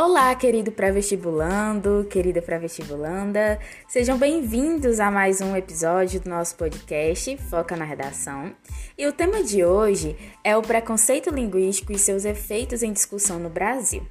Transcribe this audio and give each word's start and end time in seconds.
Olá, 0.00 0.32
querido 0.36 0.70
pré-vestibulando, 0.70 2.06
querida 2.08 2.40
pré-vestibulanda, 2.40 3.58
sejam 3.88 4.16
bem-vindos 4.16 5.00
a 5.00 5.10
mais 5.10 5.40
um 5.40 5.56
episódio 5.56 6.20
do 6.20 6.30
nosso 6.30 6.54
podcast 6.54 7.36
Foca 7.50 7.76
na 7.76 7.84
Redação. 7.84 8.54
E 8.96 9.08
o 9.08 9.12
tema 9.12 9.42
de 9.42 9.64
hoje 9.64 10.16
é 10.44 10.56
o 10.56 10.62
preconceito 10.62 11.30
linguístico 11.30 11.90
e 11.90 11.98
seus 11.98 12.24
efeitos 12.24 12.84
em 12.84 12.92
discussão 12.92 13.40
no 13.40 13.50
Brasil. 13.50 14.06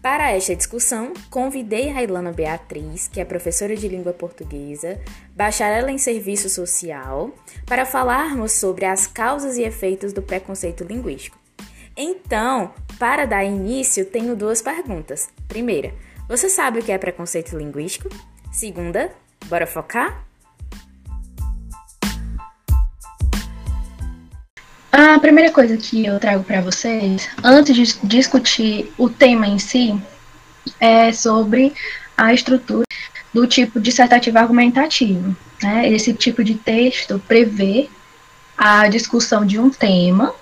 Para 0.00 0.32
esta 0.32 0.56
discussão, 0.56 1.12
convidei 1.28 1.90
Railana 1.90 2.32
Beatriz, 2.32 3.06
que 3.06 3.20
é 3.20 3.24
professora 3.26 3.76
de 3.76 3.86
língua 3.86 4.14
portuguesa, 4.14 4.98
bacharela 5.36 5.92
em 5.92 5.98
serviço 5.98 6.48
social, 6.48 7.30
para 7.66 7.84
falarmos 7.84 8.52
sobre 8.52 8.86
as 8.86 9.06
causas 9.06 9.58
e 9.58 9.62
efeitos 9.62 10.14
do 10.14 10.22
preconceito 10.22 10.84
linguístico. 10.84 11.36
Então, 11.94 12.72
para 12.98 13.24
dar 13.24 13.44
início, 13.44 14.04
tenho 14.04 14.34
duas 14.34 14.60
perguntas. 14.60 15.28
Primeira, 15.46 15.94
você 16.28 16.48
sabe 16.48 16.80
o 16.80 16.82
que 16.82 16.90
é 16.90 16.98
preconceito 16.98 17.56
linguístico? 17.56 18.08
Segunda, 18.50 19.10
bora 19.46 19.66
focar? 19.66 20.24
A 24.90 25.18
primeira 25.20 25.52
coisa 25.52 25.76
que 25.76 26.04
eu 26.04 26.18
trago 26.18 26.42
para 26.42 26.60
vocês, 26.60 27.28
antes 27.44 27.76
de 27.76 28.06
discutir 28.06 28.92
o 28.98 29.08
tema 29.08 29.46
em 29.46 29.58
si, 29.58 29.96
é 30.80 31.12
sobre 31.12 31.72
a 32.16 32.34
estrutura 32.34 32.84
do 33.32 33.46
tipo 33.46 33.78
dissertativo 33.78 34.38
argumentativo. 34.38 35.36
Né? 35.62 35.88
Esse 35.90 36.12
tipo 36.12 36.42
de 36.42 36.54
texto 36.54 37.22
prevê 37.28 37.88
a 38.56 38.88
discussão 38.88 39.46
de 39.46 39.58
um 39.58 39.70
tema 39.70 40.34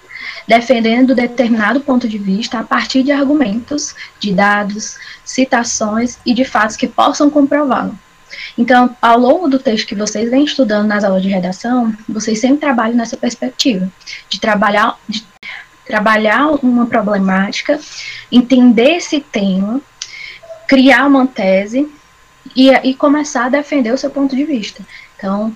defendendo 0.47 1.15
determinado 1.15 1.81
ponto 1.81 2.09
de 2.09 2.19
vista 2.19 2.59
a 2.59 2.63
partir 2.63 3.03
de 3.03 3.13
argumentos, 3.13 3.95
de 4.21 4.33
dados, 4.33 4.97
citações 5.25 6.19
e 6.25 6.33
de 6.33 6.45
fatos 6.45 6.77
que 6.77 6.87
possam 6.87 7.29
comprová-lo. 7.29 7.99
Então, 8.57 8.95
ao 9.01 9.19
longo 9.19 9.49
do 9.49 9.59
texto 9.59 9.87
que 9.87 9.95
vocês 9.95 10.31
vêm 10.31 10.45
estudando 10.45 10.87
nas 10.87 11.05
aulas 11.05 11.23
de 11.23 11.29
redação, 11.29 11.95
vocês 12.09 12.41
sempre 12.41 12.59
trabalham 12.59 12.97
nessa 12.97 13.17
perspectiva 13.17 13.91
de 14.29 14.41
trabalhar, 14.41 14.99
de 15.09 15.25
trabalhar 15.85 16.49
uma 16.65 16.87
problemática, 16.87 17.79
entender 18.31 18.97
esse 18.97 19.21
tema, 19.21 19.81
criar 20.67 21.07
uma 21.07 21.27
tese 21.27 21.89
e, 22.55 22.71
e 22.71 22.95
começar 22.95 23.47
a 23.47 23.51
defender 23.51 23.93
o 23.93 23.99
seu 23.99 24.11
ponto 24.11 24.35
de 24.35 24.45
vista. 24.45 24.83
Então, 25.17 25.55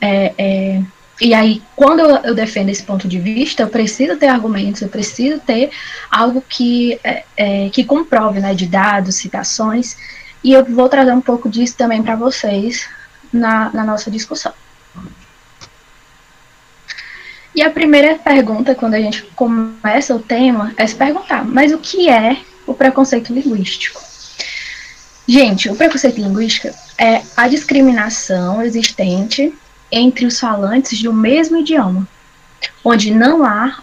é, 0.00 0.34
é, 0.38 0.82
e 1.20 1.34
aí, 1.34 1.62
quando 1.74 2.00
eu, 2.00 2.16
eu, 2.18 2.34
defendo 2.34 2.68
esse 2.68 2.82
ponto 2.82 3.08
de 3.08 3.18
vista, 3.18 3.62
eu 3.62 3.68
preciso 3.68 4.16
ter 4.16 4.28
argumentos, 4.28 4.82
eu 4.82 4.88
preciso 4.88 5.40
ter 5.40 5.70
algo 6.10 6.42
que, 6.48 6.98
é, 7.02 7.24
é, 7.36 7.70
que 7.70 7.84
comprove, 7.84 8.38
né, 8.38 8.54
de 8.54 8.66
dados, 8.66 9.16
citações, 9.16 9.96
e 10.44 10.52
eu 10.52 10.64
vou 10.64 10.88
trazer 10.88 11.12
um 11.12 11.20
pouco 11.20 11.48
disso 11.48 11.76
também 11.76 12.02
para 12.02 12.14
vocês 12.14 12.88
na, 13.32 13.70
na 13.70 13.82
nossa 13.82 14.10
discussão. 14.10 14.52
E 17.52 17.62
a 17.62 17.70
primeira 17.70 18.14
pergunta, 18.14 18.76
quando 18.76 18.94
a 18.94 19.00
gente 19.00 19.22
começa 19.34 20.14
o 20.14 20.20
tema, 20.20 20.72
é 20.76 20.86
se 20.86 20.94
perguntar: 20.94 21.44
mas 21.44 21.72
o 21.72 21.78
que 21.78 22.08
é 22.08 22.36
o 22.64 22.72
preconceito 22.72 23.32
linguístico? 23.32 24.00
Gente, 25.26 25.68
o 25.68 25.74
preconceito 25.74 26.20
linguístico 26.20 26.72
é 26.96 27.22
a 27.36 27.48
discriminação 27.48 28.62
existente 28.62 29.52
entre 29.90 30.26
os 30.26 30.38
falantes 30.38 30.98
de 30.98 31.08
um 31.08 31.12
mesmo 31.12 31.58
idioma, 31.58 32.06
onde 32.84 33.12
não 33.12 33.44
há 33.44 33.82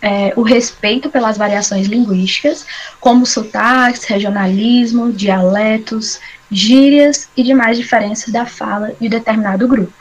é, 0.00 0.32
o 0.36 0.42
respeito 0.42 1.10
pelas 1.10 1.36
variações 1.36 1.86
linguísticas, 1.86 2.66
como 3.00 3.26
sotaques, 3.26 4.04
regionalismo, 4.04 5.12
dialetos, 5.12 6.20
gírias 6.50 7.28
e 7.36 7.42
demais 7.42 7.76
diferenças 7.76 8.32
da 8.32 8.46
fala 8.46 8.92
de 9.00 9.08
determinado 9.08 9.66
grupo. 9.66 9.92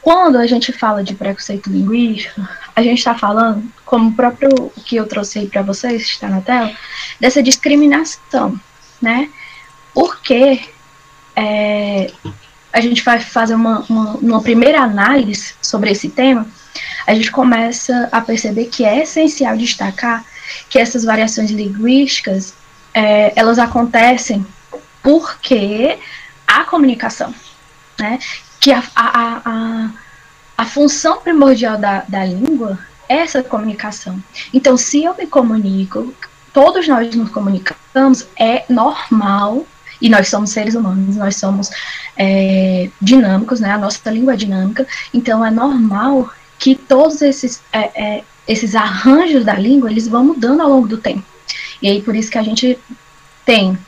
Quando 0.00 0.36
a 0.36 0.46
gente 0.46 0.72
fala 0.72 1.04
de 1.04 1.14
preconceito 1.14 1.70
linguístico, 1.70 2.40
a 2.74 2.82
gente 2.82 2.98
está 2.98 3.14
falando, 3.14 3.70
como 3.84 4.10
o 4.10 4.14
próprio 4.14 4.72
que 4.84 4.96
eu 4.96 5.06
trouxe 5.06 5.38
aí 5.38 5.46
para 5.46 5.62
vocês, 5.62 6.02
está 6.02 6.28
na 6.28 6.40
tela, 6.40 6.74
dessa 7.20 7.40
discriminação, 7.40 8.58
né? 9.00 9.30
Porque 9.94 10.60
é, 11.36 12.10
a 12.72 12.80
gente 12.80 13.02
vai 13.02 13.20
fazer 13.20 13.54
uma, 13.54 13.84
uma, 13.88 14.12
uma 14.16 14.42
primeira 14.42 14.80
análise 14.80 15.54
sobre 15.60 15.90
esse 15.90 16.08
tema, 16.08 16.46
a 17.06 17.14
gente 17.14 17.30
começa 17.30 18.08
a 18.10 18.20
perceber 18.20 18.66
que 18.66 18.84
é 18.84 19.02
essencial 19.02 19.56
destacar 19.56 20.24
que 20.68 20.78
essas 20.78 21.04
variações 21.04 21.50
linguísticas 21.50 22.54
é, 22.94 23.32
elas 23.36 23.58
acontecem 23.58 24.46
porque 25.02 25.98
a 26.46 26.64
comunicação, 26.64 27.34
né? 27.98 28.18
Que 28.60 28.72
a, 28.72 28.82
a, 28.94 29.42
a, 29.44 29.90
a 30.58 30.64
função 30.66 31.20
primordial 31.20 31.78
da, 31.78 32.04
da 32.06 32.24
língua 32.24 32.78
é 33.08 33.16
essa 33.16 33.42
comunicação. 33.42 34.22
Então, 34.52 34.76
se 34.76 35.02
eu 35.02 35.16
me 35.16 35.26
comunico, 35.26 36.14
todos 36.52 36.86
nós 36.86 37.14
nos 37.14 37.30
comunicamos, 37.30 38.26
é 38.38 38.64
normal 38.68 39.66
e 40.02 40.10
nós 40.10 40.28
somos 40.28 40.50
seres 40.50 40.74
humanos, 40.74 41.16
nós 41.16 41.36
somos 41.36 41.70
é, 42.16 42.90
dinâmicos, 43.00 43.60
né? 43.60 43.70
A 43.70 43.78
nossa 43.78 44.10
língua 44.10 44.34
é 44.34 44.36
dinâmica, 44.36 44.86
então 45.14 45.46
é 45.46 45.50
normal 45.50 46.28
que 46.58 46.74
todos 46.74 47.22
esses, 47.22 47.62
é, 47.72 47.90
é, 47.94 48.24
esses 48.46 48.74
arranjos 48.74 49.44
da 49.44 49.54
língua, 49.54 49.90
eles 49.90 50.08
vão 50.08 50.24
mudando 50.24 50.60
ao 50.60 50.68
longo 50.68 50.88
do 50.88 50.98
tempo. 50.98 51.24
E 51.80 51.88
aí, 51.88 52.02
por 52.02 52.16
isso 52.16 52.30
que 52.30 52.38
a 52.38 52.42
gente 52.42 52.76
tem 53.46 53.78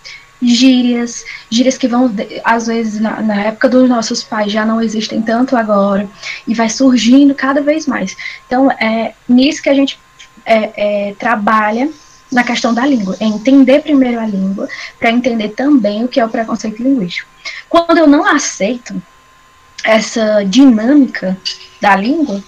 gírias, 0.40 1.24
gírias 1.50 1.76
que 1.76 1.88
vão, 1.88 2.14
às 2.44 2.66
vezes, 2.68 3.00
na, 3.00 3.20
na, 3.20 3.42
época 3.46 3.68
dos 3.68 3.88
nossos 3.88 4.22
pais 4.22 4.52
já 4.52 4.64
não 4.64 4.80
existem 4.80 5.20
tanto 5.20 5.56
agora, 5.56 6.08
e 6.46 6.54
vai 6.54 6.68
surgindo 6.68 7.34
cada 7.34 7.60
vez 7.60 7.86
mais. 7.86 8.16
Então, 8.46 8.70
é 8.70 9.14
nisso 9.28 9.62
que 9.62 9.68
a 9.68 9.74
gente 9.74 9.98
é, 10.44 11.08
é, 11.08 11.14
trabalha 11.14 11.90
na 12.34 12.42
questão 12.42 12.74
da 12.74 12.84
língua, 12.84 13.16
é 13.20 13.24
entender 13.24 13.80
primeiro 13.80 14.18
a 14.18 14.26
língua, 14.26 14.68
para 14.98 15.10
entender 15.10 15.50
também 15.50 16.04
o 16.04 16.08
que 16.08 16.18
é 16.18 16.24
o 16.24 16.28
preconceito 16.28 16.82
linguístico. 16.82 17.30
Quando 17.68 17.96
eu 17.96 18.08
não 18.08 18.26
aceito 18.26 19.00
essa 19.84 20.42
dinâmica 20.42 21.38
da 21.80 21.94
língua, 21.94 22.42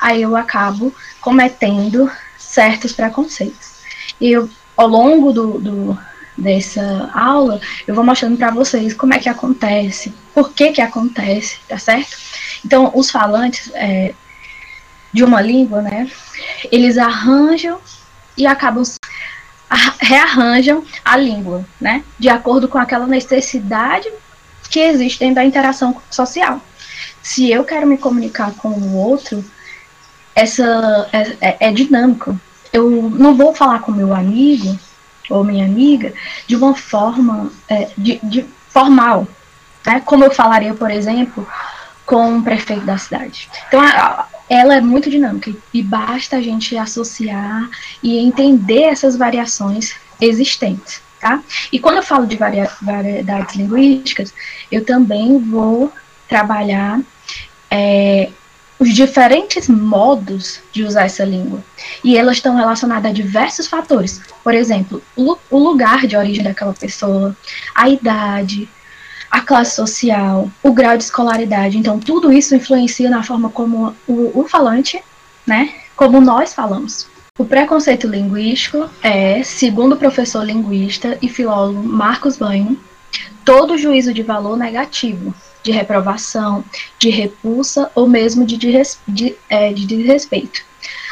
aí 0.00 0.22
eu 0.22 0.36
acabo 0.36 0.92
cometendo 1.20 2.10
certos 2.36 2.92
preconceitos. 2.92 3.80
E 4.20 4.32
eu, 4.32 4.50
ao 4.76 4.88
longo 4.88 5.32
do, 5.32 5.60
do 5.60 5.98
dessa 6.36 7.10
aula, 7.14 7.60
eu 7.86 7.94
vou 7.94 8.02
mostrando 8.02 8.36
para 8.36 8.50
vocês 8.50 8.94
como 8.94 9.14
é 9.14 9.18
que 9.18 9.28
acontece, 9.28 10.12
por 10.34 10.52
que 10.52 10.72
que 10.72 10.80
acontece, 10.80 11.58
tá 11.68 11.78
certo? 11.78 12.16
Então, 12.64 12.90
os 12.94 13.10
falantes 13.10 13.70
é, 13.74 14.14
de 15.12 15.22
uma 15.22 15.40
língua, 15.40 15.82
né, 15.82 16.10
eles 16.72 16.98
arranjam 16.98 17.78
e 18.36 18.46
acabam 18.46 18.82
rearranjam 20.00 20.84
a 21.04 21.16
língua, 21.16 21.64
né, 21.80 22.02
de 22.18 22.28
acordo 22.28 22.66
com 22.66 22.78
aquela 22.78 23.06
necessidade 23.06 24.10
que 24.68 24.80
existe 24.80 25.20
dentro 25.20 25.36
da 25.36 25.44
interação 25.44 25.96
social. 26.10 26.60
Se 27.22 27.50
eu 27.50 27.64
quero 27.64 27.86
me 27.86 27.98
comunicar 27.98 28.52
com 28.54 28.68
o 28.68 28.96
outro, 28.96 29.44
essa 30.34 31.08
é, 31.12 31.36
é, 31.40 31.56
é 31.68 31.72
dinâmico. 31.72 32.38
Eu 32.72 32.90
não 32.90 33.34
vou 33.34 33.54
falar 33.54 33.80
com 33.80 33.92
meu 33.92 34.14
amigo 34.14 34.78
ou 35.28 35.44
minha 35.44 35.64
amiga 35.64 36.12
de 36.46 36.56
uma 36.56 36.74
forma 36.74 37.52
é, 37.68 37.88
de, 37.96 38.18
de 38.22 38.44
formal, 38.68 39.26
né, 39.86 40.00
como 40.04 40.24
eu 40.24 40.30
falaria, 40.30 40.74
por 40.74 40.90
exemplo, 40.90 41.46
com 42.10 42.38
o 42.38 42.42
prefeito 42.42 42.84
da 42.84 42.98
cidade. 42.98 43.48
Então, 43.68 43.80
a, 43.80 44.26
ela 44.48 44.74
é 44.74 44.80
muito 44.80 45.08
dinâmica 45.08 45.54
e 45.72 45.80
basta 45.80 46.38
a 46.38 46.42
gente 46.42 46.76
associar 46.76 47.70
e 48.02 48.18
entender 48.18 48.82
essas 48.82 49.16
variações 49.16 49.94
existentes, 50.20 51.00
tá? 51.20 51.40
E 51.72 51.78
quando 51.78 51.98
eu 51.98 52.02
falo 52.02 52.26
de 52.26 52.34
varia 52.36 52.68
variedades 52.82 53.54
linguísticas, 53.54 54.34
eu 54.72 54.84
também 54.84 55.38
vou 55.38 55.92
trabalhar 56.28 57.00
é, 57.70 58.30
os 58.76 58.92
diferentes 58.92 59.68
modos 59.68 60.60
de 60.72 60.82
usar 60.82 61.04
essa 61.04 61.24
língua. 61.24 61.62
E 62.02 62.18
elas 62.18 62.38
estão 62.38 62.56
relacionadas 62.56 63.08
a 63.08 63.14
diversos 63.14 63.68
fatores. 63.68 64.20
Por 64.42 64.52
exemplo, 64.52 65.00
o, 65.14 65.36
o 65.48 65.58
lugar 65.58 66.08
de 66.08 66.16
origem 66.16 66.42
daquela 66.42 66.74
pessoa, 66.74 67.36
a 67.72 67.88
idade, 67.88 68.68
a 69.30 69.40
classe 69.40 69.76
social, 69.76 70.50
o 70.62 70.72
grau 70.72 70.96
de 70.96 71.04
escolaridade. 71.04 71.78
Então, 71.78 71.98
tudo 71.98 72.32
isso 72.32 72.54
influencia 72.54 73.08
na 73.08 73.22
forma 73.22 73.48
como 73.48 73.94
o, 74.06 74.40
o 74.40 74.48
falante, 74.48 75.02
né, 75.46 75.72
como 75.94 76.20
nós 76.20 76.52
falamos. 76.52 77.08
O 77.38 77.44
preconceito 77.44 78.06
linguístico 78.06 78.90
é, 79.02 79.42
segundo 79.42 79.94
o 79.94 79.98
professor 79.98 80.44
linguista 80.44 81.16
e 81.22 81.28
filólogo 81.28 81.82
Marcos 81.82 82.36
Banho, 82.36 82.78
todo 83.44 83.78
juízo 83.78 84.12
de 84.12 84.22
valor 84.22 84.56
negativo, 84.56 85.34
de 85.62 85.70
reprovação, 85.70 86.64
de 86.98 87.08
repulsa 87.10 87.90
ou 87.94 88.08
mesmo 88.08 88.44
de, 88.44 88.56
de, 88.56 88.72
de, 89.06 89.36
é, 89.48 89.72
de 89.72 89.86
desrespeito 89.86 90.62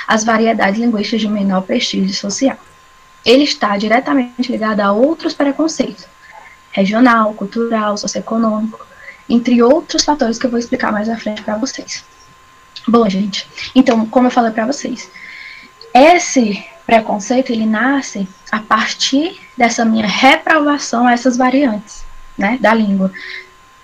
às 0.07 0.25
variedades 0.25 0.81
linguísticas 0.81 1.21
de 1.21 1.29
menor 1.29 1.63
prestígio 1.63 2.15
social. 2.15 2.59
ele 3.25 3.45
está 3.45 3.77
diretamente 3.77 4.51
ligado 4.51 4.81
a 4.81 4.93
outros 4.93 5.35
preconceitos, 5.35 6.07
regional, 6.79 7.35
cultural, 7.35 7.97
socioeconômico, 7.97 8.87
entre 9.29 9.63
outros 9.63 10.05
fatores 10.05 10.39
que 10.39 10.47
eu 10.47 10.51
vou 10.51 10.59
explicar 10.59 10.93
mais 10.93 11.09
à 11.09 11.17
frente 11.17 11.43
para 11.43 11.57
vocês. 11.57 12.05
Bom, 12.87 13.09
gente, 13.09 13.47
então, 13.75 14.07
como 14.07 14.29
eu 14.29 14.31
falei 14.31 14.53
para 14.53 14.67
vocês, 14.67 15.11
esse 15.93 16.65
preconceito 16.87 17.53
ele 17.53 17.67
nasce 17.67 18.27
a 18.51 18.61
partir 18.61 19.39
dessa 19.57 19.85
minha 19.85 20.07
reprovação 20.07 21.07
a 21.07 21.13
essas 21.13 21.37
variantes, 21.37 22.05
né, 22.37 22.57
da 22.61 22.73
língua, 22.73 23.13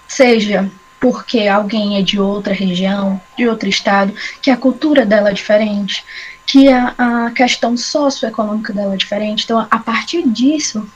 seja 0.09 0.71
porque 0.99 1.49
alguém 1.49 1.99
é 1.99 2.03
de 2.03 2.19
outra 2.19 2.55
região, 2.55 3.21
de 3.37 3.47
outro 3.47 3.69
estado, 3.69 4.15
que 4.41 4.51
a 4.51 4.57
cultura 4.57 5.05
dela 5.05 5.31
é 5.31 5.35
diferente, 5.35 6.03
que 6.47 6.69
a, 6.69 6.95
a 6.97 7.31
questão 7.33 7.77
socioeconômica 7.77 8.73
dela 8.73 8.95
é 8.95 8.97
diferente. 8.97 9.45
Então, 9.45 9.67
a 9.71 9.79
partir 9.79 10.27
disso 10.27 10.89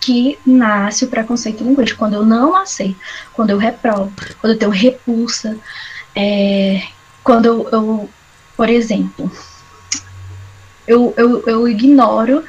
que 0.00 0.38
nasce 0.46 1.04
o 1.04 1.08
preconceito 1.08 1.62
linguístico, 1.62 1.98
quando 1.98 2.14
eu 2.14 2.24
não 2.24 2.56
aceito, 2.56 2.98
quando 3.32 3.50
eu 3.50 3.58
reprovo, 3.58 4.12
quando 4.40 4.54
eu 4.54 4.58
tenho 4.58 4.70
repulsa, 4.70 5.56
é, 6.16 6.82
quando 7.22 7.46
eu, 7.46 7.68
eu, 7.70 8.10
por 8.56 8.68
exemplo, 8.68 9.30
eu, 10.86 11.14
eu, 11.16 11.44
eu 11.46 11.68
ignoro 11.68 12.42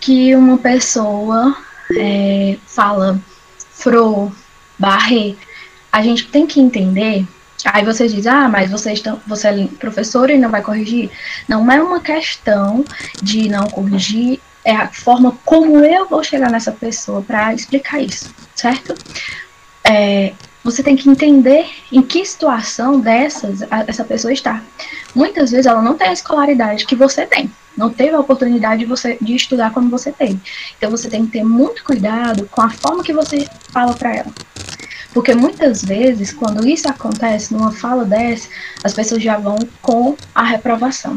que 0.00 0.34
uma 0.34 0.58
pessoa 0.58 1.56
é, 1.98 2.56
fala 2.66 3.20
fro, 3.70 4.32
barre, 4.78 5.36
a 5.92 6.02
gente 6.02 6.28
tem 6.28 6.46
que 6.46 6.60
entender. 6.60 7.26
Aí 7.64 7.84
você 7.84 8.06
diz, 8.06 8.26
ah, 8.26 8.48
mas 8.48 8.70
você, 8.70 8.92
estão, 8.92 9.20
você 9.26 9.48
é 9.48 9.68
professora 9.78 10.32
e 10.32 10.38
não 10.38 10.50
vai 10.50 10.62
corrigir. 10.62 11.10
Não 11.48 11.70
é 11.70 11.82
uma 11.82 12.00
questão 12.00 12.84
de 13.22 13.48
não 13.48 13.66
corrigir, 13.66 14.40
é 14.66 14.74
a 14.74 14.88
forma 14.88 15.38
como 15.44 15.78
eu 15.78 16.08
vou 16.08 16.24
chegar 16.24 16.50
nessa 16.50 16.72
pessoa 16.72 17.22
para 17.22 17.54
explicar 17.54 18.02
isso, 18.02 18.34
certo? 18.52 18.94
É, 19.84 20.32
você 20.64 20.82
tem 20.82 20.96
que 20.96 21.08
entender 21.08 21.64
em 21.92 22.02
que 22.02 22.26
situação 22.26 22.98
dessas 22.98 23.62
a, 23.70 23.84
essa 23.86 24.02
pessoa 24.02 24.32
está. 24.32 24.60
Muitas 25.14 25.52
vezes 25.52 25.66
ela 25.66 25.80
não 25.80 25.96
tem 25.96 26.08
a 26.08 26.12
escolaridade 26.12 26.84
que 26.84 26.96
você 26.96 27.24
tem, 27.24 27.48
não 27.76 27.90
teve 27.90 28.16
a 28.16 28.18
oportunidade 28.18 28.80
de, 28.80 28.86
você, 28.86 29.16
de 29.20 29.36
estudar 29.36 29.72
como 29.72 29.88
você 29.88 30.10
teve. 30.10 30.40
Então 30.76 30.90
você 30.90 31.08
tem 31.08 31.24
que 31.24 31.30
ter 31.30 31.44
muito 31.44 31.84
cuidado 31.84 32.48
com 32.50 32.60
a 32.60 32.70
forma 32.70 33.04
que 33.04 33.12
você 33.12 33.48
fala 33.72 33.94
para 33.94 34.16
ela. 34.16 34.32
Porque 35.14 35.32
muitas 35.32 35.84
vezes, 35.84 36.32
quando 36.32 36.66
isso 36.66 36.88
acontece, 36.88 37.54
numa 37.54 37.70
fala 37.70 38.04
dessa, 38.04 38.48
as 38.82 38.92
pessoas 38.92 39.22
já 39.22 39.38
vão 39.38 39.56
com 39.80 40.16
a 40.34 40.42
reprovação, 40.42 41.16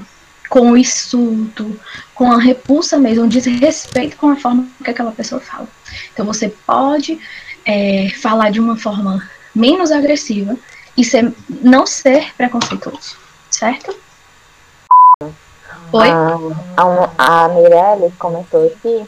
com 0.50 0.72
o 0.72 0.78
insulto, 0.78 1.80
com 2.16 2.32
a 2.32 2.40
repulsa 2.40 2.98
mesmo, 2.98 3.26
um 3.26 3.28
desrespeito 3.28 4.18
com 4.18 4.30
a 4.30 4.36
forma 4.36 4.68
que 4.84 4.90
aquela 4.90 5.12
pessoa 5.12 5.40
fala. 5.40 5.68
Então 6.12 6.26
você 6.26 6.50
pode 6.50 7.20
é, 7.66 8.10
falar 8.22 8.50
de 8.50 8.60
uma 8.60 8.76
forma 8.76 9.24
menos 9.54 9.92
agressiva 9.92 10.58
e 10.98 11.04
ser, 11.04 11.32
não 11.48 11.86
ser 11.86 12.34
preconceituoso, 12.36 13.16
certo? 13.50 13.96
Oi? 15.92 16.10
A, 16.10 16.38
a, 17.18 17.46
a 17.46 17.50
Mirelle 17.50 18.12
comentou 18.18 18.66
aqui 18.66 19.08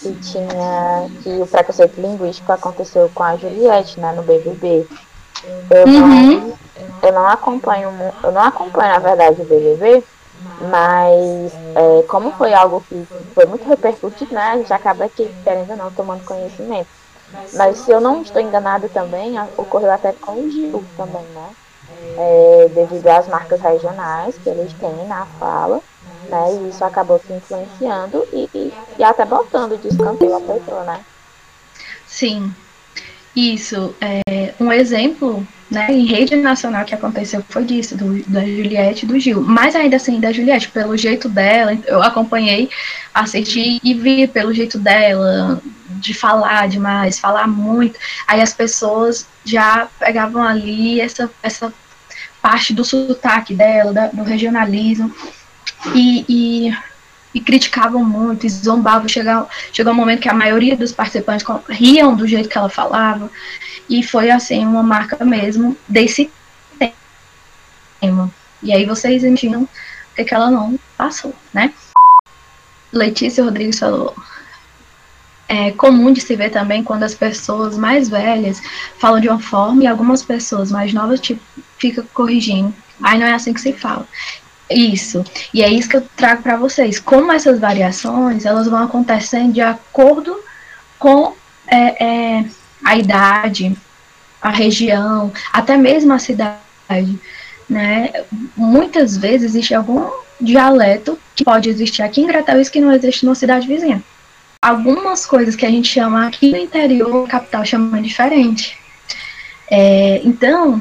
que 0.00 0.14
tinha 0.14 1.10
que 1.22 1.28
o 1.28 1.46
preconceito 1.46 2.00
linguístico 2.00 2.50
aconteceu 2.50 3.10
com 3.14 3.22
a 3.22 3.36
Juliette, 3.36 4.00
né, 4.00 4.12
no 4.12 4.22
BBB. 4.22 4.86
Eu, 5.70 5.86
uhum. 5.86 6.40
não, 6.40 6.58
eu 7.02 7.12
não 7.12 7.28
acompanho, 7.28 7.90
eu 8.22 8.32
não 8.32 8.42
acompanho 8.42 8.94
na 8.94 8.98
verdade 8.98 9.42
o 9.42 9.44
BBB, 9.44 10.02
mas 10.60 11.52
é, 11.74 12.02
como 12.08 12.30
foi 12.32 12.52
algo 12.54 12.80
que 12.88 13.06
foi 13.34 13.46
muito 13.46 13.68
repercutido, 13.68 14.34
né, 14.34 14.40
a 14.40 14.56
gente 14.56 14.72
acaba 14.72 15.04
aqui, 15.04 15.30
querendo 15.44 15.70
ou 15.70 15.76
não, 15.76 15.90
tomando 15.90 16.24
conhecimento. 16.24 16.88
Mas 17.52 17.78
se 17.78 17.90
eu 17.90 18.00
não 18.00 18.22
estou 18.22 18.40
enganado 18.40 18.88
também, 18.88 19.34
ocorreu 19.56 19.90
até 19.90 20.12
com 20.12 20.32
o 20.32 20.50
Gil 20.50 20.84
também, 20.96 21.22
né? 21.22 21.50
É, 22.18 22.68
devido 22.70 23.06
às 23.08 23.28
marcas 23.28 23.60
regionais 23.60 24.38
que 24.38 24.48
eles 24.48 24.72
têm 24.72 25.06
na 25.06 25.26
fala 25.38 25.82
né? 26.28 26.52
E 26.52 26.68
isso 26.68 26.84
acabou 26.84 27.18
se 27.18 27.32
influenciando 27.32 28.26
e, 28.32 28.48
e, 28.54 28.72
e 28.98 29.04
até 29.04 29.24
botando 29.24 29.78
de 29.78 29.88
escanteio 29.88 30.34
a 30.34 30.40
pessoa, 30.40 30.84
né? 30.84 31.04
Sim. 32.06 32.52
Isso. 33.34 33.94
É, 34.00 34.54
um 34.60 34.72
exemplo 34.72 35.46
né, 35.70 35.86
em 35.90 36.06
rede 36.06 36.36
nacional 36.36 36.84
que 36.84 36.94
aconteceu 36.94 37.42
foi 37.48 37.64
disso, 37.64 37.96
do, 37.96 38.22
da 38.30 38.40
Juliette 38.40 39.04
e 39.04 39.08
do 39.08 39.18
Gil. 39.18 39.40
Mas 39.42 39.74
ainda 39.74 39.96
assim, 39.96 40.20
da 40.20 40.32
Juliette, 40.32 40.68
pelo 40.68 40.96
jeito 40.96 41.28
dela, 41.28 41.76
eu 41.86 42.02
acompanhei, 42.02 42.70
assisti 43.12 43.80
e 43.82 43.94
vi 43.94 44.26
pelo 44.26 44.54
jeito 44.54 44.78
dela, 44.78 45.60
de 45.88 46.14
falar 46.14 46.68
demais, 46.68 47.18
falar 47.18 47.48
muito. 47.48 47.98
Aí 48.26 48.40
as 48.40 48.52
pessoas 48.52 49.26
já 49.44 49.88
pegavam 49.98 50.42
ali 50.42 51.00
essa, 51.00 51.30
essa 51.42 51.72
parte 52.40 52.72
do 52.72 52.84
sotaque 52.84 53.54
dela, 53.54 53.92
da, 53.92 54.06
do 54.08 54.22
regionalismo, 54.22 55.12
e, 55.94 56.24
e, 56.28 56.76
e 57.34 57.40
criticavam 57.40 58.04
muito, 58.04 58.46
e 58.46 58.48
zombavam. 58.48 59.08
Chegou, 59.08 59.48
chegou 59.72 59.92
um 59.92 59.96
momento 59.96 60.20
que 60.20 60.28
a 60.28 60.34
maioria 60.34 60.76
dos 60.76 60.92
participantes 60.92 61.44
riam 61.68 62.14
do 62.14 62.26
jeito 62.26 62.48
que 62.48 62.56
ela 62.56 62.68
falava, 62.68 63.30
e 63.88 64.02
foi 64.02 64.30
assim 64.30 64.64
uma 64.64 64.82
marca 64.82 65.24
mesmo 65.24 65.76
desse 65.88 66.30
tema. 68.00 68.30
E 68.62 68.72
aí 68.72 68.84
vocês 68.84 69.22
imaginam 69.22 69.68
que, 70.16 70.24
que 70.24 70.34
ela 70.34 70.50
não 70.50 70.78
passou, 70.96 71.34
né? 71.52 71.72
Letícia 72.92 73.44
Rodrigues 73.44 73.78
falou. 73.78 74.16
É 75.48 75.70
comum 75.72 76.12
de 76.12 76.20
se 76.20 76.34
ver 76.34 76.50
também 76.50 76.82
quando 76.82 77.04
as 77.04 77.14
pessoas 77.14 77.76
mais 77.76 78.08
velhas 78.08 78.60
falam 78.98 79.20
de 79.20 79.28
uma 79.28 79.38
forma 79.38 79.84
e 79.84 79.86
algumas 79.86 80.22
pessoas 80.22 80.72
mais 80.72 80.92
novas 80.92 81.20
tipo, 81.20 81.40
ficam 81.78 82.04
corrigindo. 82.12 82.74
Aí 83.00 83.18
não 83.18 83.26
é 83.26 83.34
assim 83.34 83.52
que 83.52 83.60
se 83.60 83.72
fala. 83.72 84.08
Isso. 84.68 85.22
E 85.54 85.62
é 85.62 85.68
isso 85.68 85.88
que 85.88 85.98
eu 85.98 86.08
trago 86.16 86.42
para 86.42 86.56
vocês. 86.56 86.98
Como 86.98 87.30
essas 87.30 87.60
variações 87.60 88.44
elas 88.44 88.66
vão 88.66 88.82
acontecendo 88.82 89.52
de 89.52 89.60
acordo 89.60 90.36
com 90.98 91.34
é, 91.68 92.04
é, 92.04 92.44
a 92.86 92.96
idade, 92.96 93.76
a 94.40 94.50
região, 94.50 95.32
até 95.52 95.76
mesmo 95.76 96.12
a 96.12 96.20
cidade. 96.20 96.60
Né? 97.68 98.12
Muitas 98.56 99.16
vezes 99.16 99.50
existe 99.50 99.74
algum 99.74 100.08
dialeto 100.40 101.18
que 101.34 101.42
pode 101.42 101.68
existir 101.68 102.02
aqui 102.02 102.20
em 102.20 102.28
Grataús 102.28 102.68
que 102.68 102.80
não 102.80 102.92
existe 102.92 103.24
numa 103.24 103.34
cidade 103.34 103.66
vizinha. 103.66 104.00
Algumas 104.62 105.26
coisas 105.26 105.56
que 105.56 105.66
a 105.66 105.70
gente 105.70 105.88
chama 105.88 106.28
aqui 106.28 106.52
no 106.52 106.58
interior, 106.58 107.26
capital, 107.26 107.64
chama 107.64 108.00
diferente. 108.00 108.78
É, 109.68 110.20
então, 110.24 110.80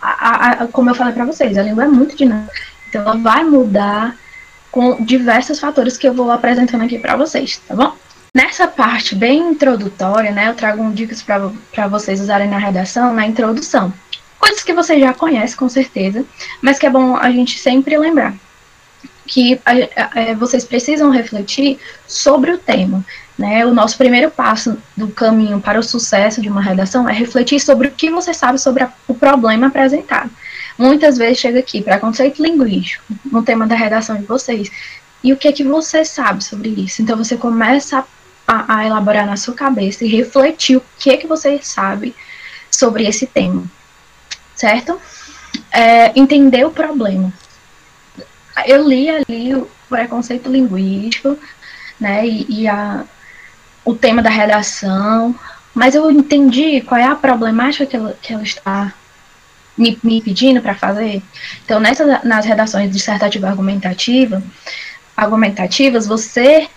a, 0.00 0.64
a, 0.64 0.66
como 0.66 0.90
eu 0.90 0.94
falei 0.94 1.14
para 1.14 1.24
vocês, 1.24 1.56
a 1.56 1.62
língua 1.62 1.84
é 1.84 1.88
muito 1.88 2.14
dinâmica. 2.14 2.52
Então, 2.88 3.00
ela 3.00 3.16
vai 3.16 3.42
mudar 3.42 4.14
com 4.70 5.02
diversos 5.02 5.58
fatores 5.58 5.96
que 5.96 6.06
eu 6.06 6.12
vou 6.12 6.30
apresentando 6.30 6.84
aqui 6.84 6.98
para 6.98 7.16
vocês, 7.16 7.56
tá 7.66 7.74
bom? 7.74 7.96
Nessa 8.36 8.68
parte 8.68 9.14
bem 9.14 9.52
introdutória, 9.52 10.30
né, 10.30 10.50
eu 10.50 10.54
trago 10.54 10.82
um 10.82 10.92
dicas 10.92 11.22
para 11.22 11.88
vocês 11.88 12.20
usarem 12.20 12.46
na 12.46 12.58
redação, 12.58 13.14
na 13.14 13.26
introdução. 13.26 13.90
Coisas 14.38 14.62
que 14.62 14.74
você 14.74 15.00
já 15.00 15.14
conhece, 15.14 15.56
com 15.56 15.70
certeza, 15.70 16.22
mas 16.60 16.78
que 16.78 16.84
é 16.84 16.90
bom 16.90 17.16
a 17.16 17.30
gente 17.30 17.58
sempre 17.58 17.96
lembrar. 17.96 18.34
Que 19.26 19.58
é, 20.14 20.34
vocês 20.34 20.66
precisam 20.66 21.08
refletir 21.08 21.78
sobre 22.06 22.50
o 22.50 22.58
tema. 22.58 23.02
Né? 23.38 23.64
O 23.64 23.72
nosso 23.72 23.96
primeiro 23.96 24.30
passo 24.30 24.76
do 24.94 25.08
caminho 25.08 25.58
para 25.58 25.80
o 25.80 25.82
sucesso 25.82 26.42
de 26.42 26.50
uma 26.50 26.60
redação 26.60 27.08
é 27.08 27.14
refletir 27.14 27.58
sobre 27.58 27.88
o 27.88 27.90
que 27.90 28.10
você 28.10 28.34
sabe 28.34 28.58
sobre 28.58 28.82
a, 28.82 28.92
o 29.08 29.14
problema 29.14 29.68
apresentado 29.68 30.30
muitas 30.78 31.16
vezes 31.16 31.38
chega 31.38 31.58
aqui 31.58 31.80
para 31.80 31.98
conceito 31.98 32.42
linguístico, 32.42 33.02
no 33.24 33.42
tema 33.42 33.66
da 33.66 33.74
redação 33.74 34.14
de 34.14 34.24
vocês. 34.24 34.70
E 35.24 35.32
o 35.32 35.36
que 35.38 35.48
é 35.48 35.52
que 35.52 35.64
você 35.64 36.04
sabe 36.04 36.44
sobre 36.44 36.68
isso? 36.68 37.00
Então 37.00 37.16
você 37.16 37.36
começa 37.36 37.98
a, 37.98 38.04
a 38.46 38.86
elaborar 38.86 39.26
na 39.26 39.36
sua 39.36 39.54
cabeça 39.54 40.04
e 40.04 40.08
refletir 40.08 40.76
o 40.76 40.82
que 40.98 41.10
é 41.10 41.16
que 41.16 41.26
você 41.26 41.58
sabe 41.60 42.14
sobre 42.70 43.06
esse 43.06 43.26
tema, 43.26 43.64
certo? 44.54 45.00
É, 45.72 46.12
entender 46.18 46.64
o 46.64 46.70
problema. 46.70 47.32
Eu 48.66 48.86
li 48.88 49.10
ali 49.10 49.54
o 49.54 49.68
preconceito 49.88 50.50
linguístico, 50.50 51.38
né, 51.98 52.26
e, 52.26 52.62
e 52.62 52.68
a, 52.68 53.04
o 53.84 53.94
tema 53.94 54.22
da 54.22 54.30
redação, 54.30 55.34
mas 55.74 55.94
eu 55.94 56.10
entendi 56.10 56.80
qual 56.82 57.00
é 57.00 57.04
a 57.04 57.14
problemática 57.14 57.86
que 57.86 57.96
ela, 57.96 58.16
que 58.20 58.32
ela 58.32 58.42
está 58.42 58.94
me, 59.76 59.98
me 60.02 60.22
pedindo 60.22 60.60
para 60.60 60.74
fazer. 60.74 61.22
Então, 61.64 61.80
nessas, 61.80 62.24
nas 62.24 62.44
redações 62.44 62.90
dissertativa 62.90 63.48
argumentativa, 63.48 64.42
argumentativas, 65.16 66.06
você 66.06 66.68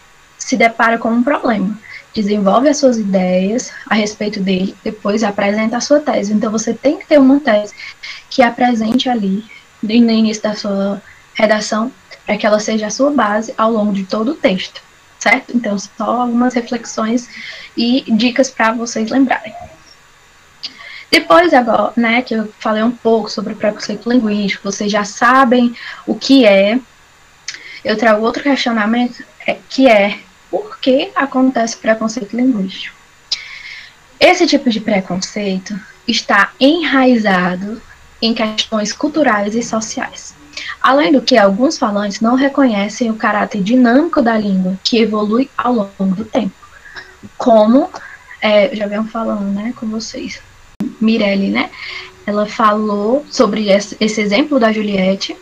se 0.49 0.57
depara 0.57 0.97
com 0.97 1.09
um 1.09 1.21
problema. 1.21 1.77
Desenvolve 2.11 2.67
as 2.69 2.77
suas 2.77 2.97
ideias 2.97 3.71
a 3.87 3.93
respeito 3.93 4.39
dele, 4.39 4.75
depois 4.83 5.23
apresenta 5.23 5.77
a 5.77 5.81
sua 5.81 5.99
tese. 5.99 6.33
Então, 6.33 6.51
você 6.51 6.73
tem 6.73 6.97
que 6.97 7.05
ter 7.05 7.19
uma 7.19 7.39
tese 7.39 7.75
que 8.31 8.41
apresente 8.41 9.07
ali, 9.07 9.45
no 9.83 9.91
início 9.91 10.41
da 10.41 10.55
sua 10.55 10.99
redação, 11.35 11.91
para 12.25 12.35
que 12.35 12.47
ela 12.47 12.59
seja 12.59 12.87
a 12.87 12.89
sua 12.89 13.11
base 13.11 13.53
ao 13.55 13.71
longo 13.71 13.93
de 13.93 14.05
todo 14.05 14.31
o 14.31 14.35
texto. 14.35 14.81
certo? 15.19 15.55
Então, 15.55 15.77
só 15.77 16.21
algumas 16.21 16.55
reflexões 16.55 17.29
e 17.77 18.03
dicas 18.07 18.49
para 18.49 18.71
vocês 18.71 19.11
lembrarem. 19.11 19.53
Depois, 21.11 21.53
agora, 21.53 21.93
né, 21.95 22.23
que 22.23 22.33
eu 22.33 22.51
falei 22.59 22.81
um 22.81 22.91
pouco 22.91 23.29
sobre 23.29 23.53
o 23.53 23.55
preconceito 23.55 24.09
linguístico, 24.09 24.71
vocês 24.71 24.91
já 24.91 25.03
sabem 25.03 25.75
o 26.07 26.15
que 26.15 26.45
é. 26.45 26.79
Eu 27.85 27.97
trago 27.97 28.25
outro 28.25 28.41
questionamento, 28.41 29.23
é, 29.45 29.57
que 29.69 29.87
é 29.87 30.19
por 30.49 30.79
que 30.79 31.11
acontece 31.15 31.77
preconceito 31.77 32.35
linguístico? 32.35 32.95
Esse 34.19 34.45
tipo 34.45 34.69
de 34.69 34.81
preconceito 34.81 35.79
está 36.07 36.51
enraizado 36.59 37.81
em 38.21 38.33
questões 38.33 38.91
culturais 38.91 39.55
e 39.55 39.63
sociais. 39.63 40.35
Além 40.81 41.11
do 41.11 41.21
que, 41.21 41.37
alguns 41.37 41.77
falantes 41.77 42.19
não 42.19 42.35
reconhecem 42.35 43.09
o 43.09 43.15
caráter 43.15 43.63
dinâmico 43.63 44.21
da 44.21 44.37
língua, 44.37 44.77
que 44.83 44.97
evolui 44.97 45.49
ao 45.57 45.73
longo 45.73 46.15
do 46.15 46.25
tempo. 46.25 46.53
Como 47.37 47.89
é, 48.41 48.75
já 48.75 48.87
venho 48.87 49.05
falando 49.05 49.53
né, 49.53 49.73
com 49.77 49.87
vocês, 49.87 50.41
Mirelle, 50.99 51.49
né? 51.49 51.69
Ela 52.25 52.45
falou 52.45 53.25
sobre 53.29 53.69
esse 53.69 54.21
exemplo 54.21 54.59
da 54.59 54.71
Juliette. 54.71 55.35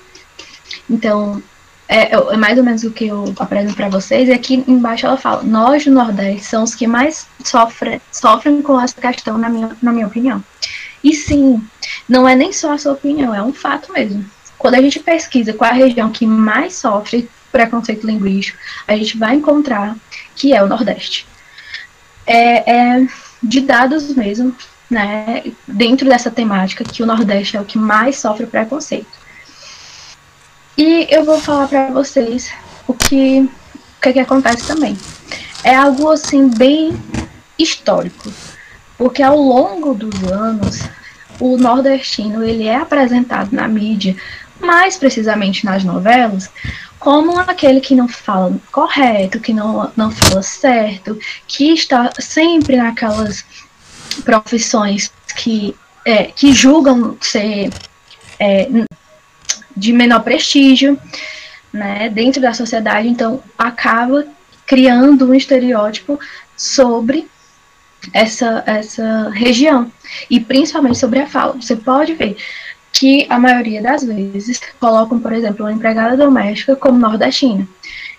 Então, 0.90 1.42
é, 1.88 2.14
é, 2.14 2.38
mais 2.38 2.58
ou 2.58 2.64
menos 2.64 2.84
o 2.84 2.92
que 2.92 3.08
eu 3.08 3.34
apresento 3.40 3.76
para 3.76 3.90
vocês. 3.90 4.28
E 4.28 4.34
aqui 4.34 4.64
embaixo 4.68 5.06
ela 5.06 5.18
fala: 5.18 5.44
Nós 5.44 5.86
do 5.86 5.92
Nordeste 5.92 6.48
somos 6.48 6.72
os 6.72 6.76
que 6.76 6.86
mais 6.86 7.28
sofrem, 7.44 8.02
sofrem 8.12 8.62
com 8.62 8.80
essa 8.80 9.00
questão, 9.00 9.38
na 9.38 9.50
minha, 9.50 9.72
na 9.82 9.94
minha 9.94 10.08
opinião. 10.08 10.44
E 11.04 11.14
sim, 11.14 11.62
não 12.08 12.28
é 12.28 12.36
nem 12.36 12.52
só 12.52 12.74
a 12.74 12.78
sua 12.78 12.94
opinião, 12.94 13.34
é 13.34 13.42
um 13.42 13.54
fato 13.54 13.94
mesmo. 13.94 14.26
Quando 14.58 14.76
a 14.76 14.82
gente 14.82 15.00
pesquisa 15.00 15.54
qual 15.54 15.70
é 15.70 15.74
a 15.74 15.78
região 15.78 16.10
que 16.10 16.26
mais 16.26 16.76
sofre 16.76 17.30
preconceito 17.52 18.06
linguístico, 18.06 18.58
a 18.88 18.96
gente 18.96 19.18
vai 19.18 19.36
encontrar 19.36 19.96
que 20.36 20.54
é 20.54 20.62
o 20.62 20.68
Nordeste. 20.68 21.28
É, 22.26 22.70
é 22.70 23.08
de 23.42 23.62
dados 23.62 24.14
mesmo, 24.16 24.54
né, 24.90 25.44
dentro 25.68 26.10
dessa 26.10 26.32
temática, 26.32 26.84
que 26.84 27.04
o 27.04 27.06
Nordeste 27.06 27.56
é 27.56 27.62
o 27.62 27.66
que 27.66 27.78
mais 27.78 28.18
sofre 28.18 28.46
preconceito. 28.46 29.27
E 30.78 31.08
eu 31.10 31.26
vou 31.26 31.40
falar 31.40 31.68
para 31.68 31.90
vocês 31.90 32.52
o 32.88 32.94
que, 32.94 33.42
o 33.42 34.02
que, 34.02 34.14
que 34.14 34.20
acontece 34.20 34.68
também. 34.68 34.96
É 35.64 35.76
algo 35.76 36.12
assim 36.12 36.50
bem 36.50 36.96
histórico, 37.58 38.32
porque 38.96 39.24
ao 39.24 39.38
longo 39.38 39.96
dos 39.96 40.24
anos 40.32 40.82
o 41.40 41.58
nordestino 41.58 42.44
ele 42.44 42.68
é 42.68 42.76
apresentado 42.76 43.52
na 43.52 43.68
mídia, 43.68 44.16
mais 44.60 44.98
precisamente 44.98 45.66
nas 45.66 45.84
novelas, 45.84 46.50
como 47.00 47.40
aquele 47.40 47.80
que 47.80 47.96
não 47.96 48.08
fala 48.08 48.56
correto, 48.72 49.40
que 49.40 49.54
não, 49.54 49.92
não 49.96 50.12
fala 50.12 50.44
certo, 50.44 51.18
que 51.48 51.74
está 51.74 52.12
sempre 52.20 52.76
naquelas 52.76 53.44
profissões 54.24 55.12
que, 55.36 55.76
é, 56.06 56.26
que 56.26 56.54
julgam 56.54 57.18
ser 57.20 57.72
é, 58.40 58.68
de 59.78 59.94
menor 59.94 60.24
prestígio 60.24 61.00
né, 61.72 62.10
dentro 62.10 62.42
da 62.42 62.54
sociedade, 62.54 63.08
então 63.08 63.42
acaba 63.58 64.26
criando 64.66 65.30
um 65.30 65.34
estereótipo 65.34 66.20
sobre 66.56 67.28
essa, 68.14 68.64
essa 68.66 69.30
região, 69.30 69.92
e 70.30 70.40
principalmente 70.40 70.98
sobre 70.98 71.20
a 71.20 71.28
fala. 71.28 71.54
Você 71.54 71.76
pode 71.76 72.14
ver 72.14 72.38
que 72.92 73.28
a 73.30 73.38
maioria 73.38 73.82
das 73.82 74.04
vezes 74.04 74.60
colocam, 74.80 75.20
por 75.20 75.32
exemplo, 75.32 75.66
uma 75.66 75.74
empregada 75.74 76.18
doméstica 76.18 76.76
como 76.76 76.98
nordestina, 76.98 77.68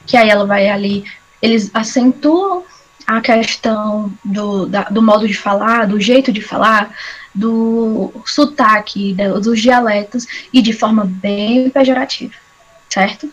que 0.07 0.17
aí 0.17 0.29
ela 0.29 0.47
vai 0.47 0.69
ali, 0.69 1.05
eles 1.43 1.71
acentuam 1.75 2.62
a 3.07 3.21
questão 3.21 4.12
do, 4.25 4.67
da, 4.67 4.83
do 4.85 5.03
modo 5.03 5.27
de 5.27 5.35
falar, 5.35 5.87
do 5.87 6.00
jeito 6.00 6.31
de 6.31 6.43
falar, 6.43 6.95
do 7.35 8.12
sotaque, 8.25 9.16
dos 9.42 9.61
dialetos, 9.61 10.26
e 10.52 10.61
de 10.62 10.73
forma 10.73 11.04
bem 11.04 11.70
pejorativa, 11.70 12.35
certo? 12.88 13.28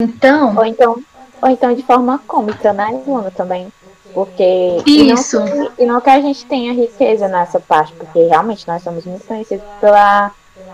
Então. 0.00 0.56
Ou 0.56 0.64
então, 0.64 1.02
ou 1.42 1.48
então 1.48 1.74
de 1.74 1.82
forma 1.82 2.20
cômica, 2.26 2.72
né, 2.72 3.02
Luana, 3.06 3.30
também. 3.30 3.72
Porque. 4.12 4.82
Isso. 4.86 5.36
E 5.36 5.40
não, 5.40 5.66
que, 5.70 5.82
e 5.82 5.86
não 5.86 6.00
que 6.00 6.10
a 6.10 6.20
gente 6.20 6.44
tenha 6.46 6.72
riqueza 6.72 7.28
nessa 7.28 7.60
parte, 7.60 7.92
porque 7.92 8.20
realmente 8.24 8.66
nós 8.66 8.82
somos 8.82 9.04
muito 9.04 9.26
conhecidos 9.26 9.64
pela, 9.80 10.32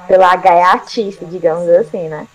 pela 0.08 0.34
gaiatice, 0.36 1.24
digamos 1.26 1.68
assim, 1.68 2.08
né? 2.08 2.26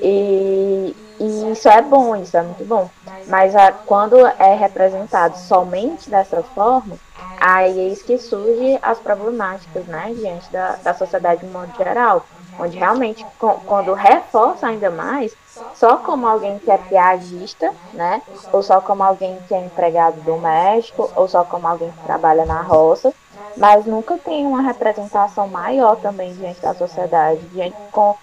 E, 0.00 0.96
e 1.20 1.52
isso 1.52 1.68
é 1.68 1.82
bom, 1.82 2.16
isso 2.16 2.36
é 2.36 2.42
muito 2.42 2.64
bom. 2.64 2.90
Mas 3.28 3.54
a, 3.54 3.72
quando 3.72 4.16
é 4.26 4.54
representado 4.54 5.36
somente 5.38 6.08
dessa 6.08 6.42
forma, 6.42 6.96
aí 7.40 7.78
é 7.78 7.88
isso 7.88 8.04
que 8.04 8.18
surge 8.18 8.78
as 8.82 8.98
problemáticas, 8.98 9.84
né, 9.86 10.12
diante 10.16 10.50
da, 10.50 10.76
da 10.76 10.94
sociedade 10.94 11.44
de 11.44 11.52
modo 11.52 11.72
geral. 11.76 12.24
Onde 12.58 12.78
realmente, 12.78 13.24
com, 13.38 13.50
quando 13.66 13.92
reforça 13.92 14.66
ainda 14.66 14.90
mais, 14.90 15.36
só 15.74 15.98
como 15.98 16.26
alguém 16.26 16.58
que 16.58 16.70
é 16.70 16.78
piadista, 16.78 17.72
né? 17.92 18.22
Ou 18.52 18.62
só 18.62 18.80
como 18.80 19.02
alguém 19.02 19.38
que 19.46 19.54
é 19.54 19.64
empregado 19.64 20.20
doméstico, 20.22 21.10
ou 21.14 21.28
só 21.28 21.44
como 21.44 21.66
alguém 21.66 21.90
que 21.90 22.04
trabalha 22.04 22.46
na 22.46 22.62
roça, 22.62 23.12
mas 23.56 23.86
nunca 23.86 24.18
tem 24.18 24.46
uma 24.46 24.62
representação 24.62 25.48
maior 25.48 25.96
também 25.96 26.34
diante 26.34 26.60
da 26.60 26.74
sociedade, 26.74 27.40
diante 27.52 27.76
com, 27.90 28.14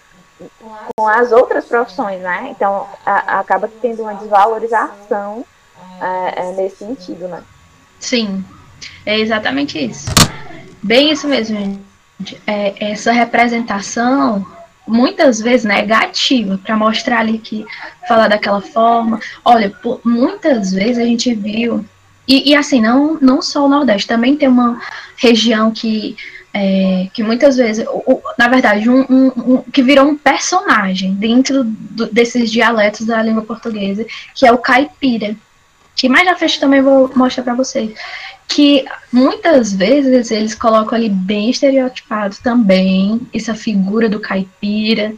com 0.95 1.07
as 1.07 1.31
outras 1.31 1.65
profissões, 1.65 2.21
né? 2.21 2.47
Então 2.49 2.87
a, 3.05 3.39
acaba 3.39 3.69
tendo 3.81 4.03
uma 4.03 4.13
desvalorização 4.15 5.45
é, 6.01 6.39
é, 6.41 6.51
nesse 6.53 6.77
sentido, 6.77 7.27
né? 7.27 7.43
Sim, 7.99 8.43
é 9.05 9.19
exatamente 9.19 9.83
isso. 9.83 10.09
Bem 10.81 11.11
isso 11.11 11.27
mesmo, 11.27 11.57
gente. 11.57 12.37
É, 12.45 12.91
essa 12.91 13.11
representação 13.11 14.45
muitas 14.87 15.39
vezes 15.39 15.65
negativa 15.65 16.59
para 16.63 16.75
mostrar 16.75 17.19
ali 17.19 17.37
que 17.37 17.65
falar 18.07 18.27
daquela 18.27 18.61
forma. 18.61 19.19
Olha, 19.43 19.69
por, 19.69 20.01
muitas 20.03 20.71
vezes 20.71 20.97
a 20.97 21.05
gente 21.05 21.33
viu 21.33 21.85
e, 22.27 22.51
e, 22.51 22.55
assim 22.55 22.81
não 22.81 23.17
não 23.19 23.41
só 23.41 23.65
o 23.65 23.69
Nordeste, 23.69 24.07
também 24.07 24.37
tem 24.37 24.47
uma 24.47 24.81
região 25.17 25.71
que 25.71 26.15
é, 26.53 27.07
que 27.13 27.23
muitas 27.23 27.57
vezes, 27.57 27.83
o, 27.87 28.21
na 28.37 28.47
verdade, 28.47 28.87
um, 28.87 29.01
um, 29.09 29.27
um, 29.35 29.61
que 29.63 29.81
virou 29.81 30.05
um 30.05 30.15
personagem 30.15 31.15
dentro 31.15 31.63
do, 31.63 32.05
desses 32.05 32.51
dialetos 32.51 33.07
da 33.07 33.23
língua 33.23 33.41
portuguesa, 33.41 34.05
que 34.35 34.45
é 34.45 34.51
o 34.51 34.59
caipira, 34.59 35.35
que 35.95 36.09
mais 36.09 36.25
na 36.25 36.35
frente 36.35 36.59
também 36.59 36.81
vou 36.81 37.11
mostrar 37.15 37.43
para 37.43 37.53
vocês 37.53 37.93
que 38.47 38.85
muitas 39.11 39.73
vezes 39.73 40.29
eles 40.29 40.53
colocam 40.53 40.97
ali 40.97 41.09
bem 41.09 41.49
estereotipado 41.49 42.35
também 42.43 43.21
essa 43.33 43.55
figura 43.55 44.07
do 44.07 44.19
caipira, 44.19 45.13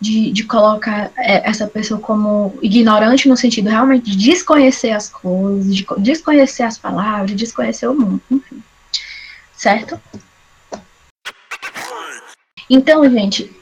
de, 0.00 0.30
de 0.30 0.44
colocar 0.44 1.10
é, 1.18 1.48
essa 1.48 1.66
pessoa 1.66 2.00
como 2.00 2.56
ignorante 2.62 3.28
no 3.28 3.36
sentido 3.36 3.68
realmente 3.68 4.10
de 4.10 4.16
desconhecer 4.16 4.92
as 4.92 5.08
coisas, 5.08 5.74
de 5.74 5.86
desconhecer 5.98 6.62
as 6.62 6.78
palavras, 6.78 7.30
de 7.30 7.36
desconhecer 7.36 7.86
o 7.86 7.94
mundo, 7.94 8.22
enfim. 8.30 8.62
Certo? 9.54 10.00
Então, 12.68 13.08
gente, 13.10 13.52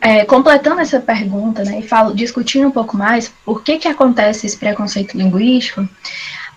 é, 0.00 0.24
completando 0.24 0.80
essa 0.80 1.00
pergunta, 1.00 1.64
né, 1.64 1.80
e 1.80 1.82
falo, 1.82 2.14
discutindo 2.14 2.68
um 2.68 2.70
pouco 2.70 2.96
mais 2.96 3.32
por 3.44 3.62
que, 3.62 3.78
que 3.78 3.88
acontece 3.88 4.46
esse 4.46 4.56
preconceito 4.56 5.16
linguístico, 5.16 5.88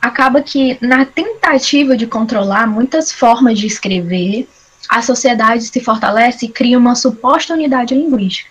acaba 0.02 0.42
que 0.42 0.78
na 0.82 1.06
tentativa 1.06 1.96
de 1.96 2.08
controlar 2.08 2.68
muitas 2.68 3.12
formas 3.12 3.60
de 3.60 3.68
escrever, 3.68 4.48
a 4.90 5.02
sociedade 5.02 5.64
se 5.64 5.80
fortalece 5.80 6.46
e 6.46 6.50
cria 6.50 6.78
uma 6.78 6.96
suposta 6.96 7.54
unidade 7.54 7.94
linguística. 7.94 8.50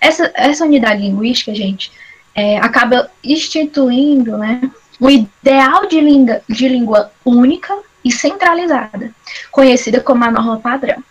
Essa, 0.00 0.30
essa 0.34 0.64
unidade 0.64 1.02
linguística, 1.02 1.54
gente, 1.54 1.92
é, 2.34 2.58
acaba 2.58 3.10
instituindo 3.22 4.36
né, 4.38 4.60
um 5.00 5.10
ideal 5.10 5.86
de 5.86 6.00
língua, 6.00 6.40
de 6.48 6.68
língua 6.68 7.10
única 7.24 7.76
e 8.04 8.10
centralizada, 8.10 9.12
conhecida 9.50 10.00
como 10.00 10.24
a 10.24 10.30
norma 10.30 10.58
padrão, 10.58 11.02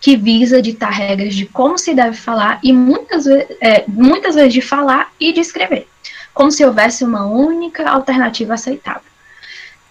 que 0.00 0.16
visa 0.16 0.62
ditar 0.62 0.90
regras 0.90 1.34
de 1.34 1.46
como 1.46 1.76
se 1.76 1.94
deve 1.94 2.16
falar 2.16 2.58
e 2.62 2.72
muitas, 2.72 3.26
é, 3.26 3.84
muitas 3.86 4.34
vezes 4.34 4.54
de 4.54 4.62
falar 4.62 5.12
e 5.20 5.32
de 5.32 5.40
escrever 5.40 5.86
como 6.32 6.50
se 6.50 6.64
houvesse 6.64 7.04
uma 7.04 7.26
única 7.26 7.88
alternativa 7.88 8.54
aceitável. 8.54 9.02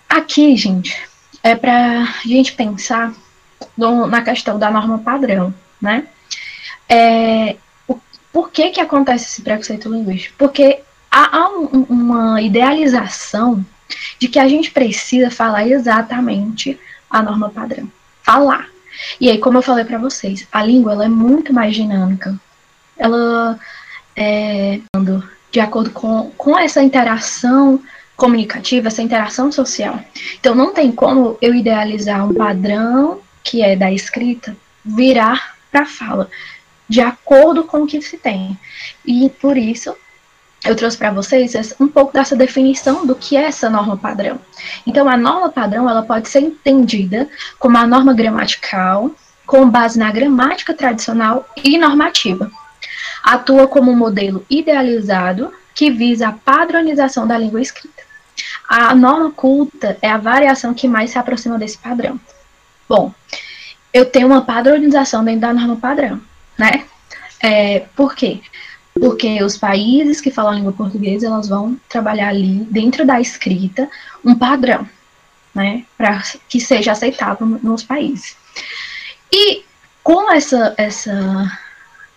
Aqui, 0.08 0.56
gente, 0.56 1.00
é 1.44 1.56
para 1.56 2.04
a 2.04 2.28
gente 2.28 2.54
pensar 2.54 3.14
no, 3.78 4.08
na 4.08 4.22
questão 4.22 4.58
da 4.58 4.72
norma 4.72 5.00
padrão, 5.00 5.54
né? 5.82 6.08
É, 6.88 7.56
o, 7.88 8.00
por 8.34 8.50
que 8.50 8.72
que 8.72 8.82
acontece 8.82 9.26
esse 9.26 9.42
preconceito 9.42 9.92
linguístico? 9.92 10.36
Porque 10.38 10.80
há, 11.12 11.38
há 11.38 11.50
um, 11.50 11.86
uma 11.88 12.42
idealização 12.42 13.64
de 14.18 14.28
que 14.28 14.40
a 14.40 14.48
gente 14.48 14.72
precisa 14.72 15.30
falar 15.30 15.68
exatamente 15.68 16.80
a 17.10 17.22
norma 17.22 17.50
padrão. 17.50 17.92
Falar. 18.24 18.68
E 19.20 19.30
aí, 19.30 19.38
como 19.38 19.58
eu 19.58 19.62
falei 19.62 19.86
para 19.86 19.98
vocês, 19.98 20.48
a 20.52 20.64
língua 20.64 20.94
ela 20.94 21.06
é 21.06 21.10
muito 21.10 21.54
mais 21.54 21.76
dinâmica. 21.76 22.40
Ela 22.98 23.60
é 24.16 24.80
de 25.52 25.60
acordo 25.60 25.90
com, 25.92 26.32
com 26.38 26.58
essa 26.58 26.82
interação 26.82 27.82
comunicativa, 28.16 28.88
essa 28.88 29.02
interação 29.02 29.52
social. 29.52 30.00
Então 30.40 30.54
não 30.54 30.74
tem 30.74 30.92
como 30.92 31.38
eu 31.42 31.56
idealizar 31.56 32.28
um 32.28 32.34
padrão 32.34 33.22
que 33.44 33.64
é 33.64 33.76
da 33.76 33.92
escrita 33.92 34.56
virar 34.84 35.58
para 35.72 35.86
fala, 35.86 36.30
de 36.88 37.02
acordo 37.02 37.64
com 37.64 37.84
o 37.84 37.88
que 37.88 38.02
se 38.02 38.18
tem. 38.18 38.58
E 39.06 39.30
por 39.42 39.58
isso 39.58 39.96
eu 40.66 40.76
trouxe 40.76 40.98
para 40.98 41.12
vocês 41.12 41.74
um 41.80 41.88
pouco 41.88 42.14
dessa 42.14 42.36
definição 42.36 43.06
do 43.06 43.16
que 43.16 43.38
é 43.38 43.44
essa 43.44 43.70
norma 43.70 43.98
padrão. 43.98 44.40
Então, 44.86 45.08
a 45.08 45.16
norma 45.16 45.50
padrão 45.50 45.90
ela 45.90 46.04
pode 46.04 46.28
ser 46.28 46.42
entendida 46.42 47.30
como 47.58 47.78
a 47.78 47.88
norma 47.88 48.14
gramatical, 48.14 49.12
com 49.46 49.70
base 49.70 49.98
na 49.98 50.12
gramática 50.12 50.74
tradicional 50.74 51.48
e 51.64 51.78
normativa. 51.78 52.52
Atua 53.24 53.68
como 53.68 53.92
um 53.92 53.96
modelo 53.96 54.46
idealizado 54.50 55.54
que 55.74 55.90
visa 55.90 56.28
a 56.28 56.34
padronização 56.34 57.26
da 57.26 57.38
língua 57.38 57.62
escrita. 57.62 58.04
A 58.68 58.94
norma 58.94 59.32
culta 59.32 59.98
é 60.02 60.10
a 60.10 60.18
variação 60.18 60.74
que 60.74 60.88
mais 60.88 61.12
se 61.12 61.18
aproxima 61.18 61.58
desse 61.58 61.78
padrão. 61.78 62.20
Bom, 62.88 63.14
eu 63.94 64.06
tenho 64.06 64.28
uma 64.28 64.42
padronização 64.42 65.24
dentro 65.24 65.42
da 65.42 65.54
norma 65.54 65.78
padrão, 65.78 66.22
né? 66.58 66.86
É, 67.42 67.86
por 67.96 68.14
quê? 68.14 68.42
Porque 68.42 68.50
os 69.44 69.58
países 69.58 70.22
que 70.22 70.32
falam 70.32 70.52
a 70.52 70.56
língua 70.56 70.74
portuguesa, 70.74 71.28
elas 71.28 71.48
vão 71.48 71.78
trabalhar 71.88 72.30
ali, 72.30 72.68
dentro 72.70 73.06
da 73.06 73.20
escrita, 73.20 73.90
um 74.24 74.36
padrão, 74.36 74.88
né? 75.54 75.86
Para 75.98 76.22
que 76.48 76.60
seja 76.60 76.92
aceitável 76.92 77.48
nos 77.62 77.84
países. 77.84 78.36
E 79.32 79.64
com 80.04 80.32
essa, 80.32 80.74
essa 80.78 81.60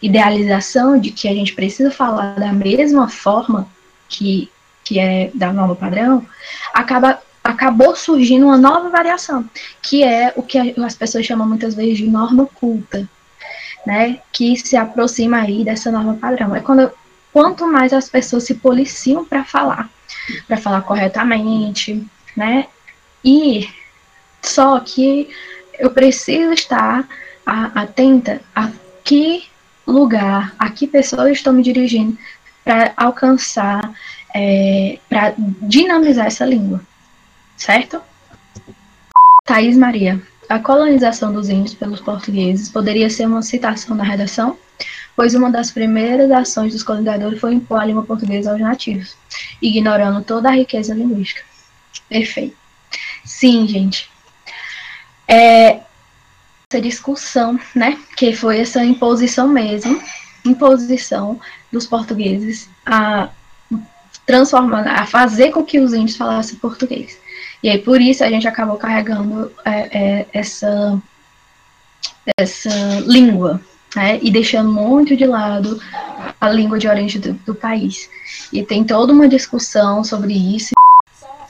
idealização 0.01 0.99
de 0.99 1.11
que 1.11 1.29
a 1.29 1.35
gente 1.35 1.55
precisa 1.55 1.91
falar 1.91 2.35
da 2.35 2.53
mesma 2.53 3.09
forma 3.09 3.69
que, 4.09 4.51
que 4.85 4.99
é 4.99 5.31
da 5.35 5.53
nova 5.53 5.77
padrão, 5.77 6.27
acaba 6.75 7.21
acabou 7.45 7.97
surgindo 7.97 8.47
uma 8.47 8.57
nova 8.57 8.89
variação, 8.89 9.45
que 9.81 10.05
é 10.05 10.33
o 10.37 10.43
que 10.43 10.59
as 10.81 10.95
pessoas 10.95 11.27
chamam 11.27 11.47
muitas 11.47 11.75
vezes 11.75 11.99
de 11.99 12.07
norma 12.07 12.47
culta, 12.47 13.09
né, 13.87 14.21
que 14.33 14.57
se 14.57 14.77
aproxima 14.77 15.39
aí 15.39 15.65
dessa 15.65 15.91
norma 15.91 16.15
padrão. 16.15 16.55
É 16.55 16.61
quando 16.61 16.91
quanto 17.33 17.67
mais 17.67 17.93
as 17.93 18.09
pessoas 18.09 18.45
se 18.45 18.55
policiam 18.55 19.25
para 19.25 19.45
falar, 19.45 19.91
para 20.47 20.57
falar 20.57 20.83
corretamente, 20.83 22.05
né? 22.37 22.67
E 23.25 23.69
só 24.43 24.79
que 24.81 25.29
eu 25.79 25.91
preciso 25.91 26.53
estar 26.53 27.09
atenta 27.47 28.41
a 28.55 28.71
que 29.03 29.45
lugar, 29.87 30.55
a 30.59 30.71
que 30.71 30.87
pessoas 30.87 31.33
estou 31.33 31.53
me 31.53 31.63
dirigindo 31.63 32.17
para 32.65 32.93
alcançar, 32.97 33.93
é, 34.35 34.99
para 35.09 35.35
dinamizar 35.37 36.27
essa 36.27 36.45
língua, 36.45 36.81
certo? 37.57 38.01
Thaís 39.45 39.77
Maria, 39.77 40.23
a 40.53 40.59
colonização 40.59 41.33
dos 41.33 41.49
índios 41.49 41.75
pelos 41.75 42.03
portugueses 42.03 42.69
poderia 42.69 43.09
ser 43.09 43.27
uma 43.27 43.41
citação 43.41 43.97
na 43.97 44.05
redação, 44.05 44.59
pois 45.17 45.35
uma 45.35 45.51
das 45.51 45.71
primeiras 45.71 46.31
ações 46.31 46.75
dos 46.75 46.83
colonizadores 46.83 47.41
foi 47.41 47.55
impor 47.55 47.81
a 47.81 47.87
língua 47.87 48.03
portuguesa 48.03 48.53
aos 48.53 48.61
nativos, 48.61 49.17
ignorando 49.63 50.23
toda 50.23 50.51
a 50.51 50.53
riqueza 50.53 50.93
linguística. 50.93 51.43
Perfeito. 52.07 52.55
Sim, 53.25 53.67
gente. 53.67 54.11
É, 55.27 55.81
essa 56.71 56.83
discussão, 56.83 57.59
né, 57.75 57.99
que 58.15 58.35
foi 58.35 58.61
essa 58.61 58.85
imposição 58.85 59.49
mesmo, 59.49 60.03
imposição 60.45 61.41
dos 61.73 61.87
portugueses 61.87 62.69
a 62.85 63.31
transformar, 64.27 64.87
a 64.87 65.07
fazer 65.07 65.51
com 65.51 65.65
que 65.65 65.81
os 65.81 65.95
índios 65.95 66.19
falassem 66.19 66.59
português. 66.59 67.22
E 67.63 67.69
aí 67.69 67.79
por 67.79 68.01
isso 68.01 68.25
a 68.25 68.29
gente 68.29 68.49
acabou 68.49 68.77
carregando 68.77 69.53
é, 69.65 69.99
é, 70.21 70.27
essa 70.33 71.01
essa 72.37 72.71
língua, 73.07 73.61
né, 73.97 74.19
e 74.23 74.31
deixando 74.31 74.71
muito 74.71 75.17
de 75.17 75.27
lado 75.27 75.81
a 76.41 76.49
língua 76.49 76.79
de 76.79 76.89
origem 76.89 77.21
do, 77.21 77.33
do 77.33 77.55
país. 77.55 78.09
E 78.53 78.63
tem 78.63 78.85
toda 78.85 79.13
uma 79.13 79.29
discussão 79.29 80.05
sobre 80.05 80.35
isso. 80.35 80.71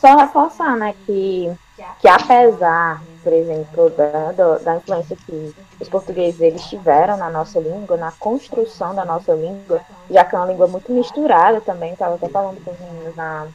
Só 0.00 0.16
reforçar, 0.16 0.76
né, 0.76 0.94
que 1.06 1.52
que 2.00 2.08
apesar, 2.08 3.02
por 3.22 3.32
exemplo, 3.32 3.90
da, 3.90 4.58
da 4.58 4.76
influência 4.76 5.16
que 5.26 5.54
os 5.80 5.88
portugueses 5.88 6.40
eles 6.40 6.62
tiveram 6.66 7.16
na 7.16 7.30
nossa 7.30 7.58
língua, 7.58 7.96
na 7.96 8.12
construção 8.12 8.94
da 8.94 9.04
nossa 9.04 9.32
língua, 9.32 9.80
já 10.10 10.24
que 10.24 10.34
é 10.34 10.38
uma 10.38 10.46
língua 10.46 10.66
muito 10.66 10.92
misturada 10.92 11.60
também, 11.60 11.92
estava 11.92 12.14
até 12.14 12.28
falando 12.28 12.62
com 12.62 12.70
os 12.70 12.78
meninos 12.78 13.16
na, 13.16 13.46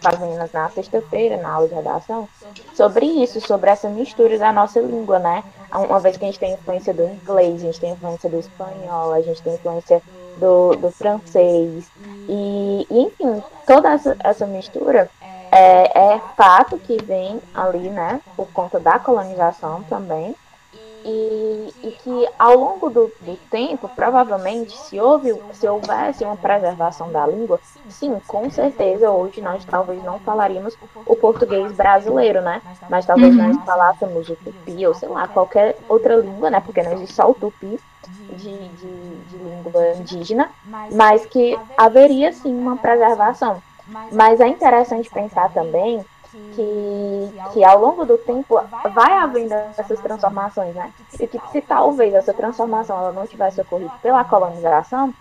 com 0.00 0.08
as 0.08 0.18
meninas 0.18 0.52
na 0.52 0.68
sexta-feira, 0.70 1.36
na 1.36 1.52
aula 1.52 1.68
de 1.68 1.74
redação, 1.74 2.28
sobre 2.74 3.06
isso, 3.06 3.40
sobre 3.40 3.70
essa 3.70 3.88
mistura 3.88 4.38
da 4.38 4.52
nossa 4.52 4.80
língua, 4.80 5.18
né? 5.18 5.44
Uma 5.72 6.00
vez 6.00 6.16
que 6.16 6.24
a 6.24 6.26
gente 6.26 6.38
tem 6.38 6.54
influência 6.54 6.92
do 6.92 7.04
inglês, 7.04 7.62
a 7.62 7.66
gente 7.66 7.80
tem 7.80 7.92
influência 7.92 8.28
do 8.28 8.38
espanhol, 8.38 9.12
a 9.12 9.20
gente 9.20 9.42
tem 9.42 9.54
influência 9.54 10.02
do, 10.38 10.74
do 10.76 10.90
francês, 10.90 11.90
e, 12.28 12.86
e 12.90 13.00
enfim, 13.02 13.42
toda 13.66 13.92
essa, 13.92 14.16
essa 14.20 14.46
mistura 14.46 15.10
é, 15.52 16.14
é 16.14 16.20
fato 16.36 16.78
que 16.78 17.02
vem 17.02 17.40
ali, 17.54 17.90
né, 17.90 18.20
por 18.36 18.46
conta 18.52 18.80
da 18.80 18.98
colonização 18.98 19.82
também, 19.84 20.34
e, 21.04 21.74
e, 21.82 21.90
que 21.92 22.28
ao 22.38 22.56
longo 22.56 22.90
do, 22.90 23.12
do, 23.20 23.36
tempo, 23.50 23.88
provavelmente, 23.88 24.76
se, 24.76 25.00
houve, 25.00 25.34
se 25.52 25.66
houvesse 25.66 26.24
uma 26.24 26.36
preservação 26.36 27.10
da 27.10 27.26
língua, 27.26 27.58
sim, 27.88 28.20
com 28.26 28.50
certeza 28.50 29.10
hoje 29.10 29.40
nós 29.40 29.64
talvez 29.64 30.02
não 30.04 30.18
falaríamos 30.20 30.76
o 31.06 31.16
português 31.16 31.72
brasileiro, 31.72 32.42
né? 32.42 32.60
Mas 32.88 33.06
talvez 33.06 33.34
uhum. 33.34 33.48
nós 33.48 33.64
falássemos 33.64 34.28
o 34.28 34.36
tupi 34.36 34.86
ou 34.86 34.94
sei 34.94 35.08
lá, 35.08 35.26
qualquer 35.26 35.76
outra 35.88 36.16
língua, 36.16 36.50
né? 36.50 36.60
Porque 36.60 36.82
não 36.82 36.92
existe 36.92 37.14
só 37.14 37.30
o 37.30 37.34
tupi 37.34 37.78
de, 38.36 38.68
de, 38.68 39.16
de 39.26 39.36
língua 39.36 39.92
indígena, 39.92 40.50
mas 40.92 41.24
que 41.26 41.58
haveria 41.76 42.32
sim 42.32 42.54
uma 42.54 42.76
preservação. 42.76 43.62
Mas 44.12 44.40
é 44.40 44.46
interessante 44.46 45.10
pensar 45.10 45.52
também 45.52 46.04
que, 46.54 47.32
que 47.52 47.64
ao 47.64 47.80
longo 47.80 48.04
do 48.04 48.18
tempo 48.18 48.60
vai 48.94 49.12
havendo 49.12 49.54
essas 49.76 50.00
transformações, 50.00 50.74
né? 50.74 50.92
E 51.18 51.26
que 51.26 51.40
se 51.50 51.60
talvez 51.60 52.14
essa 52.14 52.32
transformação 52.32 52.98
ela 52.98 53.12
não 53.12 53.26
tivesse 53.26 53.60
ocorrido 53.60 53.92
pela 54.02 54.24
colonização, 54.24 55.12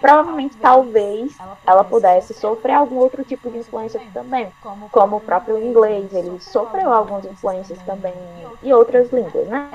provavelmente 0.00 0.56
talvez 0.56 1.36
ela 1.66 1.84
pudesse 1.84 2.34
sofrer 2.34 2.72
algum 2.72 2.96
outro 2.96 3.24
tipo 3.24 3.50
de 3.50 3.58
influência 3.58 4.00
também, 4.12 4.52
como 4.90 5.16
o 5.16 5.20
próprio 5.20 5.62
inglês, 5.62 6.12
ele 6.12 6.38
sofreu 6.40 6.92
algumas 6.92 7.24
influências 7.24 7.78
também 7.82 8.14
e 8.62 8.72
outras 8.72 9.10
línguas, 9.12 9.48
né? 9.48 9.70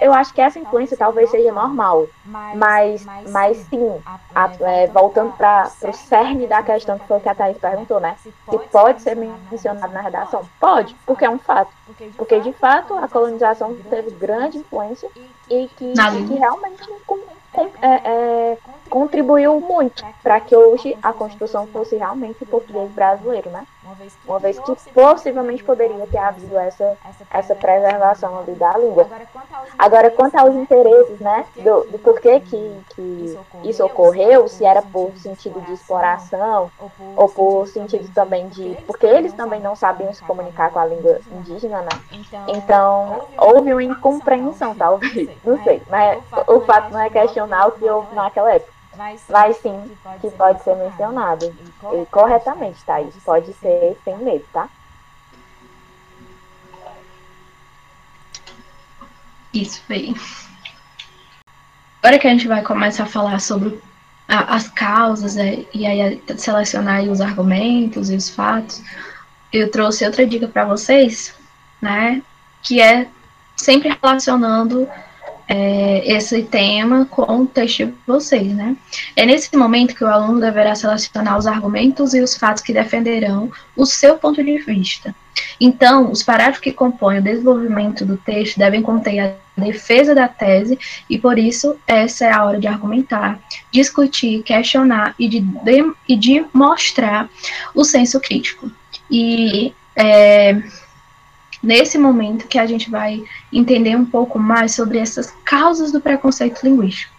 Eu 0.00 0.12
acho 0.12 0.32
que 0.32 0.40
essa 0.40 0.58
influência 0.58 0.96
talvez 0.96 1.30
seja 1.30 1.52
normal, 1.52 2.06
mas, 2.54 3.04
mas 3.30 3.56
sim, 3.70 4.00
a, 4.34 4.50
é, 4.60 4.86
voltando 4.88 5.32
para 5.32 5.70
o 5.82 5.92
cerne 5.92 6.46
da 6.46 6.62
questão 6.62 6.98
que 6.98 7.06
foi 7.06 7.18
o 7.18 7.20
que 7.20 7.28
a 7.28 7.34
Thaís 7.34 7.58
perguntou, 7.58 8.00
né? 8.00 8.16
Se 8.22 8.58
pode 8.70 9.02
ser 9.02 9.16
mencionado 9.16 9.92
na 9.92 10.00
redação? 10.00 10.27
Pode, 10.60 10.94
porque 11.06 11.24
é 11.24 11.30
um 11.30 11.38
fato. 11.38 11.72
Porque 12.16 12.40
de 12.40 12.52
fato 12.52 12.94
a 12.94 13.08
colonização 13.08 13.74
teve 13.88 14.10
grande 14.10 14.58
influência 14.58 15.08
e 15.50 15.68
que, 15.76 15.92
e 15.92 16.26
que 16.26 16.34
realmente 16.34 16.82
é, 17.80 17.88
é, 18.04 18.58
contribuiu 18.88 19.60
muito 19.60 20.04
para 20.22 20.40
que 20.40 20.54
hoje 20.54 20.96
a 21.02 21.12
Constituição 21.12 21.66
fosse 21.68 21.96
realmente 21.96 22.44
português 22.44 22.90
brasileiro, 22.90 23.50
né? 23.50 23.66
Uma 24.26 24.38
vez 24.38 24.58
que 24.58 24.74
possivelmente 24.92 25.64
poderia 25.64 26.06
ter 26.06 26.18
havido 26.18 26.58
essa, 26.58 26.96
essa 27.30 27.54
preservação 27.54 28.38
ali 28.38 28.52
da 28.52 28.76
língua. 28.76 29.06
Agora, 29.78 30.10
quanto 30.10 30.36
aos 30.36 30.54
interesses, 30.54 31.18
né, 31.20 31.46
do, 31.56 31.84
do 31.84 31.98
porquê 31.98 32.40
que, 32.40 32.80
que 32.94 33.38
isso 33.64 33.84
ocorreu, 33.84 34.48
se 34.48 34.64
era 34.64 34.82
por 34.82 35.12
sentido 35.16 35.60
de 35.62 35.72
exploração 35.72 36.70
ou 37.16 37.28
por 37.28 37.66
sentido 37.68 38.08
também 38.12 38.48
de. 38.48 38.76
porque 38.86 39.06
eles 39.06 39.32
também 39.32 39.60
não 39.60 39.74
sabiam 39.74 40.12
se 40.12 40.22
comunicar 40.24 40.70
com 40.70 40.78
a 40.78 40.86
língua 40.86 41.18
indígena, 41.32 41.82
né? 41.82 41.88
Então, 42.48 43.26
houve 43.38 43.72
uma 43.72 43.82
incompreensão, 43.82 44.74
talvez, 44.74 45.30
não 45.44 45.62
sei, 45.64 45.82
mas 45.88 46.22
o 46.46 46.60
fato 46.60 46.92
não 46.92 47.00
é 47.00 47.10
questionar 47.10 47.68
o 47.68 47.72
que 47.72 47.84
houve 47.84 48.14
naquela 48.14 48.52
época. 48.52 48.78
Mas 49.28 49.56
sim, 49.58 49.96
que 50.20 50.28
pode 50.32 50.60
ser 50.64 50.74
mencionado. 50.74 51.54
E 51.94 52.06
corretamente, 52.06 52.82
tá? 52.84 53.00
Isso 53.00 53.20
pode 53.24 53.52
ser 53.52 53.96
sem 54.04 54.18
medo, 54.18 54.44
tá? 54.52 54.68
Isso 59.54 59.80
bem. 59.88 60.16
Agora 62.02 62.18
que 62.18 62.26
a 62.26 62.30
gente 62.30 62.48
vai 62.48 62.60
começar 62.62 63.04
a 63.04 63.06
falar 63.06 63.40
sobre 63.40 63.80
a, 64.26 64.56
as 64.56 64.68
causas 64.68 65.36
é, 65.36 65.64
e 65.72 65.86
aí 65.86 66.20
selecionar 66.36 67.04
os 67.04 67.20
argumentos 67.20 68.10
e 68.10 68.16
os 68.16 68.28
fatos, 68.28 68.82
eu 69.52 69.70
trouxe 69.70 70.04
outra 70.04 70.26
dica 70.26 70.48
para 70.48 70.64
vocês, 70.64 71.36
né? 71.80 72.20
Que 72.62 72.80
é 72.80 73.08
sempre 73.56 73.96
relacionando 74.02 74.88
é, 75.48 76.02
esse 76.06 76.42
tema 76.42 77.06
com 77.06 77.22
o 77.22 77.46
texto 77.46 77.86
de 77.86 77.94
vocês, 78.06 78.52
né? 78.54 78.76
É 79.16 79.24
nesse 79.24 79.56
momento 79.56 79.94
que 79.94 80.04
o 80.04 80.06
aluno 80.06 80.40
deverá 80.40 80.74
selecionar 80.74 81.38
os 81.38 81.46
argumentos 81.46 82.12
e 82.12 82.20
os 82.20 82.36
fatos 82.36 82.62
que 82.62 82.72
defenderão 82.72 83.50
o 83.74 83.86
seu 83.86 84.18
ponto 84.18 84.44
de 84.44 84.58
vista. 84.58 85.14
Então, 85.58 86.10
os 86.12 86.22
parágrafos 86.22 86.60
que 86.60 86.72
compõem 86.72 87.18
o 87.18 87.22
desenvolvimento 87.22 88.04
do 88.04 88.16
texto 88.18 88.58
devem 88.58 88.82
conter 88.82 89.20
a 89.20 89.32
defesa 89.56 90.14
da 90.14 90.28
tese 90.28 90.78
e, 91.08 91.18
por 91.18 91.38
isso, 91.38 91.76
essa 91.86 92.26
é 92.26 92.32
a 92.32 92.44
hora 92.44 92.60
de 92.60 92.66
argumentar, 92.66 93.40
discutir, 93.72 94.42
questionar 94.42 95.14
e 95.18 95.28
de, 95.28 95.40
de, 95.40 95.92
e 96.08 96.16
de 96.16 96.44
mostrar 96.52 97.28
o 97.74 97.84
senso 97.84 98.20
crítico. 98.20 98.70
E 99.10 99.72
é, 99.96 100.62
nesse 101.62 101.98
momento 101.98 102.46
que 102.46 102.58
a 102.58 102.66
gente 102.66 102.90
vai 102.90 103.22
entender 103.52 103.96
um 103.96 104.04
pouco 104.04 104.38
mais 104.38 104.74
sobre 104.74 104.98
essas 104.98 105.32
causas 105.44 105.92
do 105.92 106.00
preconceito 106.00 106.62
linguístico. 106.62 107.12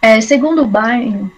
É, 0.00 0.20
segundo 0.20 0.64
Bain, 0.64 1.30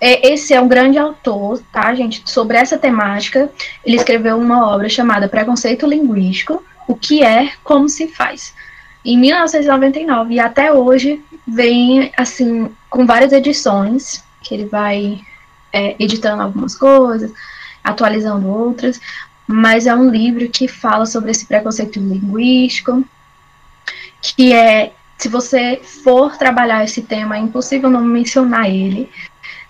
é, 0.00 0.32
esse 0.32 0.52
é 0.52 0.60
um 0.60 0.68
grande 0.68 0.98
autor, 0.98 1.62
tá, 1.72 1.94
gente, 1.94 2.22
sobre 2.30 2.56
essa 2.56 2.78
temática. 2.78 3.50
Ele 3.84 3.96
escreveu 3.96 4.36
uma 4.36 4.68
obra 4.68 4.88
chamada 4.88 5.28
Preconceito 5.28 5.86
Linguístico, 5.86 6.62
o 6.86 6.94
que 6.94 7.22
é, 7.22 7.52
como 7.62 7.88
se 7.88 8.08
faz, 8.08 8.54
em 9.04 9.18
1999, 9.18 10.34
e 10.34 10.40
até 10.40 10.72
hoje 10.72 11.22
vem, 11.46 12.10
assim, 12.16 12.70
com 12.88 13.04
várias 13.04 13.32
edições, 13.32 14.24
que 14.42 14.54
ele 14.54 14.64
vai 14.64 15.20
é, 15.72 15.94
editando 15.98 16.42
algumas 16.42 16.74
coisas, 16.74 17.32
atualizando 17.82 18.48
outras, 18.48 19.00
mas 19.46 19.86
é 19.86 19.94
um 19.94 20.08
livro 20.08 20.48
que 20.48 20.66
fala 20.66 21.06
sobre 21.06 21.30
esse 21.30 21.46
preconceito 21.46 21.98
linguístico, 21.98 23.04
que 24.20 24.52
é, 24.52 24.92
se 25.18 25.28
você 25.28 25.80
for 25.82 26.36
trabalhar 26.36 26.84
esse 26.84 27.02
tema, 27.02 27.36
é 27.36 27.40
impossível 27.40 27.90
não 27.90 28.02
mencionar 28.02 28.68
ele, 28.68 29.10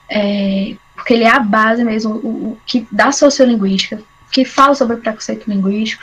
é, 0.08 0.76
porque 0.94 1.14
ele 1.14 1.24
é 1.24 1.30
a 1.30 1.40
base 1.40 1.84
mesmo 1.84 2.14
o, 2.14 2.28
o, 2.28 2.58
que 2.64 2.86
da 2.90 3.10
sociolinguística, 3.10 4.00
que 4.30 4.44
fala 4.44 4.74
sobre 4.74 4.96
o 4.96 5.00
preconceito 5.00 5.48
linguístico, 5.48 6.02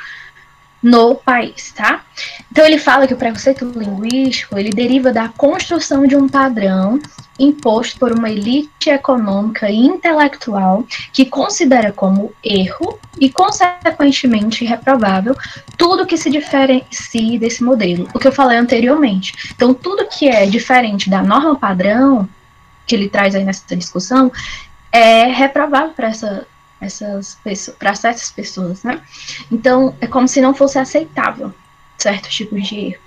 no 0.81 1.15
país, 1.15 1.71
tá? 1.73 2.03
Então 2.51 2.65
ele 2.65 2.79
fala 2.79 3.05
que 3.07 3.13
o 3.13 3.17
preconceito 3.17 3.65
linguístico, 3.65 4.57
ele 4.57 4.71
deriva 4.71 5.11
da 5.11 5.29
construção 5.29 6.07
de 6.07 6.15
um 6.15 6.27
padrão 6.27 6.99
imposto 7.43 7.97
por 7.99 8.11
uma 8.11 8.29
elite 8.29 8.89
econômica 8.89 9.69
e 9.69 9.77
intelectual 9.77 10.85
que 11.11 11.25
considera 11.25 11.91
como 11.91 12.33
erro 12.43 12.99
e 13.19 13.29
consequentemente 13.29 14.65
reprovável 14.65 15.35
tudo 15.77 16.05
que 16.05 16.17
se 16.17 16.29
diferencie 16.29 17.37
desse 17.37 17.63
modelo, 17.63 18.07
o 18.13 18.19
que 18.19 18.27
eu 18.27 18.31
falei 18.31 18.57
anteriormente. 18.57 19.51
Então 19.55 19.73
tudo 19.73 20.07
que 20.07 20.27
é 20.27 20.45
diferente 20.45 21.09
da 21.09 21.21
norma 21.21 21.55
padrão 21.55 22.27
que 22.85 22.95
ele 22.95 23.09
traz 23.09 23.35
aí 23.35 23.43
nessa 23.43 23.75
discussão 23.75 24.31
é 24.91 25.25
reprovável 25.25 25.91
para 25.91 26.09
essa 26.09 26.47
essas 26.81 27.37
pessoas, 27.43 27.77
para 27.77 27.93
certas 27.93 28.31
pessoas, 28.31 28.83
né? 28.83 28.99
Então, 29.51 29.95
é 30.01 30.07
como 30.07 30.27
se 30.27 30.41
não 30.41 30.55
fosse 30.55 30.79
aceitável 30.79 31.53
certos 31.97 32.33
tipos 32.33 32.67
de 32.67 32.75
erro. 32.75 33.01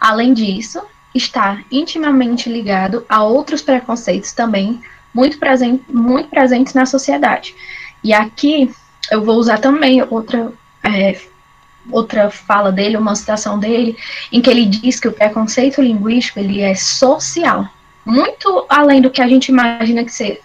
Além 0.00 0.32
disso, 0.32 0.80
está 1.14 1.62
intimamente 1.70 2.48
ligado 2.48 3.04
a 3.08 3.22
outros 3.22 3.62
preconceitos 3.62 4.32
também 4.32 4.80
muito, 5.14 5.38
presente, 5.38 5.84
muito 5.88 6.28
presentes 6.28 6.74
na 6.74 6.84
sociedade. 6.84 7.54
E 8.02 8.12
aqui 8.12 8.70
eu 9.10 9.22
vou 9.22 9.36
usar 9.36 9.58
também 9.58 10.02
outra, 10.10 10.52
é, 10.82 11.20
outra 11.90 12.30
fala 12.30 12.72
dele, 12.72 12.96
uma 12.96 13.14
citação 13.14 13.58
dele, 13.58 13.96
em 14.32 14.40
que 14.40 14.50
ele 14.50 14.66
diz 14.66 14.98
que 14.98 15.08
o 15.08 15.12
preconceito 15.12 15.80
linguístico 15.80 16.40
ele 16.40 16.60
é 16.60 16.74
social, 16.74 17.68
muito 18.04 18.66
além 18.68 19.00
do 19.00 19.10
que 19.10 19.22
a 19.22 19.28
gente 19.28 19.48
imagina 19.48 20.04
que 20.04 20.12
ser 20.12 20.42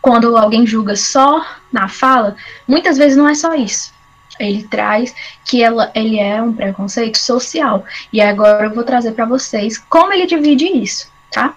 quando 0.00 0.36
alguém 0.36 0.66
julga 0.66 0.96
só 0.96 1.46
na 1.70 1.88
fala, 1.88 2.34
muitas 2.66 2.98
vezes 2.98 3.16
não 3.16 3.28
é 3.28 3.34
só 3.34 3.54
isso. 3.54 3.94
Ele 4.38 4.64
traz 4.64 5.14
que 5.44 5.62
ela, 5.62 5.90
ele 5.94 6.18
é 6.18 6.42
um 6.42 6.52
preconceito 6.52 7.18
social. 7.18 7.84
E 8.12 8.20
agora 8.20 8.66
eu 8.66 8.74
vou 8.74 8.84
trazer 8.84 9.12
para 9.12 9.26
vocês 9.26 9.78
como 9.78 10.12
ele 10.12 10.26
divide 10.26 10.64
isso, 10.64 11.10
tá? 11.30 11.54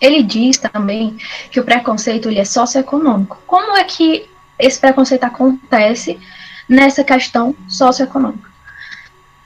Ele 0.00 0.22
diz 0.22 0.58
também 0.58 1.16
que 1.50 1.60
o 1.60 1.64
preconceito 1.64 2.28
ele 2.28 2.40
é 2.40 2.44
socioeconômico. 2.44 3.38
Como 3.46 3.76
é 3.76 3.84
que 3.84 4.28
esse 4.58 4.78
preconceito 4.78 5.24
acontece 5.24 6.18
nessa 6.68 7.04
questão 7.04 7.54
socioeconômica? 7.68 8.50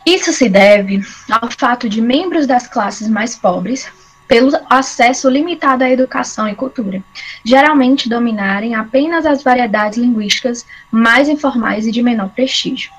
Isso 0.07 0.33
se 0.33 0.49
deve 0.49 1.01
ao 1.31 1.51
fato 1.51 1.88
de 1.88 2.01
membros 2.01 2.46
das 2.46 2.66
classes 2.66 3.09
mais 3.09 3.35
pobres 3.35 3.90
pelo 4.26 4.50
acesso 4.68 5.28
limitado 5.28 5.84
à 5.84 5.90
educação 5.90 6.48
e 6.48 6.54
cultura, 6.54 7.02
geralmente 7.44 8.08
dominarem 8.08 8.74
apenas 8.74 9.24
as 9.24 9.42
variedades 9.42 9.98
linguísticas 9.98 10.66
mais 10.90 11.28
informais 11.28 11.86
e 11.86 11.92
de 11.92 12.02
menor 12.02 12.30
prestígio. 12.30 12.90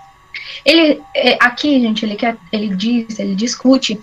Ele 0.63 1.01
é, 1.15 1.37
aqui, 1.41 1.79
gente, 1.81 2.05
ele 2.05 2.15
quer, 2.15 2.37
ele 2.51 2.69
diz, 2.75 3.19
ele 3.19 3.35
discute 3.35 3.99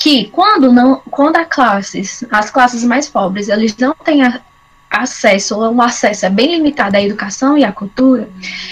que 0.00 0.26
quando 0.26 0.72
não, 0.72 1.00
quando 1.10 1.36
as 1.36 1.46
classes, 1.48 2.24
as 2.30 2.50
classes 2.50 2.84
mais 2.84 3.08
pobres, 3.08 3.48
eles 3.48 3.76
não 3.76 3.94
têm 3.94 4.22
a, 4.22 4.40
acesso 4.90 5.58
ou 5.58 5.72
um 5.72 5.80
acesso 5.80 6.26
é 6.26 6.30
bem 6.30 6.54
limitado 6.54 6.96
à 6.96 7.02
educação 7.02 7.56
e 7.56 7.64
à 7.64 7.72
cultura, 7.72 8.28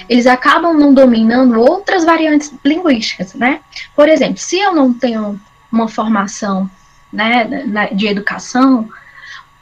eles 0.09 0.27
acabam 0.27 0.77
não 0.77 0.93
dominando 0.93 1.59
outras 1.59 2.05
variantes 2.05 2.53
linguísticas, 2.65 3.35
né? 3.35 3.61
Por 3.97 4.09
exemplo, 4.09 4.39
se 4.39 4.59
eu 4.59 4.75
não 4.75 4.93
tenho 4.93 5.41
uma 5.73 5.89
formação 5.89 6.71
né, 7.13 7.89
de 7.93 8.07
educação, 8.07 8.89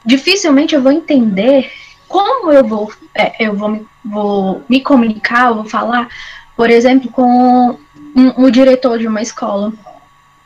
dificilmente 0.05 0.75
eu 0.75 0.81
vou 0.81 0.91
entender 0.91 1.71
como 2.07 2.51
eu 2.51 2.65
vou, 2.65 2.91
é, 3.13 3.45
eu 3.45 3.55
vou 3.55 3.69
me, 3.69 3.87
vou 4.03 4.63
me 4.67 4.81
comunicar, 4.81 5.53
vou 5.53 5.65
falar, 5.65 6.09
por 6.55 6.69
exemplo, 6.69 7.11
com 7.11 7.77
um, 8.15 8.45
um, 8.45 8.49
diretor 8.49 8.97
de 8.97 9.07
uma 9.07 9.21
escola, 9.21 9.71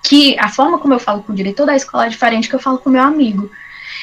que 0.03 0.37
a 0.37 0.49
forma 0.49 0.77
como 0.77 0.93
eu 0.93 0.99
falo 0.99 1.23
com 1.23 1.31
o 1.31 1.35
diretor 1.35 1.65
da 1.65 1.75
escola 1.75 2.05
é 2.05 2.09
diferente 2.09 2.49
que 2.49 2.55
eu 2.55 2.59
falo 2.59 2.77
com 2.77 2.89
meu 2.89 3.01
amigo. 3.01 3.49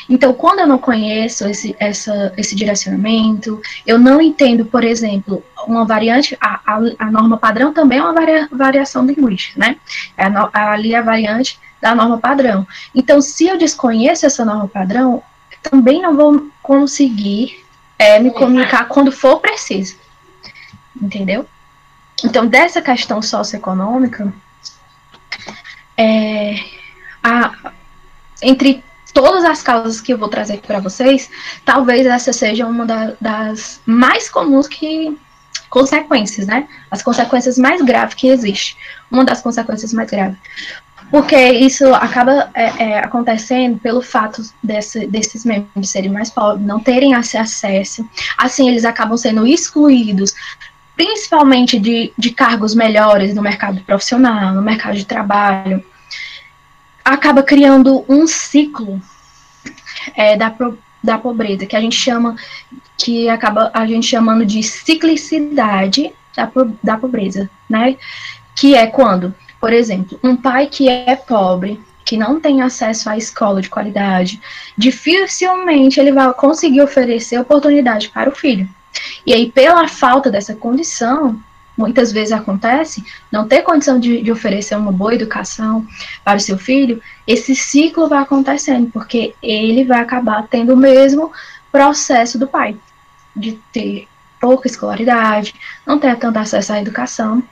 Então, 0.09 0.33
quando 0.33 0.61
eu 0.61 0.67
não 0.67 0.79
conheço 0.79 1.47
esse, 1.47 1.77
essa, 1.79 2.33
esse 2.37 2.57
direcionamento, 2.57 3.61
eu 3.87 3.99
não 3.99 4.21
entendo, 4.21 4.65
por 4.65 4.83
exemplo, 4.83 5.45
uma 5.67 5.85
variante, 5.85 6.37
a, 6.41 6.61
a, 6.67 6.81
a 6.99 7.11
norma 7.11 7.37
padrão 7.37 7.73
também 7.73 7.99
é 7.99 8.03
uma 8.03 8.15
varia, 8.15 8.49
variação 8.51 9.05
linguística, 9.05 9.61
né? 9.61 9.77
É 10.17 10.25
a, 10.25 10.73
ali 10.73 10.95
a 10.95 11.03
variante 11.03 11.59
da 11.81 11.95
norma 11.95 12.19
padrão. 12.19 12.67
Então, 12.95 13.21
se 13.21 13.47
eu 13.47 13.57
desconheço 13.57 14.27
essa 14.27 14.45
norma 14.45 14.69
padrão, 14.69 15.23
também 15.63 16.03
não 16.03 16.17
vou 16.17 16.49
conseguir 16.63 17.65
é, 17.99 18.19
me 18.19 18.31
comunicar 18.31 18.87
quando 18.89 19.13
for 19.13 19.41
preciso. 19.41 19.97
Entendeu? 21.01 21.47
Então, 22.25 22.47
dessa 22.47 22.83
questão 22.83 23.23
socioeconômica, 23.23 24.33
é, 25.97 26.57
a, 27.23 27.73
entre 28.43 28.85
todas 29.13 29.45
as 29.45 29.63
causas 29.63 30.01
que 30.01 30.13
eu 30.13 30.19
vou 30.19 30.29
trazer 30.29 30.61
para 30.61 30.81
vocês, 30.81 31.31
talvez 31.65 32.07
essa 32.07 32.33
seja 32.33 32.67
uma 32.67 32.87
da, 32.87 33.13
das 33.21 33.81
mais 33.85 34.29
comuns 34.29 34.69
que 34.69 35.17
consequências, 35.69 36.47
né? 36.47 36.69
As 36.91 37.03
consequências 37.03 37.57
mais 37.57 37.81
graves 37.81 38.15
que 38.15 38.29
existe. 38.29 38.77
Uma 39.11 39.25
das 39.25 39.41
consequências 39.41 39.93
mais 39.93 40.11
graves. 40.11 40.39
Porque 41.11 41.37
isso 41.37 41.93
acaba 41.93 42.51
é, 42.55 42.85
é, 42.85 42.99
acontecendo 42.99 43.79
pelo 43.79 44.01
fato 44.01 44.43
desse, 44.63 45.07
desses 45.09 45.45
membros 45.45 45.91
serem 45.91 46.11
mais 46.11 46.31
pobres, 46.31 46.65
não 46.65 46.79
terem 46.79 47.15
esse 47.15 47.37
acesso. 47.37 48.09
Assim, 48.39 48.69
eles 48.69 48.85
acabam 48.85 49.17
sendo 49.17 49.47
excluídos, 49.47 50.33
principalmente 50.95 51.79
de, 51.81 52.13
de 52.17 52.31
cargos 52.31 52.75
melhores 52.75 53.35
no 53.35 53.43
mercado 53.43 53.81
profissional, 53.81 54.55
no 54.55 54.63
mercado 54.63 54.97
de 54.97 55.05
trabalho. 55.05 55.85
Acaba 57.05 57.43
criando 57.43 58.05
um 58.09 58.27
ciclo 58.27 59.03
é, 60.15 60.37
da, 60.37 60.55
da 61.03 61.19
pobreza, 61.19 61.67
que 61.67 61.75
a 61.75 61.81
gente 61.81 61.97
chama, 61.97 62.37
que 62.97 63.29
acaba 63.29 63.71
a 63.75 63.85
gente 63.85 64.07
chamando 64.07 64.47
de 64.47 64.63
ciclicidade 64.63 66.13
da, 66.37 66.49
da 66.81 66.97
pobreza, 66.97 67.51
né? 67.69 67.97
Que 68.55 68.77
é 68.77 68.87
quando 68.87 69.35
por 69.61 69.73
exemplo, 69.73 70.19
um 70.25 70.35
pai 70.35 70.67
que 70.67 70.89
é 70.89 71.15
pobre, 71.15 71.81
que 72.05 72.17
não 72.17 72.41
tem 72.41 72.63
acesso 72.63 73.11
à 73.11 73.17
escola 73.17 73.61
de 73.61 73.69
qualidade, 73.69 74.41
dificilmente 74.77 76.01
ele 76.01 76.13
vai 76.13 76.33
conseguir 76.33 76.81
oferecer 76.81 77.39
oportunidade 77.39 78.09
para 78.09 78.31
o 78.31 78.35
filho. 78.35 78.69
E 79.27 79.33
aí, 79.33 79.53
pela 79.53 79.87
falta 79.87 80.31
dessa 80.31 80.55
condição, 80.55 81.39
muitas 81.77 82.11
vezes 82.11 82.33
acontece, 82.33 83.05
não 83.31 83.47
ter 83.47 83.63
condição 83.63 84.01
de, 84.01 84.23
de, 84.23 84.33
oferecer 84.33 84.77
uma 84.77 84.93
boa 84.93 85.15
educação 85.15 85.87
para 86.25 86.39
o 86.39 86.41
seu 86.41 86.59
filho, 86.59 87.01
esse 87.27 87.55
ciclo 87.55 88.09
vai 88.09 88.23
acontecendo, 88.23 88.91
porque 88.91 89.35
ele 89.43 89.85
vai 89.85 90.01
acabar 90.01 90.47
tendo 90.49 90.75
o 90.75 90.77
mesmo 90.77 91.33
processo 91.71 92.39
do 92.39 92.47
pai, 92.47 92.77
de 93.37 93.53
ter 93.73 94.09
pouca 94.41 94.67
escolaridade, 94.67 95.55
não 95.87 95.99
ter 95.99 96.17
tanto 96.17 96.39
acesso 96.39 96.73
à 96.73 96.81
educação, 96.81 97.43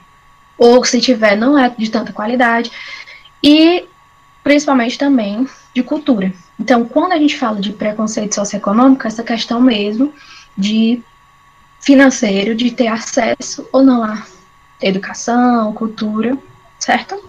ou 0.59 0.83
se 0.83 0.99
tiver, 0.99 1.35
não 1.35 1.57
é 1.57 1.69
de 1.69 1.89
tanta 1.89 2.13
qualidade. 2.13 2.71
E 3.41 3.87
principalmente 4.43 4.97
também 4.97 5.47
de 5.73 5.81
cultura. 5.81 6.33
Então, 6.59 6.85
quando 6.85 7.13
a 7.13 7.17
gente 7.17 7.37
fala 7.37 7.59
de 7.59 7.71
preconceito 7.71 8.35
socioeconômico, 8.35 9.07
essa 9.07 9.23
questão 9.23 9.61
mesmo 9.61 10.13
de 10.57 11.01
financeiro, 11.79 12.53
de 12.53 12.71
ter 12.71 12.87
acesso 12.87 13.67
ou 13.71 13.81
não 13.81 14.03
à 14.03 14.25
educação, 14.81 15.73
cultura, 15.73 16.37
certo? 16.77 17.23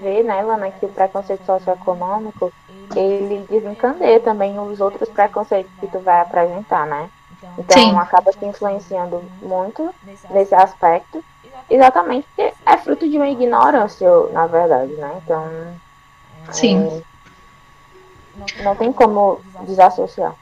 Vê, 0.00 0.22
né, 0.22 0.40
Lana, 0.42 0.70
que 0.70 0.86
o 0.86 0.88
preconceito 0.88 1.44
socioeconômico, 1.44 2.52
ele 2.94 3.44
desencandeia 3.50 4.20
também 4.20 4.58
os 4.58 4.80
outros 4.80 5.08
preconceitos 5.08 5.70
que 5.80 5.86
tu 5.88 5.98
vai 5.98 6.20
apresentar, 6.20 6.86
né? 6.86 7.10
Então 7.58 7.82
Sim. 7.82 7.98
acaba 7.98 8.32
te 8.32 8.44
influenciando 8.44 9.22
muito 9.42 9.94
nesse 10.30 10.54
aspecto, 10.54 11.24
exatamente 11.70 12.26
porque 12.34 12.52
é 12.66 12.76
fruto 12.76 13.08
de 13.08 13.16
uma 13.16 13.28
ignorância, 13.28 14.08
na 14.32 14.46
verdade, 14.46 14.92
né? 14.92 15.20
Então. 15.24 15.48
Sim. 16.50 17.02
É, 18.56 18.62
não 18.62 18.74
tem 18.74 18.92
como 18.92 19.40
desassociar. 19.66 20.34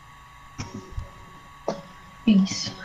Isso. 2.26 2.76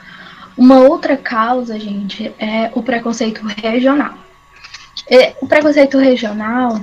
Uma 0.58 0.80
outra 0.80 1.18
causa, 1.18 1.80
gente, 1.80 2.34
é 2.38 2.72
o 2.76 2.84
preconceito 2.84 3.42
regional. 3.46 4.14
É, 5.10 5.36
o 5.42 5.48
preconceito 5.48 5.98
regional, 5.98 6.80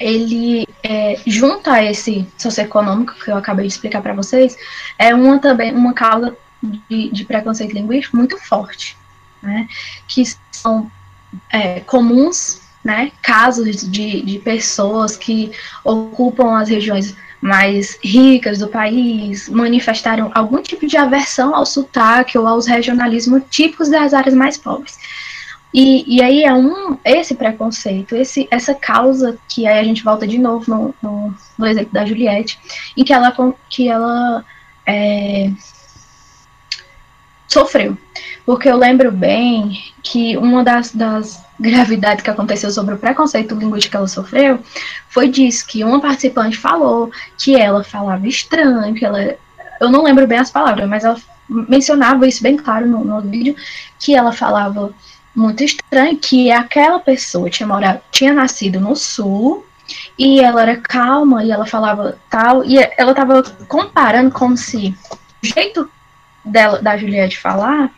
ele 0.00 0.66
é, 0.82 1.20
junto 1.26 1.70
a 1.70 1.82
esse 1.82 2.26
socioeconômico 2.36 3.14
que 3.14 3.30
eu 3.30 3.36
acabei 3.36 3.66
de 3.66 3.72
explicar 3.72 4.02
para 4.02 4.14
vocês, 4.14 4.56
é 4.98 5.14
uma 5.14 5.38
também 5.38 5.74
uma 5.74 5.92
causa 5.92 6.36
de, 6.62 7.10
de 7.10 7.24
preconceito 7.24 7.72
linguístico 7.72 8.16
muito 8.16 8.38
forte, 8.38 8.96
né? 9.42 9.68
Que 10.08 10.22
são 10.64 10.90
é, 11.52 11.80
comuns, 11.80 12.62
né? 12.82 13.12
Casos 13.22 13.88
de, 13.90 14.22
de 14.22 14.38
pessoas 14.38 15.16
que 15.16 15.52
ocupam 15.84 16.58
as 16.58 16.68
regiões 16.68 17.14
mais 17.40 17.98
ricas 18.02 18.58
do 18.58 18.68
país 18.68 19.50
manifestaram 19.50 20.30
algum 20.34 20.62
tipo 20.62 20.86
de 20.86 20.96
aversão 20.96 21.54
ao 21.54 21.66
sotaque 21.66 22.38
ou 22.38 22.46
aos 22.46 22.66
regionalismos 22.66 23.42
típicos 23.50 23.90
das 23.90 24.14
áreas 24.14 24.34
mais 24.34 24.56
pobres. 24.56 24.98
E, 25.72 26.04
e 26.06 26.22
aí 26.22 26.44
é 26.44 26.54
um 26.54 26.96
esse 27.04 27.34
preconceito, 27.34 28.14
esse, 28.14 28.46
essa 28.50 28.74
causa 28.74 29.36
que 29.48 29.66
aí 29.66 29.78
a 29.78 29.84
gente 29.84 30.04
volta 30.04 30.26
de 30.26 30.38
novo 30.38 30.64
no, 30.70 30.94
no, 31.02 31.34
no 31.58 31.66
exemplo 31.66 31.92
da 31.92 32.06
Juliette, 32.06 32.58
em 32.96 33.04
que 33.04 33.12
ela, 33.12 33.34
que 33.68 33.88
ela 33.88 34.44
é, 34.86 35.50
sofreu. 37.48 37.96
Porque 38.44 38.68
eu 38.68 38.76
lembro 38.76 39.10
bem 39.10 39.78
que 40.02 40.36
uma 40.36 40.62
das, 40.62 40.92
das 40.92 41.42
gravidades 41.58 42.22
que 42.22 42.30
aconteceu 42.30 42.70
sobre 42.70 42.94
o 42.94 42.98
preconceito 42.98 43.54
linguístico 43.54 43.92
que 43.92 43.96
ela 43.96 44.08
sofreu 44.08 44.58
foi 45.08 45.28
disso, 45.28 45.66
que 45.66 45.84
uma 45.84 46.00
participante 46.00 46.56
falou 46.56 47.10
que 47.38 47.56
ela 47.56 47.82
falava 47.82 48.26
estranho, 48.26 48.94
que 48.94 49.04
ela. 49.04 49.36
Eu 49.80 49.90
não 49.90 50.02
lembro 50.02 50.26
bem 50.26 50.38
as 50.38 50.50
palavras, 50.50 50.88
mas 50.88 51.04
ela 51.04 51.16
mencionava 51.48 52.26
isso 52.26 52.42
bem 52.42 52.56
claro 52.56 52.86
no, 52.86 53.04
no 53.04 53.20
vídeo, 53.20 53.54
que 53.98 54.14
ela 54.14 54.32
falava 54.32 54.94
muito 55.34 55.64
estranho 55.64 56.16
que 56.16 56.50
aquela 56.50 56.98
pessoa 57.00 57.50
tinha 57.50 57.66
morado, 57.66 58.00
tinha 58.10 58.32
nascido 58.32 58.80
no 58.80 58.94
sul 58.94 59.66
e 60.18 60.40
ela 60.40 60.62
era 60.62 60.76
calma 60.76 61.44
e 61.44 61.50
ela 61.50 61.66
falava 61.66 62.16
tal 62.30 62.64
e 62.64 62.78
ela 62.96 63.10
estava 63.10 63.42
comparando 63.66 64.30
como 64.30 64.56
se 64.56 64.96
o 65.42 65.46
jeito 65.46 65.90
dela 66.44 66.80
da 66.80 66.96
Juliette 66.96 67.38
falar 67.38 67.90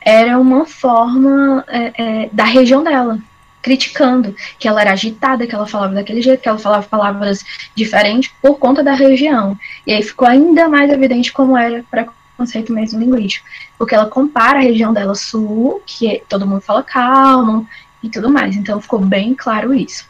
era 0.00 0.38
uma 0.38 0.64
forma 0.64 1.64
é, 1.68 1.92
é, 1.96 2.28
da 2.32 2.44
região 2.44 2.82
dela 2.82 3.18
criticando 3.60 4.34
que 4.58 4.68
ela 4.68 4.80
era 4.80 4.92
agitada, 4.92 5.46
que 5.46 5.54
ela 5.54 5.66
falava 5.66 5.94
daquele 5.94 6.22
jeito, 6.22 6.40
que 6.40 6.48
ela 6.48 6.58
falava 6.58 6.86
palavras 6.86 7.44
diferentes 7.74 8.32
por 8.40 8.58
conta 8.58 8.82
da 8.82 8.94
região. 8.94 9.58
E 9.86 9.92
aí 9.92 10.02
ficou 10.02 10.26
ainda 10.26 10.68
mais 10.68 10.90
evidente 10.90 11.32
como 11.32 11.56
era 11.56 11.84
para 11.90 12.06
conceito 12.36 12.72
mesmo 12.72 13.00
linguístico, 13.00 13.44
porque 13.76 13.94
ela 13.94 14.06
compara 14.06 14.58
a 14.60 14.62
região 14.62 14.92
dela 14.92 15.14
sul, 15.16 15.82
que 15.84 16.22
todo 16.28 16.46
mundo 16.46 16.60
fala 16.60 16.84
calmo 16.84 17.68
e 18.00 18.08
tudo 18.08 18.30
mais. 18.30 18.56
Então 18.56 18.80
ficou 18.80 19.00
bem 19.00 19.34
claro 19.34 19.74
isso. 19.74 20.08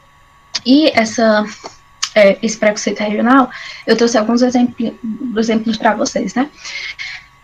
E 0.65 0.91
essa 0.91 1.45
é, 2.15 2.39
esse 2.43 2.57
preconceito 2.57 3.01
regional, 3.01 3.51
eu 3.87 3.97
trouxe 3.97 4.19
alguns 4.19 4.43
exemplos, 4.43 4.93
exemplos 5.37 5.77
para 5.77 5.95
vocês, 5.95 6.35
né? 6.35 6.51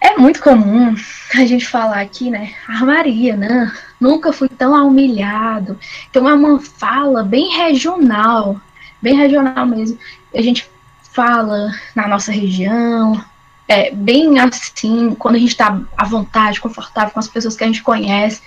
É 0.05 0.19
muito 0.19 0.43
comum 0.43 0.95
a 1.35 1.47
gente 1.47 1.67
falar 1.67 2.03
aqui, 2.03 2.31
né? 2.31 2.55
A 2.69 2.85
Maria, 2.85 3.35
né? 3.38 3.73
Nunca 3.99 4.35
fui 4.35 4.51
tão 4.51 4.87
humilhado. 4.87 5.79
Então 6.11 6.29
é 6.29 6.35
uma 6.35 6.61
fala 6.61 7.23
bem 7.23 7.57
regional, 7.57 8.61
bem 9.01 9.17
regional 9.17 9.64
mesmo. 9.64 9.99
A 10.35 10.43
gente 10.43 10.69
fala 11.11 11.73
na 11.97 12.07
nossa 12.07 12.31
região, 12.31 13.19
é, 13.67 13.93
bem 13.93 14.38
assim, 14.40 15.14
quando 15.14 15.37
a 15.37 15.38
gente 15.38 15.53
está 15.53 15.81
à 15.97 16.05
vontade, 16.05 16.61
confortável 16.61 17.14
com 17.14 17.21
as 17.21 17.29
pessoas 17.29 17.57
que 17.57 17.64
a 17.64 17.67
gente 17.67 17.83
conhece. 17.83 18.43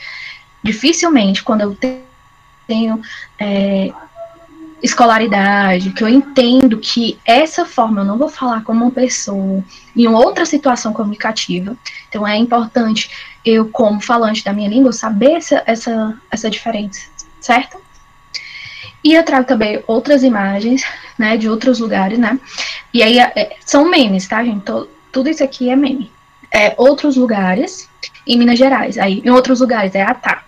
Dificilmente, 0.61 1.41
quando 1.41 1.61
eu 1.61 1.75
tenho 2.67 3.01
é, 3.39 3.91
escolaridade, 4.81 5.91
que 5.91 6.03
eu 6.03 6.07
entendo 6.07 6.77
que 6.77 7.17
essa 7.25 7.65
forma 7.65 8.01
eu 8.01 8.05
não 8.05 8.17
vou 8.17 8.29
falar 8.29 8.63
como 8.63 8.85
uma 8.85 8.91
pessoa 8.91 9.63
em 9.95 10.07
outra 10.07 10.45
situação 10.45 10.93
comunicativa. 10.93 11.75
Então 12.07 12.27
é 12.27 12.37
importante 12.37 13.09
eu, 13.43 13.69
como 13.69 13.99
falante 13.99 14.43
da 14.43 14.53
minha 14.53 14.69
língua, 14.69 14.91
saber 14.91 15.33
essa, 15.33 15.63
essa, 15.65 16.17
essa 16.29 16.49
diferença, 16.49 17.01
certo? 17.39 17.79
E 19.03 19.13
eu 19.13 19.23
trago 19.23 19.47
também 19.47 19.83
outras 19.87 20.23
imagens, 20.23 20.83
né, 21.17 21.37
de 21.37 21.49
outros 21.49 21.79
lugares, 21.79 22.19
né? 22.19 22.39
E 22.93 23.01
aí 23.01 23.19
é, 23.19 23.55
são 23.65 23.89
memes, 23.89 24.27
tá, 24.27 24.43
gente? 24.43 24.63
Tô, 24.63 24.87
tudo 25.11 25.29
isso 25.29 25.43
aqui 25.43 25.69
é 25.69 25.75
meme. 25.75 26.11
É, 26.51 26.75
outros 26.77 27.15
lugares, 27.15 27.89
em 28.25 28.37
Minas 28.37 28.59
Gerais. 28.59 28.97
Aí, 28.97 29.21
em 29.23 29.29
outros 29.29 29.59
lugares 29.59 29.95
é 29.95 30.01
Atá. 30.01 30.43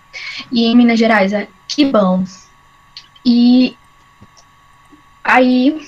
E 0.52 0.66
em 0.66 0.76
Minas 0.76 1.00
Gerais 1.00 1.34
é 1.34 1.48
Que 1.68 1.86
bom. 1.86 2.24
E 3.26 3.78
aí 5.30 5.88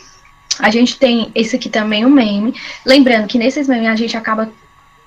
a 0.60 0.70
gente 0.70 0.98
tem 0.98 1.32
esse 1.34 1.56
aqui 1.56 1.70
também, 1.70 2.06
um 2.06 2.10
meme. 2.10 2.54
Lembrando 2.86 3.28
que 3.28 3.38
nesses 3.38 3.68
memes 3.68 3.90
a 3.90 3.96
gente 3.96 4.16
acaba 4.16 4.52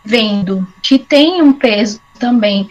vendo 0.05 0.67
que 0.83 0.99
tem 0.99 1.41
um 1.41 1.53
peso 1.53 2.01
também 2.19 2.69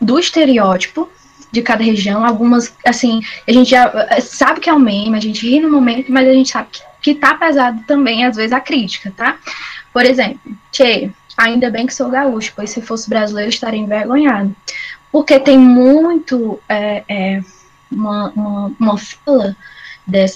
do 0.00 0.18
estereótipo 0.18 1.08
de 1.50 1.62
cada 1.62 1.82
região. 1.82 2.24
Algumas, 2.24 2.74
assim, 2.84 3.20
a 3.46 3.52
gente 3.52 3.70
já 3.70 3.90
eh, 4.10 4.20
sabe 4.20 4.60
que 4.60 4.68
é 4.68 4.74
um 4.74 4.78
meme, 4.78 5.16
a 5.16 5.20
gente 5.20 5.48
ri 5.48 5.60
no 5.60 5.70
momento, 5.70 6.12
mas 6.12 6.28
a 6.28 6.32
gente 6.32 6.50
sabe 6.50 6.68
que, 6.70 6.82
que 7.00 7.14
tá 7.14 7.34
pesado 7.34 7.82
também, 7.86 8.24
às 8.24 8.36
vezes, 8.36 8.52
a 8.52 8.60
crítica, 8.60 9.12
tá? 9.16 9.36
Por 9.92 10.04
exemplo, 10.04 10.40
Tchê, 10.70 11.10
ainda 11.36 11.70
bem 11.70 11.86
que 11.86 11.94
sou 11.94 12.10
gaúcho, 12.10 12.52
pois 12.54 12.70
se 12.70 12.82
fosse 12.82 13.08
brasileiro 13.08 13.50
estaria 13.50 13.80
envergonhado. 13.80 14.54
Porque 15.10 15.40
tem 15.40 15.58
muito 15.58 16.60
é, 16.68 17.02
é, 17.08 17.42
uma, 17.90 18.30
uma, 18.30 18.72
uma 18.78 18.98
fala 18.98 19.56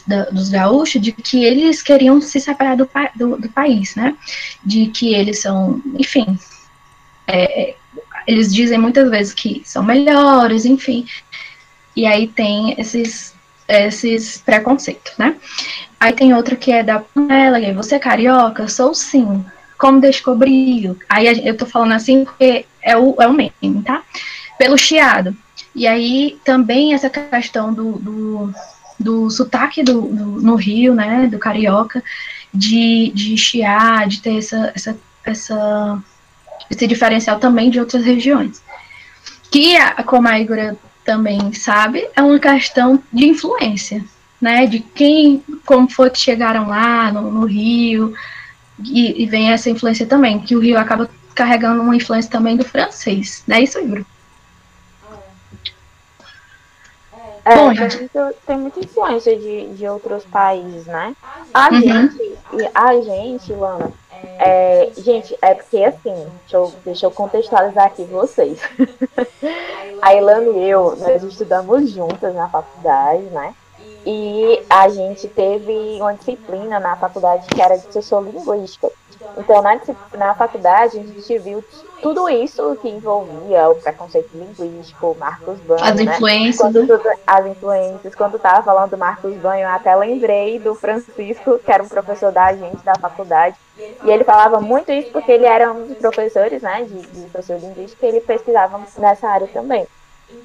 da, 0.07 0.25
dos 0.27 0.51
gaúchos 0.51 1.01
de 1.01 1.13
que 1.13 1.45
eles 1.45 1.83
queriam 1.83 2.21
se 2.21 2.39
separar 2.39 2.77
do, 2.77 2.89
do, 3.15 3.37
do 3.39 3.49
país, 3.49 3.95
né? 3.97 4.15
De 4.65 4.87
que 4.87 5.15
eles 5.15 5.41
são, 5.41 5.81
enfim, 5.99 6.39
é, 7.27 7.71
é, 7.71 7.77
eles 8.27 8.55
dizem 8.55 8.79
muitas 8.79 9.11
vezes 9.11 9.33
que 9.33 9.63
são 9.65 9.83
melhores, 9.83 10.65
enfim. 10.67 11.07
E 11.97 12.07
aí 12.07 12.29
tem 12.29 12.75
esses, 12.79 13.35
esses 13.67 14.39
preconceitos, 14.39 15.13
né? 15.19 15.37
Aí 15.99 16.13
tem 16.13 16.35
outro 16.35 16.57
que 16.57 16.73
é 16.73 16.83
da 16.83 17.01
panela, 17.01 17.59
e 17.59 17.67
aí 17.67 17.73
você 17.73 17.95
é 17.95 17.99
carioca? 17.99 18.69
Sou 18.69 18.95
sim. 18.95 19.45
Como 19.79 20.01
descobriu? 20.01 20.97
Aí 21.09 21.47
eu 21.47 21.57
tô 21.57 21.67
falando 21.67 21.93
assim 21.93 22.25
porque 22.25 22.67
é 22.83 22.97
o, 22.97 23.17
é 23.21 23.27
o 23.27 23.33
meme, 23.33 23.83
tá? 23.85 24.03
Pelo 24.59 24.77
chiado. 24.77 25.35
E 25.75 25.87
aí 25.87 26.39
também 26.45 26.93
essa 26.93 27.09
questão 27.09 27.73
do, 27.73 27.93
do, 27.93 28.55
do 29.03 29.29
sotaque 29.31 29.83
do, 29.83 30.03
do, 30.03 30.25
no 30.41 30.55
Rio, 30.55 30.95
né? 30.95 31.27
Do 31.27 31.39
carioca, 31.39 32.03
de, 32.53 33.11
de 33.15 33.37
chiar, 33.37 34.07
de 34.09 34.21
ter 34.21 34.39
essa, 34.39 34.73
essa, 34.75 34.97
essa, 35.25 36.03
esse 36.71 36.87
diferencial 36.87 37.39
também 37.39 37.71
de 37.71 37.81
outras 37.81 38.05
regiões. 38.05 38.63
Que, 39.51 39.77
como 40.07 40.29
a 40.29 40.39
Igor 40.39 40.77
também 41.05 41.53
sabe, 41.53 42.09
é 42.17 42.23
uma 42.23 42.39
questão 42.39 43.03
de 43.13 43.27
influência 43.27 44.05
né, 44.43 44.67
de 44.67 44.81
quem, 44.81 45.41
como 45.65 45.89
foi 45.89 46.11
que 46.11 46.19
chegaram 46.19 46.67
lá 46.67 47.13
no, 47.13 47.31
no 47.31 47.47
Rio, 47.47 48.13
e, 48.85 49.23
e, 49.23 49.27
vem 49.27 49.53
essa 49.53 49.71
influência 49.71 50.05
também, 50.05 50.41
que 50.41 50.57
o 50.57 50.59
Rio 50.59 50.77
acaba 50.77 51.09
carregando 51.33 51.81
uma 51.81 51.95
influência 51.95 52.29
também 52.29 52.57
do 52.57 52.65
francês, 52.65 53.45
né, 53.47 53.63
isso, 53.63 53.79
Ibro? 53.79 54.05
É, 57.45 57.57
Bom, 57.57 57.75
tem, 57.75 57.99
muito, 57.99 58.35
tem 58.47 58.59
muita 58.59 58.81
influência 58.81 59.37
de, 59.37 59.69
de 59.75 59.89
outros 59.89 60.25
países, 60.25 60.87
né? 60.87 61.15
A 61.53 61.71
uhum. 61.71 61.81
gente, 61.81 62.39
a 62.73 62.95
gente, 63.01 63.53
Lana, 63.53 63.93
é, 64.39 64.91
gente, 64.97 65.37
é 65.43 65.55
porque 65.55 65.83
assim, 65.85 66.15
deixa 66.43 66.57
eu, 66.57 66.73
deixa 66.85 67.07
eu 67.07 67.11
contextualizar 67.11 67.87
aqui 67.87 68.05
vocês. 68.05 68.61
a 70.01 70.15
Ilana 70.15 70.51
e 70.51 70.71
eu, 70.71 70.97
nós 70.97 71.23
estudamos 71.25 71.91
juntas 71.91 72.35
na 72.35 72.49
faculdade, 72.49 73.23
né? 73.25 73.55
e 74.05 74.63
a 74.69 74.89
gente 74.89 75.29
teve 75.29 75.73
uma 76.01 76.15
disciplina 76.15 76.81
na 76.81 76.97
faculdade 76.97 77.47
que 77.47 77.61
era 77.61 77.77
de 77.79 77.93
sociolinguística. 77.93 78.91
Então, 79.37 79.63
na, 79.63 79.81
na 80.17 80.35
faculdade, 80.35 80.99
a 80.99 81.03
gente 81.03 81.39
viu 81.39 81.65
tudo 82.03 82.29
isso 82.29 82.77
que 82.83 82.89
envolvia 82.89 83.69
o 83.69 83.77
preconceito 83.77 84.31
linguístico, 84.35 85.17
Marcos 85.19 85.59
Banho. 85.61 85.85
As 85.85 85.97
né? 85.97 86.03
influências. 86.03 86.57
Quando, 86.57 87.01
as 87.27 87.47
influências. 87.47 88.15
Quando 88.15 88.37
estava 88.37 88.63
falando 88.63 88.91
do 88.91 88.99
Marcos 88.99 89.35
Banho, 89.37 89.63
eu 89.63 89.69
até 89.69 89.95
lembrei 89.95 90.59
do 90.59 90.75
Francisco, 90.75 91.59
que 91.59 91.71
era 91.71 91.83
um 91.83 91.89
professor 91.89 92.33
da 92.33 92.53
gente 92.53 92.85
da 92.85 92.95
faculdade. 92.97 93.57
E 94.05 94.11
ele 94.11 94.25
falava 94.25 94.61
muito 94.61 94.91
isso 94.93 95.11
porque 95.11 95.33
ele 95.33 95.47
era 95.47 95.73
um 95.73 95.87
dos 95.87 95.99
professores 95.99 96.61
né, 96.63 96.85
de, 96.85 97.03
de 97.03 97.31
sociolinguística 97.31 98.05
e 98.05 98.09
ele 98.09 98.21
pesquisava 98.21 98.81
nessa 98.99 99.29
área 99.29 99.47
também. 99.49 99.87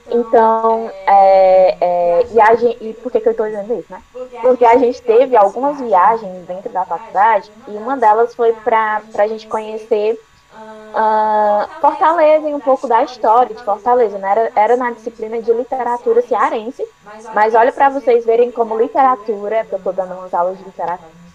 Então, 0.09 0.89
é, 1.05 1.77
é, 1.81 2.27
e, 2.31 2.39
a 2.39 2.55
gente, 2.55 2.83
e 2.83 2.93
por 2.93 3.11
que, 3.11 3.19
que 3.19 3.27
eu 3.27 3.31
estou 3.31 3.45
dizendo 3.45 3.73
isso, 3.77 3.91
né? 3.91 4.01
Porque 4.41 4.65
a 4.65 4.77
gente 4.77 5.01
teve 5.01 5.35
algumas 5.35 5.79
viagens 5.79 6.47
dentro 6.47 6.69
da 6.69 6.85
faculdade 6.85 7.51
e 7.67 7.71
uma 7.71 7.97
delas 7.97 8.33
foi 8.33 8.53
para 8.53 9.01
a 9.17 9.27
gente 9.27 9.47
conhecer 9.47 10.17
uh, 10.53 11.67
Fortaleza 11.81 12.49
e 12.49 12.53
um 12.53 12.59
pouco 12.59 12.87
da 12.87 13.03
história 13.03 13.53
de 13.53 13.63
Fortaleza. 13.63 14.17
Né? 14.17 14.31
Era, 14.31 14.51
era 14.55 14.77
na 14.77 14.91
disciplina 14.91 15.41
de 15.41 15.51
literatura 15.51 16.21
cearense, 16.21 16.87
mas 17.33 17.53
olha 17.53 17.73
para 17.73 17.89
vocês 17.89 18.25
verem 18.25 18.49
como 18.49 18.77
literatura, 18.77 19.65
eu 19.69 19.77
estou 19.77 19.91
dando 19.91 20.13
umas 20.13 20.33
aulas 20.33 20.57
de 20.57 20.63
literatura 20.63 21.26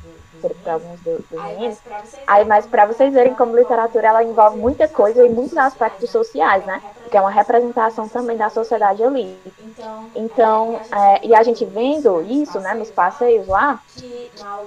para 0.51 0.75
alguns 0.75 1.01
dos, 1.01 1.21
meninos. 1.31 1.79
Aí, 2.27 2.45
mas 2.45 2.67
para 2.67 2.87
vocês 2.87 3.13
verem 3.13 3.35
como 3.35 3.57
literatura 3.57 4.09
ela 4.09 4.25
envolve 4.25 4.59
muita 4.59 4.89
coisa 4.89 5.25
e 5.25 5.29
muitos 5.29 5.57
aspectos 5.57 6.11
sociais, 6.11 6.65
né? 6.65 6.83
Que 7.11 7.17
é 7.17 7.21
uma 7.21 7.31
representação 7.31 8.09
também 8.09 8.37
da 8.37 8.49
sociedade 8.49 9.03
ali. 9.03 9.39
Então, 10.15 10.81
é, 10.91 11.27
e 11.27 11.35
a 11.35 11.43
gente 11.43 11.65
vendo 11.65 12.23
isso, 12.23 12.59
né, 12.61 12.75
nos 12.75 12.91
passeios 12.91 13.47
lá, 13.47 13.81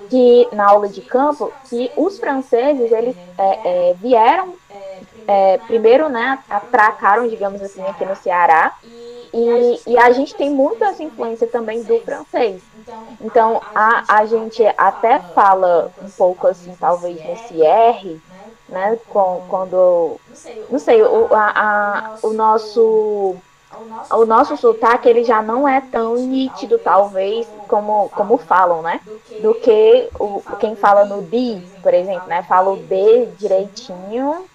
que 0.09 0.47
na 0.51 0.69
aula 0.69 0.87
de 0.87 1.01
campo, 1.01 1.51
que 1.69 1.91
os 1.95 2.19
franceses 2.19 2.91
eles 2.91 3.15
é, 3.37 3.89
é, 3.89 3.93
vieram 3.95 4.53
é, 5.27 5.57
primeiro, 5.65 6.09
né, 6.09 6.39
atracaram, 6.49 7.27
digamos 7.27 7.61
assim, 7.61 7.81
aqui 7.83 8.05
no 8.05 8.15
Ceará. 8.15 8.73
E, 9.37 9.81
e 9.85 9.97
a 9.97 10.13
gente 10.13 10.33
tem 10.33 10.49
muita 10.49 10.85
essa 10.85 11.03
influência 11.03 11.45
também 11.45 11.83
do 11.83 11.99
francês. 11.99 12.61
Então, 13.19 13.61
a, 13.75 14.19
a 14.19 14.25
gente 14.25 14.63
até 14.77 15.19
fala 15.19 15.91
um 16.01 16.09
pouco 16.09 16.47
assim, 16.47 16.73
talvez 16.79 17.17
nesse 17.17 17.61
R, 17.61 18.21
né? 18.69 18.97
Com, 19.09 19.43
quando. 19.49 20.15
Não 20.69 20.79
sei, 20.79 21.03
o, 21.03 21.27
a, 21.33 21.51
a, 21.53 22.15
o 22.23 22.31
nosso. 22.31 23.35
O 24.09 24.25
nosso 24.25 24.55
sotaque 24.55 25.09
ele 25.09 25.25
já 25.25 25.41
não 25.41 25.67
é 25.67 25.81
tão 25.81 26.15
nítido, 26.15 26.79
talvez, 26.79 27.45
como, 27.67 28.07
como 28.15 28.37
falam, 28.37 28.81
né? 28.81 29.01
Do 29.41 29.53
que 29.55 30.07
o, 30.17 30.41
quem 30.61 30.77
fala 30.77 31.03
no 31.03 31.21
D, 31.21 31.61
por 31.83 31.93
exemplo, 31.93 32.25
né? 32.29 32.41
Fala 32.43 32.71
o 32.71 32.77
D 32.77 33.25
direitinho 33.37 34.45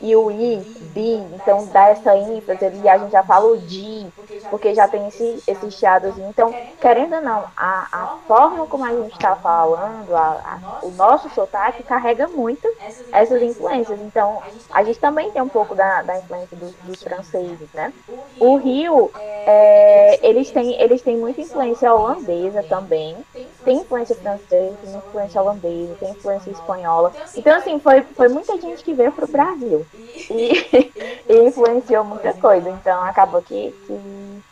e 0.00 0.16
o 0.16 0.30
I, 0.30 0.56
bi, 0.92 1.14
então 1.34 1.66
dá 1.66 1.88
essa 1.88 2.16
ênfase 2.16 2.64
ali, 2.64 2.88
a 2.88 2.98
gente 2.98 3.12
já 3.12 3.22
fala 3.22 3.46
o 3.46 3.56
di, 3.56 4.06
porque 4.50 4.74
já 4.74 4.88
tem 4.88 5.06
esse, 5.06 5.42
esse 5.46 5.70
chiados. 5.70 6.18
Então, 6.18 6.52
querendo 6.80 7.14
ou 7.16 7.22
não, 7.22 7.44
a, 7.56 7.86
a 7.92 8.18
forma 8.26 8.66
como 8.66 8.84
a 8.84 8.90
gente 8.90 9.12
está 9.12 9.36
falando, 9.36 10.14
a, 10.14 10.80
a, 10.82 10.84
o 10.84 10.90
nosso 10.90 11.30
sotaque 11.30 11.84
carrega 11.84 12.26
muito 12.26 12.68
essas 13.12 13.40
influências. 13.40 14.00
Então, 14.00 14.42
a 14.72 14.82
gente 14.82 14.98
também 14.98 15.30
tem 15.30 15.40
um 15.40 15.48
pouco 15.48 15.74
da, 15.74 16.02
da 16.02 16.18
influência 16.18 16.56
dos, 16.56 16.72
dos 16.82 17.02
franceses, 17.02 17.68
né? 17.72 17.92
O 18.40 18.56
Rio, 18.56 19.10
é, 19.14 20.18
eles, 20.26 20.50
têm, 20.50 20.80
eles 20.80 21.02
têm 21.02 21.16
muita 21.16 21.40
influência 21.40 21.94
holandesa 21.94 22.64
também, 22.64 23.16
tem 23.64 23.78
influência 23.78 24.16
francesa, 24.16 24.76
tem 24.82 24.96
influência 24.96 25.40
holandesa, 25.40 25.94
tem 26.00 26.10
influência 26.10 26.50
espanhola. 26.50 27.12
Então, 27.36 27.56
assim, 27.56 27.78
foi, 27.78 28.02
foi 28.02 28.28
muita 28.28 28.60
gente 28.60 28.82
que 28.82 28.92
veio 28.92 29.12
para 29.12 29.24
o 29.24 29.28
Brasil 29.28 29.51
e, 29.60 29.86
e, 31.28 31.38
influenciou 31.48 32.04
muita 32.04 32.32
coisa. 32.34 32.70
Então, 32.70 33.02
acabou 33.02 33.42
que, 33.42 33.74
que 33.86 34.42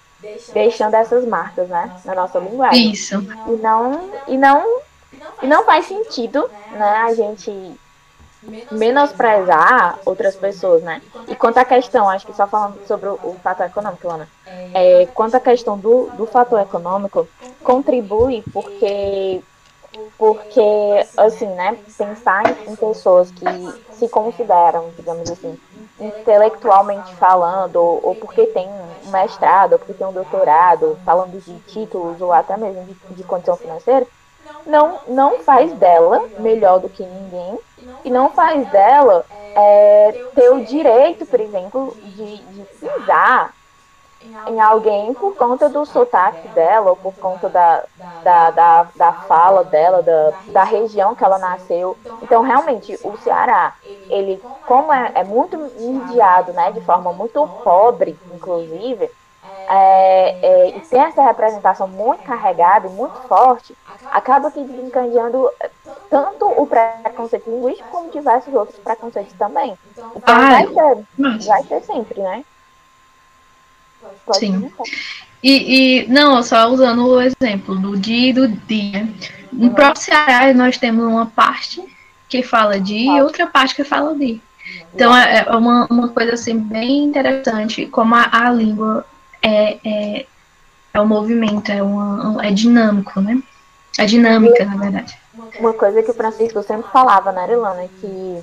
deixando 0.53 0.95
essas 0.95 1.25
marcas, 1.27 1.69
né, 1.69 1.99
na 2.05 2.15
nossa 2.15 2.39
linguagem. 2.39 2.93
Isso. 2.93 3.17
E 3.49 3.53
não, 3.63 4.11
e 4.29 4.37
não, 4.37 4.81
e 5.43 5.47
não 5.47 5.65
faz 5.65 5.87
sentido, 5.87 6.51
né, 6.73 7.05
a 7.07 7.15
gente 7.15 7.51
menosprezar 8.71 9.99
outras 10.05 10.35
pessoas, 10.35 10.83
né? 10.83 11.03
E 11.29 11.37
quanto 11.37 11.59
à 11.59 11.65
questão, 11.65 12.09
acho 12.09 12.27
que 12.27 12.35
só 12.35 12.47
falando 12.47 12.79
sobre 12.87 13.09
o, 13.09 13.19
o 13.23 13.37
fator 13.43 13.67
econômico, 13.67 14.09
Ana, 14.09 14.27
é, 14.73 15.07
quanto 15.15 15.37
à 15.37 15.41
questão 15.41 15.79
do, 15.79 16.09
do 16.17 16.27
fator 16.27 16.61
econômico, 16.61 17.29
contribui 17.63 18.43
porque 18.53 19.43
porque 20.17 21.07
assim, 21.17 21.47
né, 21.47 21.77
pensar 21.99 22.43
em 22.67 22.77
pessoas 22.77 23.31
que 23.33 23.45
se 24.01 24.09
consideram, 24.09 24.91
digamos 24.97 25.31
assim, 25.31 25.57
intelectualmente 26.01 27.15
falando, 27.17 27.77
ou, 27.77 28.15
porque 28.15 28.47
tem 28.47 28.67
um 28.67 29.11
mestrado, 29.11 29.75
ou 29.75 29.79
porque 29.79 29.93
tem 29.93 30.07
um 30.07 30.13
doutorado, 30.13 30.99
falando 31.05 31.39
de 31.39 31.59
títulos 31.73 32.21
ou 32.21 32.33
até 32.33 32.57
mesmo 32.57 32.83
de, 32.85 32.95
de 33.15 33.23
condição 33.23 33.57
financeira, 33.57 34.07
não, 34.67 34.99
não 35.07 35.39
faz 35.41 35.73
dela 35.75 36.27
melhor 36.39 36.81
do 36.81 36.89
que 36.89 37.05
ninguém 37.05 37.59
e 38.05 38.11
não 38.11 38.31
faz 38.31 38.67
dela 38.71 39.25
é, 39.55 40.25
ter 40.35 40.51
o 40.51 40.65
direito, 40.65 41.27
por 41.27 41.39
exemplo, 41.39 41.95
de, 42.03 42.37
de 42.39 42.63
pisar 42.79 43.55
em 44.47 44.61
alguém 44.61 45.15
por 45.15 45.35
conta 45.35 45.69
do 45.69 45.85
sotaque 45.87 46.49
dela, 46.49 46.91
ou 46.91 46.97
por 46.97 47.15
conta 47.15 47.49
da, 47.49 47.85
da, 48.23 48.51
da, 48.51 48.87
da 48.95 49.13
fala 49.13 49.65
dela, 49.65 50.03
da, 50.03 50.33
da 50.49 50.65
região 50.65 51.15
que 51.15 51.25
ela 51.25 51.39
nasceu. 51.39 51.97
Então, 52.23 52.43
realmente, 52.43 52.99
o 53.03 53.17
Ceará, 53.19 53.75
ele, 54.09 54.43
como 54.67 54.93
é, 54.93 55.13
é 55.15 55.25
muito 55.25 55.57
mediado, 55.57 56.53
né, 56.53 56.71
de 56.73 56.81
forma 56.83 57.13
muito 57.13 57.47
pobre, 57.65 58.19
inclusive, 58.35 59.11
é, 59.69 60.39
é, 60.43 60.69
e 60.77 60.81
tem 60.81 61.01
essa 61.01 61.23
representação 61.23 61.87
muito 61.87 62.25
carregada 62.25 62.89
e 62.89 62.91
muito 62.91 63.17
forte, 63.29 63.77
acaba 64.11 64.51
que 64.51 64.63
desencadeando 64.63 65.49
tanto 66.11 66.47
o 66.47 66.67
preconceito 66.67 67.49
linguístico 67.49 67.89
como 67.89 68.11
diversos 68.11 68.53
outros 68.53 68.79
preconceitos 68.79 69.33
também. 69.35 69.79
Então 70.17 70.37
vai 70.37 70.67
ter, 70.67 71.47
vai 71.47 71.63
ter 71.63 71.83
sempre, 71.83 72.21
né? 72.21 72.45
Pode 74.25 74.39
Sim. 74.39 74.71
E, 75.43 76.03
e, 76.03 76.09
não, 76.09 76.43
só 76.43 76.69
usando 76.69 77.07
o 77.07 77.21
exemplo 77.21 77.77
do 77.77 77.97
dia 77.97 78.31
e 78.31 78.33
do 78.33 78.49
dia. 78.49 79.09
No 79.53 79.69
uhum. 79.69 79.75
próprio 79.75 80.03
Ceará, 80.03 80.53
nós 80.53 80.77
temos 80.77 81.05
uma 81.05 81.27
parte 81.27 81.83
que 82.29 82.43
fala 82.43 82.79
de 82.79 82.95
e 82.95 83.23
outra 83.23 83.47
parte 83.47 83.75
que 83.75 83.83
fala 83.83 84.15
de. 84.15 84.41
Então, 84.95 85.17
é, 85.17 85.47
é 85.49 85.57
uma, 85.57 85.87
uma 85.91 86.09
coisa 86.09 86.35
assim 86.35 86.59
bem 86.59 87.05
interessante 87.05 87.87
como 87.87 88.15
a, 88.15 88.29
a 88.31 88.51
língua 88.51 89.05
é, 89.43 89.79
é, 89.85 90.27
é 90.93 91.01
um 91.01 91.07
movimento, 91.07 91.73
é, 91.73 91.83
uma, 91.83 92.45
é 92.45 92.51
dinâmico, 92.51 93.21
né? 93.21 93.43
É 93.99 94.05
dinâmica, 94.05 94.65
na 94.65 94.77
verdade. 94.77 95.19
Uma 95.59 95.73
coisa 95.73 96.03
que 96.03 96.11
o 96.11 96.15
Francisco 96.15 96.63
sempre 96.63 96.91
falava, 96.93 97.33
né, 97.33 97.51
Ilana, 97.51 97.89
que, 98.01 98.41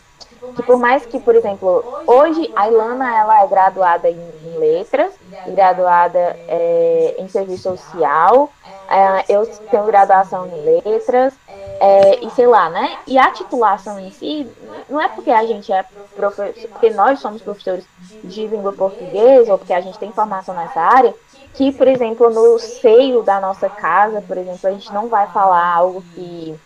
que 0.56 0.64
por 0.64 0.78
mais 0.78 1.06
que, 1.06 1.20
por 1.20 1.36
exemplo, 1.36 1.84
hoje 2.06 2.52
a 2.56 2.68
Ilana 2.68 3.16
ela 3.16 3.44
é 3.44 3.48
graduada 3.48 4.10
em, 4.10 4.20
em 4.46 4.58
letras, 4.58 5.14
graduada 5.48 6.20
é, 6.48 7.16
em 7.18 7.28
serviço 7.28 7.64
social, 7.64 8.50
é, 8.90 9.26
eu 9.30 9.46
tenho 9.46 9.86
graduação 9.86 10.48
em 10.48 10.62
letras, 10.64 11.34
é, 11.80 12.26
e 12.26 12.30
sei 12.32 12.48
lá, 12.48 12.70
né? 12.70 12.98
E 13.06 13.18
a 13.18 13.32
titulação 13.32 14.00
em 14.00 14.12
si, 14.12 14.50
não 14.90 15.00
é 15.00 15.08
porque 15.08 15.30
a 15.30 15.46
gente 15.46 15.72
é 15.72 15.86
professor, 16.16 16.54
porque 16.70 16.90
nós 16.90 17.20
somos 17.20 17.42
professores 17.42 17.86
de 18.24 18.48
língua 18.48 18.74
portuguesa, 18.74 19.52
ou 19.52 19.58
porque 19.58 19.74
a 19.74 19.82
gente 19.82 20.00
tem 20.00 20.12
formação 20.12 20.56
nessa 20.56 20.80
área, 20.80 21.14
que, 21.54 21.72
por 21.72 21.88
exemplo, 21.88 22.30
no 22.30 22.58
seio 22.60 23.24
da 23.24 23.40
nossa 23.40 23.70
casa, 23.70 24.22
por 24.22 24.38
exemplo, 24.38 24.70
a 24.70 24.72
gente 24.72 24.92
não 24.94 25.08
vai 25.08 25.28
falar 25.28 25.66
algo 25.66 26.04
que 26.14 26.58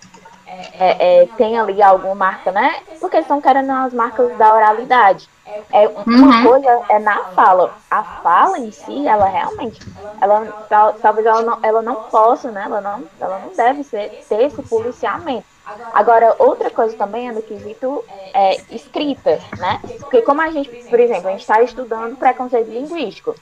é, 0.80 1.22
é, 1.22 1.26
tem 1.38 1.58
ali 1.58 1.82
alguma 1.82 2.16
marca, 2.16 2.52
né? 2.52 2.76
Porque 2.99 3.18
estão 3.18 3.39
querendo 3.39 3.72
as 3.72 3.93
marcas 3.93 4.36
da 4.38 4.54
oralidade. 4.54 5.30
É, 5.72 5.88
uma 5.88 6.38
uhum. 6.38 6.43
coisa 6.43 6.82
é 6.89 6.99
na 6.99 7.24
fala. 7.26 7.74
A 7.89 8.04
fala 8.04 8.60
em 8.60 8.72
si, 8.72 9.08
ela 9.08 9.26
realmente, 9.26 9.80
ela 10.20 10.45
tal, 10.70 10.93
talvez 10.93 11.26
ela 11.26 11.41
não, 11.41 11.60
ela 11.64 11.82
não 11.82 12.04
possa, 12.04 12.52
né? 12.52 12.64
Ela 12.66 12.82
não, 12.82 13.04
ela 13.20 13.39
não 13.39 13.54
deve 13.56 13.84
ser, 13.84 14.26
ter 14.28 14.43
esse 14.43 14.62
policiamento. 14.64 15.45
Agora, 15.93 16.36
outra 16.38 16.70
coisa 16.70 16.97
também 16.97 17.30
é 17.30 17.32
no 17.32 17.41
quesito 17.41 18.04
é, 18.34 18.58
escrita, 18.72 19.39
né? 19.58 19.80
Porque 19.99 20.22
como 20.22 20.41
a 20.41 20.52
gente, 20.52 20.70
por 20.89 20.99
exemplo, 20.99 21.30
a 21.30 21.32
gente 21.32 21.41
está 21.41 21.62
estudando 21.62 22.18
preconceito 22.18 22.70
linguístico, 22.70 23.36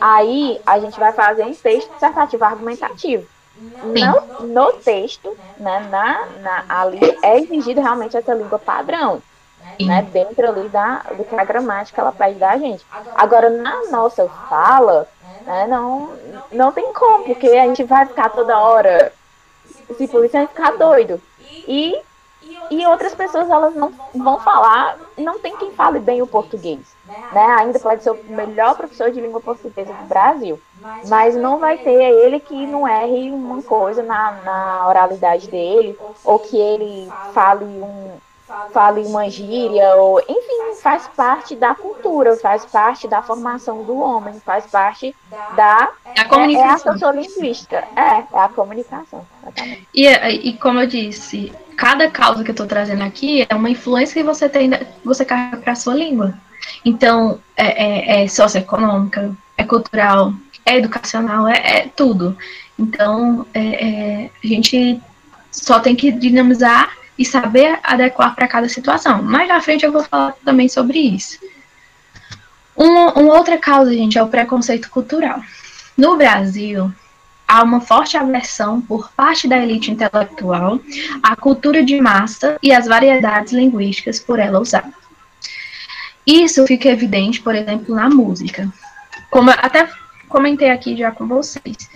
aí 0.00 0.60
a 0.66 0.80
gente 0.80 0.98
vai 0.98 1.12
fazer 1.12 1.44
um 1.44 1.54
texto 1.54 1.92
dissertativo 1.92 2.44
argumentativo. 2.44 3.26
Não, 3.82 4.46
no 4.46 4.72
texto, 4.74 5.36
né, 5.58 5.80
na, 5.90 6.26
na, 6.40 6.64
ali 6.68 7.18
é 7.22 7.38
exigido 7.38 7.80
realmente 7.80 8.16
essa 8.16 8.34
língua 8.34 8.58
padrão. 8.58 9.22
Né, 9.80 10.02
dentro 10.12 10.48
ali 10.48 10.68
da, 10.70 11.04
do 11.16 11.24
que 11.24 11.36
a 11.36 11.44
gramática 11.44 12.00
ela 12.00 12.10
pede 12.10 12.38
da 12.38 12.56
gente. 12.56 12.84
Agora, 13.14 13.48
na 13.48 13.90
nossa 13.90 14.28
fala, 14.48 15.06
Né? 15.48 15.66
Não, 15.66 16.10
não 16.52 16.72
tem 16.72 16.92
como, 16.92 17.24
porque 17.24 17.48
a 17.48 17.66
gente 17.66 17.82
vai 17.84 18.04
ficar 18.06 18.28
toda 18.28 18.58
hora. 18.58 19.12
Se 19.96 20.06
polícia 20.06 20.40
vai 20.40 20.46
ficar 20.46 20.76
doido. 20.76 21.20
E, 21.66 21.98
e 22.70 22.86
outras 22.86 23.14
pessoas 23.14 23.48
elas 23.48 23.74
não 23.74 23.92
vão 24.14 24.38
falar, 24.40 24.98
não 25.16 25.38
tem 25.38 25.56
quem 25.56 25.72
fale 25.72 25.98
bem 25.98 26.22
o 26.22 26.26
português. 26.26 26.80
Né? 27.32 27.56
Ainda 27.58 27.78
pode 27.78 28.02
ser 28.02 28.10
o 28.10 28.24
melhor 28.28 28.76
professor 28.76 29.10
de 29.10 29.20
língua 29.20 29.40
portuguesa 29.40 29.92
do 29.92 30.04
Brasil. 30.04 30.60
Mas 31.08 31.34
não 31.34 31.58
vai 31.58 31.78
ter 31.78 31.90
ele 31.90 32.38
que 32.38 32.66
não 32.66 32.86
erre 32.86 33.30
uma 33.30 33.62
coisa 33.62 34.02
na, 34.02 34.32
na 34.44 34.88
oralidade 34.88 35.48
dele, 35.48 35.98
ou 36.24 36.38
que 36.38 36.56
ele 36.56 37.10
fale 37.32 37.64
um, 37.64 38.12
fale 38.72 39.04
uma 39.04 39.28
gíria, 39.28 39.94
ou 39.96 40.20
enfim, 40.20 40.74
faz 40.80 41.08
parte 41.08 41.56
da 41.56 41.74
cultura, 41.74 42.36
faz 42.36 42.64
parte 42.64 43.08
da 43.08 43.22
formação 43.22 43.82
do 43.82 43.98
homem, 43.98 44.38
faz 44.40 44.66
parte 44.66 45.14
da 45.54 45.90
a 46.16 46.24
comunicação. 46.26 46.66
É, 46.66 46.70
é 46.70 46.74
a 46.74 46.78
sociolinguística, 46.78 47.76
é, 47.96 48.36
é 48.36 48.40
a 48.40 48.48
comunicação. 48.48 49.26
E, 49.94 50.06
e 50.06 50.56
como 50.58 50.80
eu 50.80 50.86
disse, 50.86 51.52
cada 51.78 52.10
causa 52.10 52.42
que 52.42 52.50
eu 52.50 52.52
estou 52.52 52.66
trazendo 52.66 53.04
aqui 53.04 53.46
é 53.48 53.54
uma 53.54 53.70
influência 53.70 54.20
que 54.20 54.26
você 54.26 54.48
tem, 54.48 54.68
você 55.04 55.24
carrega 55.24 55.58
para 55.58 55.72
a 55.72 55.76
sua 55.76 55.94
língua. 55.94 56.34
Então, 56.84 57.40
é, 57.56 58.20
é, 58.20 58.24
é 58.24 58.28
socioeconômica, 58.28 59.32
é 59.56 59.62
cultural, 59.62 60.34
é 60.66 60.76
educacional, 60.76 61.46
é, 61.46 61.54
é 61.54 61.88
tudo. 61.94 62.36
Então, 62.76 63.46
é, 63.54 63.60
é, 63.60 64.30
a 64.42 64.46
gente 64.46 65.00
só 65.52 65.78
tem 65.78 65.94
que 65.94 66.10
dinamizar 66.10 66.90
e 67.16 67.24
saber 67.24 67.78
adequar 67.84 68.34
para 68.34 68.48
cada 68.48 68.68
situação. 68.68 69.22
Mais 69.22 69.46
na 69.46 69.60
frente 69.60 69.86
eu 69.86 69.92
vou 69.92 70.02
falar 70.02 70.34
também 70.44 70.68
sobre 70.68 70.98
isso. 70.98 71.38
Uma, 72.74 73.12
uma 73.12 73.34
outra 73.34 73.56
causa, 73.56 73.92
gente, 73.92 74.18
é 74.18 74.22
o 74.22 74.28
preconceito 74.28 74.90
cultural. 74.90 75.40
No 75.96 76.16
Brasil, 76.16 76.92
há 77.48 77.62
uma 77.62 77.80
forte 77.80 78.16
aversão 78.16 78.80
por 78.80 79.10
parte 79.12 79.48
da 79.48 79.56
elite 79.56 79.90
intelectual 79.90 80.78
à 81.22 81.34
cultura 81.34 81.82
de 81.82 81.98
massa 81.98 82.58
e 82.62 82.72
às 82.72 82.86
variedades 82.86 83.54
linguísticas 83.54 84.20
por 84.20 84.38
ela 84.38 84.60
usada. 84.60 84.92
Isso 86.26 86.66
fica 86.66 86.90
evidente, 86.90 87.40
por 87.40 87.54
exemplo, 87.54 87.94
na 87.94 88.10
música. 88.10 88.70
Como 89.30 89.50
até 89.50 89.88
comentei 90.28 90.70
aqui 90.70 90.94
já 90.94 91.10
com 91.10 91.26
vocês, 91.26 91.88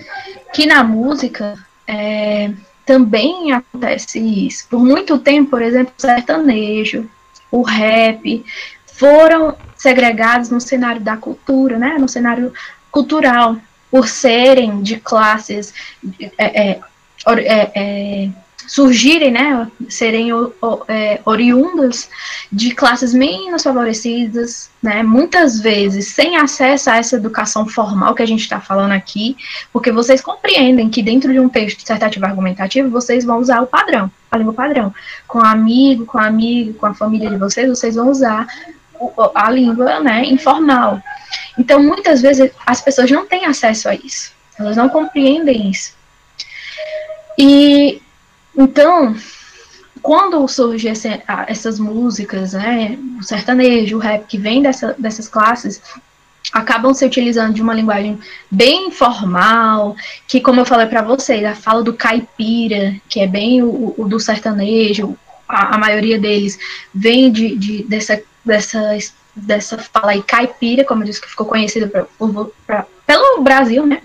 que 0.55 0.64
na 0.64 0.82
música 0.82 1.59
é, 1.86 2.50
também 2.86 3.53
acontece 3.53 4.18
isso. 4.18 4.66
Por 4.70 4.82
muito 4.82 5.18
tempo, 5.18 5.50
por 5.50 5.61
exemplo, 5.61 5.92
o 5.96 6.00
sertanejo, 6.00 7.09
o 7.50 7.61
rap, 7.61 8.42
foram 8.86 9.55
segregados 9.76 10.48
no 10.48 10.61
cenário 10.61 11.03
da 11.03 11.16
cultura, 11.16 11.78
né, 11.78 11.96
no 11.98 12.09
cenário 12.09 12.53
cultural, 12.90 13.57
por 13.93 14.09
serem 14.09 14.82
de 14.82 14.97
classes 14.97 15.74
é, 16.38 16.70
é, 16.70 16.80
é, 17.26 17.70
é 17.74 18.30
surgirem, 18.66 19.30
né, 19.30 19.70
serem 19.88 20.32
o, 20.32 20.51
o, 20.62 20.82
é, 20.88 21.20
oriundas 21.26 22.09
de 22.51 22.74
classes 22.74 23.12
menos 23.12 23.62
favorecidas, 23.62 24.70
né, 24.82 25.03
muitas 25.03 25.61
vezes 25.61 26.09
sem 26.09 26.38
acesso 26.38 26.88
a 26.88 26.97
essa 26.97 27.16
educação 27.16 27.66
formal 27.66 28.14
que 28.14 28.22
a 28.22 28.26
gente 28.26 28.40
está 28.40 28.61
falando 28.61 28.93
aqui, 28.93 29.36
porque 29.72 29.93
vocês 29.93 30.22
compreendem 30.22 30.88
que 30.88 31.03
dentro 31.03 31.30
de 31.32 31.38
um 31.38 31.51
texto 31.51 31.80
dissertativo 31.80 32.24
argumentativo 32.24 32.88
vocês 32.88 33.26
vão 33.26 33.40
usar 33.40 33.61
o 33.61 33.66
padrão, 33.66 34.11
a 34.30 34.38
língua 34.38 34.55
padrão, 34.55 34.95
com 35.28 35.40
amigo, 35.40 36.07
com 36.07 36.18
amigo, 36.18 36.72
com 36.74 36.86
a 36.86 36.95
família 36.95 37.28
de 37.28 37.36
vocês, 37.36 37.68
vocês 37.68 37.97
vão 37.97 38.11
usar 38.11 38.47
a 39.34 39.50
língua, 39.50 40.00
né, 40.00 40.24
informal. 40.24 41.03
Então, 41.59 41.82
muitas 41.82 42.22
vezes 42.22 42.50
as 42.66 42.80
pessoas 42.80 43.11
não 43.11 43.26
têm 43.26 43.44
acesso 43.44 43.88
a 43.88 43.94
isso, 43.94 44.32
elas 44.59 44.76
não 44.76 44.88
compreendem 44.88 45.70
isso. 45.70 45.94
E 47.38 48.00
então, 48.57 49.16
quando 50.03 50.46
surgem 50.48 50.90
essa, 50.90 51.22
essas 51.46 51.78
músicas, 51.78 52.53
né, 52.53 52.98
o 53.18 53.22
sertanejo, 53.22 53.96
o 53.96 54.00
rap, 54.00 54.26
que 54.26 54.36
vem 54.36 54.62
dessa, 54.62 54.94
dessas 54.98 55.28
classes, 55.28 55.80
acabam 56.53 56.92
se 56.92 57.07
utilizando 57.07 57.55
de 57.55 57.62
uma 57.62 57.72
linguagem 57.72 58.18
bem 58.50 58.88
informal, 58.88 59.96
que, 60.26 60.40
como 60.40 60.61
eu 60.61 60.66
falei 60.66 60.86
para 60.86 61.03
vocês, 61.03 61.44
a 61.44 61.55
fala 61.55 61.82
do 61.82 61.94
caipira, 61.94 62.94
que 63.09 63.20
é 63.20 63.26
bem 63.26 63.62
o, 63.62 63.94
o 63.96 64.09
do 64.09 64.20
sertanejo, 64.20 65.16
a, 65.48 65.76
a, 65.76 65.78
maioria 65.78 66.18
deles 66.18 66.59
vem 66.94 67.30
de, 67.30 67.57
de, 67.57 67.82
dessa, 67.84 68.20
dessa, 68.45 68.97
dessa 69.34 69.78
fala 69.78 70.12
aí 70.12 70.22
caipira, 70.22 70.84
como 70.84 71.03
eu 71.03 71.07
disse, 71.07 71.20
que 71.20 71.28
ficou 71.28 71.47
conhecida 71.47 71.86
pra, 71.88 72.07
pra, 72.66 72.86
pelo 73.07 73.43
Brasil, 73.43 73.86
né? 73.86 74.03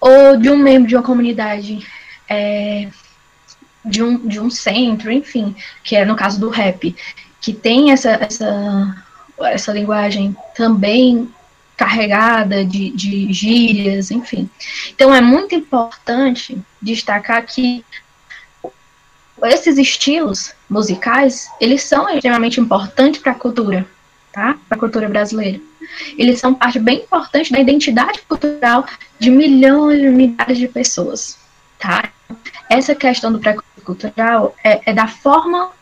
Ou 0.00 0.36
de 0.36 0.50
um 0.50 0.56
membro 0.56 0.88
de 0.88 0.96
uma 0.96 1.02
comunidade 1.02 1.86
é, 2.28 2.88
de 3.84 4.02
um, 4.02 4.16
de 4.26 4.40
um 4.40 4.50
centro, 4.50 5.10
enfim, 5.10 5.54
que 5.82 5.96
é 5.96 6.04
no 6.04 6.16
caso 6.16 6.38
do 6.38 6.48
rap, 6.48 6.94
que 7.40 7.52
tem 7.52 7.92
essa, 7.92 8.10
essa, 8.10 9.04
essa 9.40 9.72
linguagem 9.72 10.36
também 10.54 11.28
carregada 11.76 12.62
de, 12.62 12.90
de 12.90 13.32
gírias, 13.32 14.10
enfim. 14.10 14.50
Então 14.90 15.14
é 15.14 15.20
muito 15.20 15.54
importante 15.54 16.58
destacar 16.80 17.44
que 17.46 17.82
esses 19.44 19.78
estilos 19.78 20.52
musicais, 20.68 21.48
eles 21.60 21.82
são 21.82 22.08
extremamente 22.08 22.60
importantes 22.60 23.20
para 23.20 23.32
a 23.32 23.34
cultura, 23.34 23.86
tá? 24.32 24.56
Para 24.68 24.76
a 24.76 24.80
cultura 24.80 25.08
brasileira. 25.08 25.60
Eles 26.16 26.38
são 26.38 26.54
parte 26.54 26.78
bem 26.78 27.00
importante 27.00 27.52
da 27.52 27.58
identidade 27.58 28.20
cultural 28.28 28.86
de 29.18 29.30
milhões 29.30 30.00
e 30.00 30.08
milhares 30.08 30.58
de 30.58 30.68
pessoas, 30.68 31.38
tá? 31.78 32.10
Essa 32.68 32.94
questão 32.94 33.32
do 33.32 33.40
preconceito 33.40 33.84
cultural 33.84 34.54
é, 34.62 34.90
é 34.90 34.92
da 34.92 35.08
forma 35.08 35.72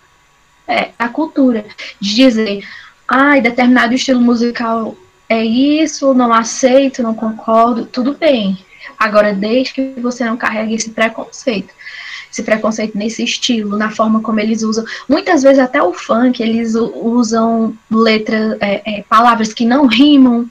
é, 0.66 0.90
da 0.98 1.08
cultura, 1.08 1.64
de 2.00 2.14
dizer, 2.14 2.64
ai, 3.06 3.38
ah, 3.38 3.42
determinado 3.42 3.94
estilo 3.94 4.20
musical 4.20 4.96
é 5.28 5.44
isso, 5.44 6.14
não 6.14 6.32
aceito, 6.32 7.02
não 7.02 7.14
concordo, 7.14 7.86
tudo 7.86 8.14
bem. 8.14 8.58
Agora, 8.98 9.32
desde 9.32 9.74
que 9.74 10.00
você 10.00 10.24
não 10.24 10.36
carregue 10.36 10.74
esse 10.74 10.90
preconceito, 10.90 11.74
esse 12.38 12.42
preconceito 12.44 12.96
nesse 12.96 13.24
estilo, 13.24 13.76
na 13.76 13.90
forma 13.90 14.20
como 14.20 14.38
eles 14.38 14.62
usam. 14.62 14.84
Muitas 15.08 15.42
vezes 15.42 15.58
até 15.58 15.82
o 15.82 15.92
funk, 15.92 16.40
eles 16.40 16.74
usam 16.74 17.76
letras, 17.90 18.56
é, 18.60 18.98
é, 18.98 19.02
palavras 19.02 19.52
que 19.52 19.64
não 19.64 19.86
rimam, 19.86 20.48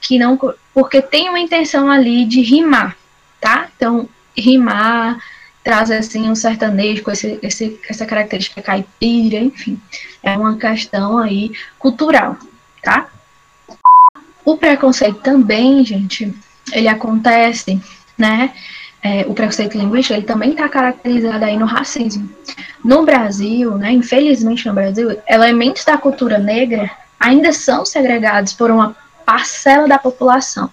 que 0.00 0.18
não. 0.18 0.38
Porque 0.72 1.02
tem 1.02 1.28
uma 1.28 1.40
intenção 1.40 1.90
ali 1.90 2.24
de 2.24 2.40
rimar, 2.40 2.96
tá? 3.40 3.68
Então, 3.76 4.08
rimar, 4.36 5.18
traz 5.62 5.90
assim 5.90 6.28
um 6.30 6.34
sertanejo 6.34 7.02
com 7.02 7.10
esse, 7.10 7.38
esse, 7.42 7.80
essa 7.88 8.06
característica 8.06 8.62
caipira, 8.62 9.38
enfim, 9.38 9.80
é 10.22 10.36
uma 10.36 10.56
questão 10.56 11.18
aí 11.18 11.52
cultural, 11.78 12.36
tá? 12.82 13.08
O 14.44 14.56
preconceito 14.56 15.20
também, 15.20 15.84
gente, 15.84 16.32
ele 16.72 16.86
acontece, 16.86 17.80
né? 18.16 18.52
É, 19.06 19.26
o 19.28 19.34
preconceito 19.34 19.76
linguístico, 19.76 20.18
ele 20.18 20.26
também 20.26 20.52
está 20.52 20.66
caracterizado 20.66 21.44
aí 21.44 21.58
no 21.58 21.66
racismo. 21.66 22.28
No 22.82 23.04
Brasil, 23.04 23.76
né, 23.76 23.92
infelizmente 23.92 24.66
no 24.66 24.72
Brasil, 24.72 25.18
elementos 25.28 25.84
da 25.84 25.98
cultura 25.98 26.38
negra 26.38 26.90
ainda 27.20 27.52
são 27.52 27.84
segregados 27.84 28.54
por 28.54 28.70
uma 28.70 28.96
parcela 29.26 29.86
da 29.86 29.98
população. 29.98 30.70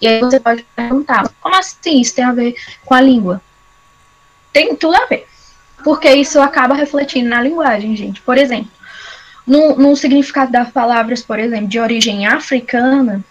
E 0.00 0.06
aí 0.06 0.20
você 0.20 0.38
pode 0.38 0.62
perguntar, 0.76 1.30
como 1.40 1.56
assim 1.56 2.02
isso 2.02 2.14
tem 2.14 2.24
a 2.24 2.32
ver 2.32 2.54
com 2.84 2.92
a 2.92 3.00
língua? 3.00 3.40
tem 4.52 4.74
tudo 4.74 4.96
a 4.96 5.06
ver. 5.06 5.26
Porque 5.82 6.10
isso 6.10 6.40
acaba 6.40 6.74
refletindo 6.74 7.28
na 7.28 7.40
linguagem, 7.40 7.96
gente. 7.96 8.20
Por 8.20 8.36
exemplo, 8.36 8.70
no, 9.46 9.76
no 9.76 9.96
significado 9.96 10.52
das 10.52 10.70
palavras, 10.70 11.22
por 11.22 11.38
exemplo, 11.38 11.68
de 11.68 11.80
origem 11.80 12.26
africana, 12.26 13.24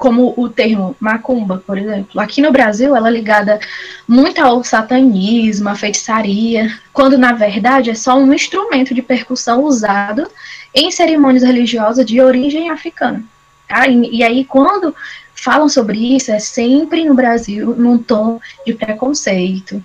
como 0.00 0.32
o 0.34 0.48
termo 0.48 0.96
macumba, 0.98 1.62
por 1.66 1.76
exemplo. 1.76 2.18
Aqui 2.18 2.40
no 2.40 2.50
Brasil, 2.50 2.96
ela 2.96 3.08
é 3.08 3.12
ligada 3.12 3.60
muito 4.08 4.40
ao 4.40 4.64
satanismo, 4.64 5.68
à 5.68 5.74
feitiçaria, 5.74 6.74
quando 6.90 7.18
na 7.18 7.34
verdade 7.34 7.90
é 7.90 7.94
só 7.94 8.16
um 8.16 8.32
instrumento 8.32 8.94
de 8.94 9.02
percussão 9.02 9.62
usado 9.62 10.26
em 10.74 10.90
cerimônias 10.90 11.42
religiosas 11.42 12.06
de 12.06 12.18
origem 12.18 12.70
africana. 12.70 13.22
Tá? 13.68 13.86
E, 13.86 14.16
e 14.16 14.24
aí, 14.24 14.42
quando 14.42 14.96
falam 15.34 15.68
sobre 15.68 16.16
isso, 16.16 16.32
é 16.32 16.38
sempre 16.38 17.04
no 17.04 17.12
Brasil 17.12 17.74
num 17.76 17.98
tom 17.98 18.40
de 18.64 18.72
preconceito, 18.72 19.84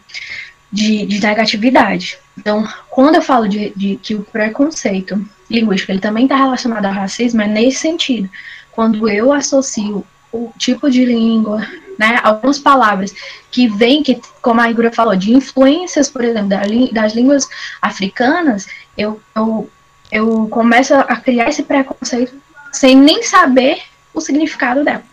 de, 0.71 1.05
de 1.05 1.19
negatividade. 1.19 2.17
Então, 2.37 2.67
quando 2.89 3.15
eu 3.15 3.21
falo 3.21 3.47
de, 3.47 3.71
de 3.75 3.95
que 3.97 4.15
o 4.15 4.23
preconceito 4.23 5.23
linguístico 5.49 5.91
ele 5.91 5.99
também 5.99 6.25
está 6.25 6.35
relacionado 6.35 6.85
ao 6.85 6.91
racismo, 6.91 7.41
é 7.41 7.47
nesse 7.47 7.79
sentido. 7.79 8.29
Quando 8.71 9.09
eu 9.09 9.31
associo 9.31 10.05
o 10.31 10.51
tipo 10.57 10.89
de 10.89 11.05
língua, 11.05 11.65
né, 11.97 12.19
algumas 12.23 12.59
palavras 12.59 13.13
que 13.49 13.67
vêm, 13.67 14.03
que, 14.03 14.19
como 14.41 14.59
a 14.59 14.69
Igor 14.69 14.91
falou, 14.93 15.15
de 15.15 15.33
influências, 15.33 16.09
por 16.09 16.23
exemplo, 16.23 16.49
das 16.91 17.13
línguas 17.13 17.47
africanas, 17.81 18.67
eu, 18.97 19.21
eu, 19.33 19.69
eu 20.11 20.47
começo 20.49 20.93
a 20.93 21.15
criar 21.15 21.49
esse 21.49 21.63
preconceito 21.63 22.35
sem 22.73 22.95
nem 22.95 23.23
saber 23.23 23.81
o 24.13 24.19
significado 24.19 24.83
dela. 24.83 25.03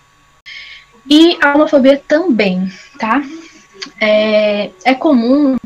E 1.09 1.39
a 1.41 1.55
homofobia 1.55 2.03
também, 2.07 2.73
tá? 2.99 3.23
É, 4.01 4.71
é 4.85 4.95
comum 4.95 5.57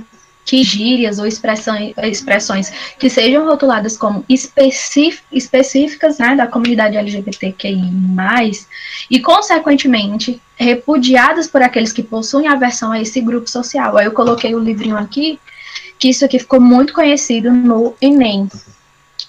que 0.47 0.63
gírias 0.63 1.19
ou 1.19 1.27
expressões, 1.27 1.93
expressões 2.05 2.73
que 2.99 3.11
sejam 3.11 3.45
rotuladas 3.45 3.97
como 3.97 4.25
específicas 4.29 6.19
né, 6.19 6.37
da 6.37 6.47
comunidade 6.47 6.97
LGBTQI+, 6.97 7.83
e, 9.11 9.21
consequentemente, 9.21 10.41
repudiadas 10.55 11.49
por 11.49 11.61
aqueles 11.63 11.93
que 11.93 12.03
possuem 12.03 12.47
aversão 12.47 12.93
a 12.93 13.03
esse 13.03 13.21
grupo 13.21 13.51
social. 13.51 13.99
Aí 13.99 14.07
eu 14.07 14.13
coloquei 14.13 14.55
o 14.55 14.61
livrinho 14.61 14.97
aqui, 14.97 15.41
que 15.99 16.11
isso 16.11 16.25
aqui 16.25 16.39
ficou 16.39 16.61
muito 16.61 16.93
conhecido 16.93 17.51
no 17.51 17.97
Enem. 18.01 18.49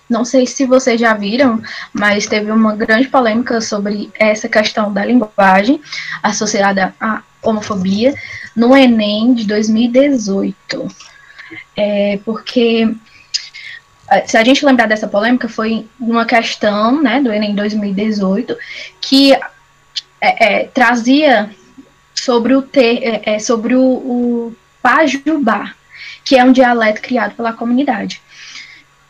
Não 0.08 0.24
sei 0.24 0.46
se 0.46 0.66
vocês 0.66 1.02
já 1.02 1.14
viram, 1.14 1.62
mas 1.92 2.28
teve 2.28 2.50
uma 2.52 2.76
grande 2.76 3.08
polêmica 3.08 3.60
sobre 3.60 4.10
essa 4.18 4.48
questão 4.48 4.94
da 4.94 5.04
linguagem 5.04 5.82
associada 6.24 6.94
à 7.00 7.22
homofobia 7.42 8.14
no 8.56 8.76
Enem 8.76 9.34
de 9.34 9.46
2018. 9.46 10.88
É, 11.76 12.20
porque 12.26 12.94
se 14.26 14.38
a 14.38 14.44
gente 14.44 14.66
lembrar 14.66 14.88
dessa 14.88 15.08
polêmica, 15.08 15.50
foi 15.50 15.86
uma 16.00 16.26
questão 16.26 17.02
né, 17.02 17.22
do 17.22 17.32
Enem 17.32 17.54
2018 17.54 18.56
que 19.02 19.34
é, 19.34 19.42
é, 20.22 20.64
trazia 20.68 21.50
sobre 22.16 22.56
o, 22.56 22.62
ter, 22.62 23.04
é, 23.04 23.36
é, 23.36 23.40
sobre 23.40 23.76
o, 23.76 23.82
o 23.82 24.56
Pajubá, 24.82 25.74
que 26.24 26.38
é 26.38 26.44
um 26.44 26.52
dialeto 26.52 27.02
criado 27.02 27.36
pela 27.36 27.54
comunidade. 27.54 28.22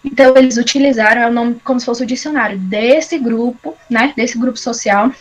Então, 0.03 0.35
eles 0.37 0.57
utilizaram 0.57 1.29
o 1.29 1.33
nome 1.33 1.59
como 1.63 1.79
se 1.79 1.85
fosse 1.85 2.03
o 2.03 2.07
dicionário 2.07 2.57
desse 2.57 3.17
grupo, 3.17 3.75
né, 3.89 4.13
desse 4.15 4.37
grupo 4.37 4.57
social, 4.57 5.11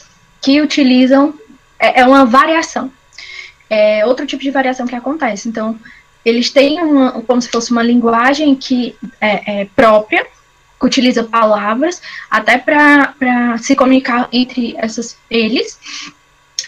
que 0.40 0.60
utilizam, 0.60 1.34
é, 1.78 2.00
é 2.00 2.06
uma 2.06 2.24
variação, 2.24 2.90
é 3.68 4.04
outro 4.06 4.26
tipo 4.26 4.42
de 4.42 4.50
variação 4.50 4.86
que 4.86 4.94
acontece. 4.94 5.48
Então, 5.48 5.78
eles 6.24 6.50
têm 6.50 6.82
uma, 6.82 7.22
como 7.22 7.40
se 7.40 7.48
fosse 7.48 7.70
uma 7.70 7.82
linguagem 7.82 8.54
que 8.54 8.96
é, 9.20 9.62
é 9.62 9.64
própria, 9.76 10.26
que 10.78 10.86
utiliza 10.86 11.24
palavras, 11.24 12.02
até 12.30 12.58
para 12.58 13.56
se 13.58 13.74
comunicar 13.74 14.28
entre 14.32 14.74
essas, 14.76 15.16
eles, 15.30 15.78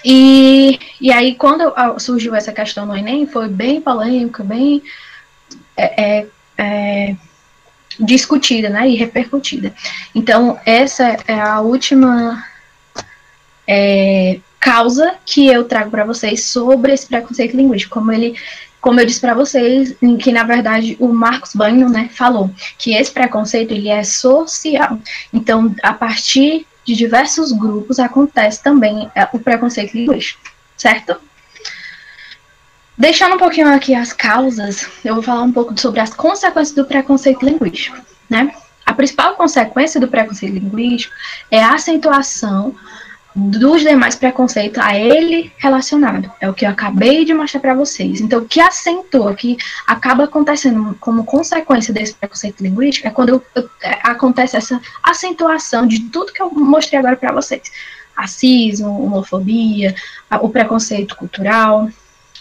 e, 0.05 0.79
e 1.01 1.13
aí, 1.13 1.35
quando 1.35 1.73
surgiu 1.99 2.35
essa 2.35 2.53
questão 2.53 2.87
no 2.87 2.97
Enem, 2.97 3.27
foi 3.27 3.49
bem 3.49 3.81
polêmica, 3.81 4.45
bem 4.45 4.83
é, 5.77 6.03
é, 6.03 6.27
é 6.57 7.17
discutida 7.99 8.69
né, 8.69 8.89
e 8.89 8.95
repercutida. 8.95 9.75
Então, 10.15 10.59
essa 10.65 11.17
é 11.27 11.41
a 11.41 11.61
última 11.61 12.45
é, 13.67 14.39
causa 14.61 15.15
que 15.25 15.47
eu 15.47 15.65
trago 15.65 15.91
para 15.91 16.05
vocês 16.05 16.45
sobre 16.45 16.93
esse 16.93 17.07
preconceito 17.07 17.57
linguístico, 17.57 17.95
como 17.95 18.13
ele 18.13 18.37
como 18.81 19.01
eu 19.01 19.07
disse 19.07 19.21
para 19.21 19.35
vocês, 19.35 19.95
que 20.21 20.31
na 20.31 20.45
verdade 20.45 20.97
o 21.01 21.09
Marcos 21.09 21.53
Banho, 21.53 21.89
né, 21.89 22.09
falou 22.13 22.51
que 22.79 22.95
esse 22.95 23.11
preconceito 23.11 23.73
ele 23.73 23.89
é 23.89 24.05
social. 24.05 24.99
Então, 25.33 25.75
a 25.83 25.93
partir 25.93 26.65
de 26.85 26.95
diversos 26.95 27.53
grupos 27.53 27.99
acontece 27.99 28.63
também 28.63 29.11
é, 29.15 29.29
o 29.33 29.39
preconceito 29.39 29.95
linguístico, 29.95 30.41
certo? 30.77 31.17
Deixando 32.97 33.35
um 33.35 33.39
pouquinho 33.39 33.69
aqui 33.69 33.95
as 33.95 34.13
causas, 34.13 34.89
eu 35.05 35.15
vou 35.15 35.23
falar 35.23 35.43
um 35.43 35.53
pouco 35.53 35.79
sobre 35.79 36.01
as 36.01 36.15
consequências 36.15 36.75
do 36.75 36.85
preconceito 36.85 37.45
linguístico, 37.45 37.97
né? 38.31 38.55
A 38.87 38.95
principal 38.95 39.35
consequência 39.35 40.01
do 40.01 40.09
preconceito 40.09 40.55
linguístico 40.55 41.15
é 41.51 41.63
a 41.63 41.75
acentuação 41.75 42.75
dos 43.39 43.83
demais 43.83 44.17
preconceitos 44.17 44.83
a 44.83 44.99
ele 44.99 45.53
relacionado. 45.59 46.31
É 46.41 46.51
o 46.51 46.55
que 46.55 46.67
eu 46.67 46.71
acabei 46.71 47.25
de 47.25 47.33
mostrar 47.33 47.61
para 47.61 47.75
vocês. 47.75 48.21
Então, 48.21 48.41
o 48.41 48.45
que 48.45 48.61
acentua, 48.61 49.35
que 49.35 49.57
acaba 49.87 50.25
acontecendo 50.25 50.97
como 50.99 51.25
consequência 51.25 51.95
desse 51.95 52.15
preconceito 52.15 52.63
linguístico, 52.63 53.07
é 53.07 53.11
quando 53.11 53.43
é, 53.55 53.99
acontece 54.03 54.57
essa 54.57 54.81
acentuação 55.03 55.87
de 55.87 56.01
tudo 56.01 56.33
que 56.33 56.43
eu 56.43 56.51
mostrei 56.51 56.99
agora 56.99 57.17
para 57.17 57.33
vocês. 57.33 57.71
Racismo, 58.15 59.05
homofobia, 59.05 59.95
o 60.41 60.49
preconceito 60.49 61.15
cultural, 61.15 61.89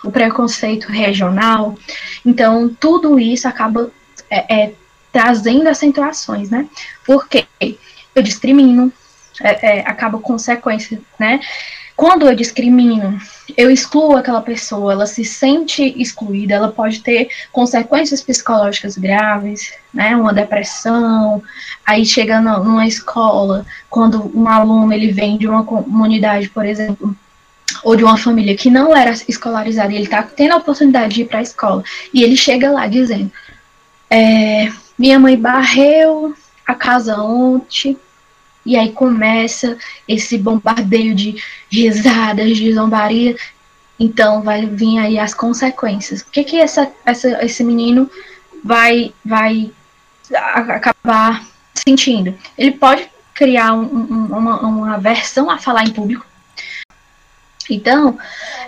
o 0.03 0.11
preconceito 0.11 0.87
regional. 0.87 1.77
Então, 2.25 2.75
tudo 2.79 3.19
isso 3.19 3.47
acaba 3.47 3.91
é, 4.31 4.63
é, 4.63 4.73
trazendo 5.11 5.67
acentuações, 5.67 6.49
né? 6.49 6.67
Porque 7.05 7.45
eu 8.15 8.23
discrimino, 8.23 8.91
é, 9.41 9.79
é, 9.79 9.79
acaba 9.81 10.19
consequência, 10.19 10.99
né? 11.19 11.39
Quando 11.95 12.27
eu 12.27 12.35
discrimino, 12.35 13.19
eu 13.57 13.71
excluo 13.71 14.15
aquela 14.15 14.41
pessoa, 14.41 14.93
ela 14.93 15.07
se 15.07 15.25
sente 15.25 15.99
excluída, 15.99 16.53
ela 16.53 16.71
pode 16.71 17.01
ter 17.01 17.27
consequências 17.51 18.21
psicológicas 18.21 18.95
graves, 18.95 19.73
né? 19.91 20.15
Uma 20.15 20.31
depressão, 20.31 21.41
aí 21.83 22.05
chega 22.05 22.39
numa 22.39 22.85
escola, 22.85 23.65
quando 23.89 24.31
um 24.37 24.47
aluno 24.47 24.93
ele 24.93 25.11
vem 25.11 25.37
de 25.37 25.47
uma 25.47 25.63
comunidade, 25.63 26.49
por 26.49 26.65
exemplo, 26.65 27.15
ou 27.83 27.95
de 27.95 28.03
uma 28.03 28.17
família 28.17 28.55
que 28.55 28.69
não 28.69 28.95
era 28.95 29.11
escolarizada, 29.27 29.91
ele 29.91 30.03
está 30.03 30.21
tendo 30.21 30.53
a 30.53 30.57
oportunidade 30.57 31.15
de 31.15 31.21
ir 31.21 31.25
para 31.25 31.39
a 31.39 31.43
escola, 31.43 31.83
e 32.13 32.23
ele 32.23 32.37
chega 32.37 32.69
lá 32.69 32.85
dizendo: 32.85 33.31
é, 34.07 34.71
Minha 34.97 35.19
mãe 35.19 35.35
barreu 35.35 36.35
a 36.65 36.75
casa 36.75 37.19
ontem, 37.19 37.97
e 38.67 38.75
aí 38.75 38.91
começa 38.91 39.77
esse 40.07 40.37
bombardeio 40.37 41.15
de 41.15 41.41
risadas, 41.71 42.57
de 42.57 42.73
zombaria. 42.73 43.35
Então 43.99 44.41
vai 44.41 44.65
vir 44.65 44.99
aí 44.99 45.17
as 45.17 45.33
consequências. 45.33 46.21
O 46.21 46.29
que 46.29 46.43
que 46.43 46.59
essa, 46.59 46.91
essa, 47.05 47.43
esse 47.43 47.63
menino 47.63 48.09
vai, 48.63 49.13
vai 49.25 49.71
acabar 50.31 51.43
sentindo? 51.73 52.37
Ele 52.57 52.71
pode 52.71 53.09
criar 53.33 53.73
um, 53.73 53.83
um, 53.83 54.25
uma, 54.37 54.59
uma 54.59 54.95
aversão 54.95 55.49
a 55.49 55.57
falar 55.57 55.83
em 55.83 55.91
público, 55.91 56.25
então. 57.69 58.17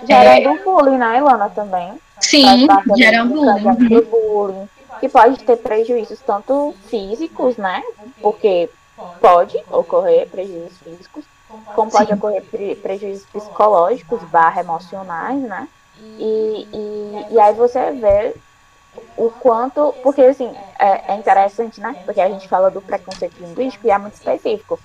Gerando 0.05 0.49
é... 0.49 0.63
bullying, 0.63 0.97
né, 0.97 1.17
Ilana, 1.17 1.49
também? 1.49 1.93
Sim, 2.19 2.67
gerando 2.97 3.33
bullying. 3.33 4.01
bullying. 4.01 4.69
Que 4.99 5.07
pode 5.07 5.43
ter 5.43 5.57
prejuízos 5.57 6.19
tanto 6.25 6.75
físicos, 6.89 7.55
né? 7.57 7.81
Porque 8.21 8.69
pode 9.19 9.57
ocorrer 9.71 10.29
prejuízos 10.29 10.77
físicos, 10.79 11.25
como 11.75 11.91
pode 11.91 12.07
Sim. 12.07 12.13
ocorrer 12.13 12.43
pre 12.49 12.75
prejuízos 12.75 13.25
psicológicos 13.25 14.23
barra 14.23 14.61
emocionais, 14.61 15.41
né? 15.41 15.67
E, 16.17 16.67
e, 16.73 17.33
e 17.33 17.39
aí 17.39 17.53
você 17.53 17.91
vê 17.91 18.35
o 19.17 19.29
quanto. 19.31 19.93
Porque 20.01 20.21
assim, 20.21 20.53
é, 20.79 21.13
é 21.13 21.15
interessante, 21.15 21.79
né? 21.79 21.95
Porque 22.05 22.21
a 22.21 22.29
gente 22.29 22.47
fala 22.47 22.69
do 22.71 22.81
preconceito 22.81 23.39
linguístico 23.39 23.87
e 23.87 23.91
é 23.91 23.97
muito 23.97 24.15
específico 24.15 24.79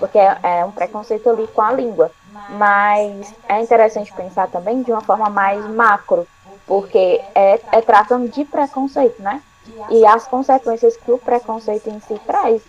porque 0.00 0.18
é, 0.18 0.38
é 0.42 0.64
um 0.64 0.72
preconceito 0.72 1.28
ali 1.28 1.46
com 1.48 1.60
a 1.60 1.72
língua. 1.72 2.10
Mas 2.48 3.32
é 3.46 3.60
interessante 3.60 4.12
pensar 4.12 4.48
também 4.48 4.82
de 4.82 4.90
uma 4.90 5.02
forma 5.02 5.28
mais 5.28 5.64
macro, 5.66 6.26
porque 6.66 7.22
é, 7.34 7.60
é 7.70 7.80
tratando 7.82 8.28
de 8.28 8.44
preconceito, 8.44 9.22
né? 9.22 9.40
E 9.88 10.04
as 10.06 10.26
consequências 10.26 10.96
que 10.96 11.12
o 11.12 11.18
preconceito 11.18 11.88
em 11.88 12.00
si 12.00 12.18
traz. 12.26 12.62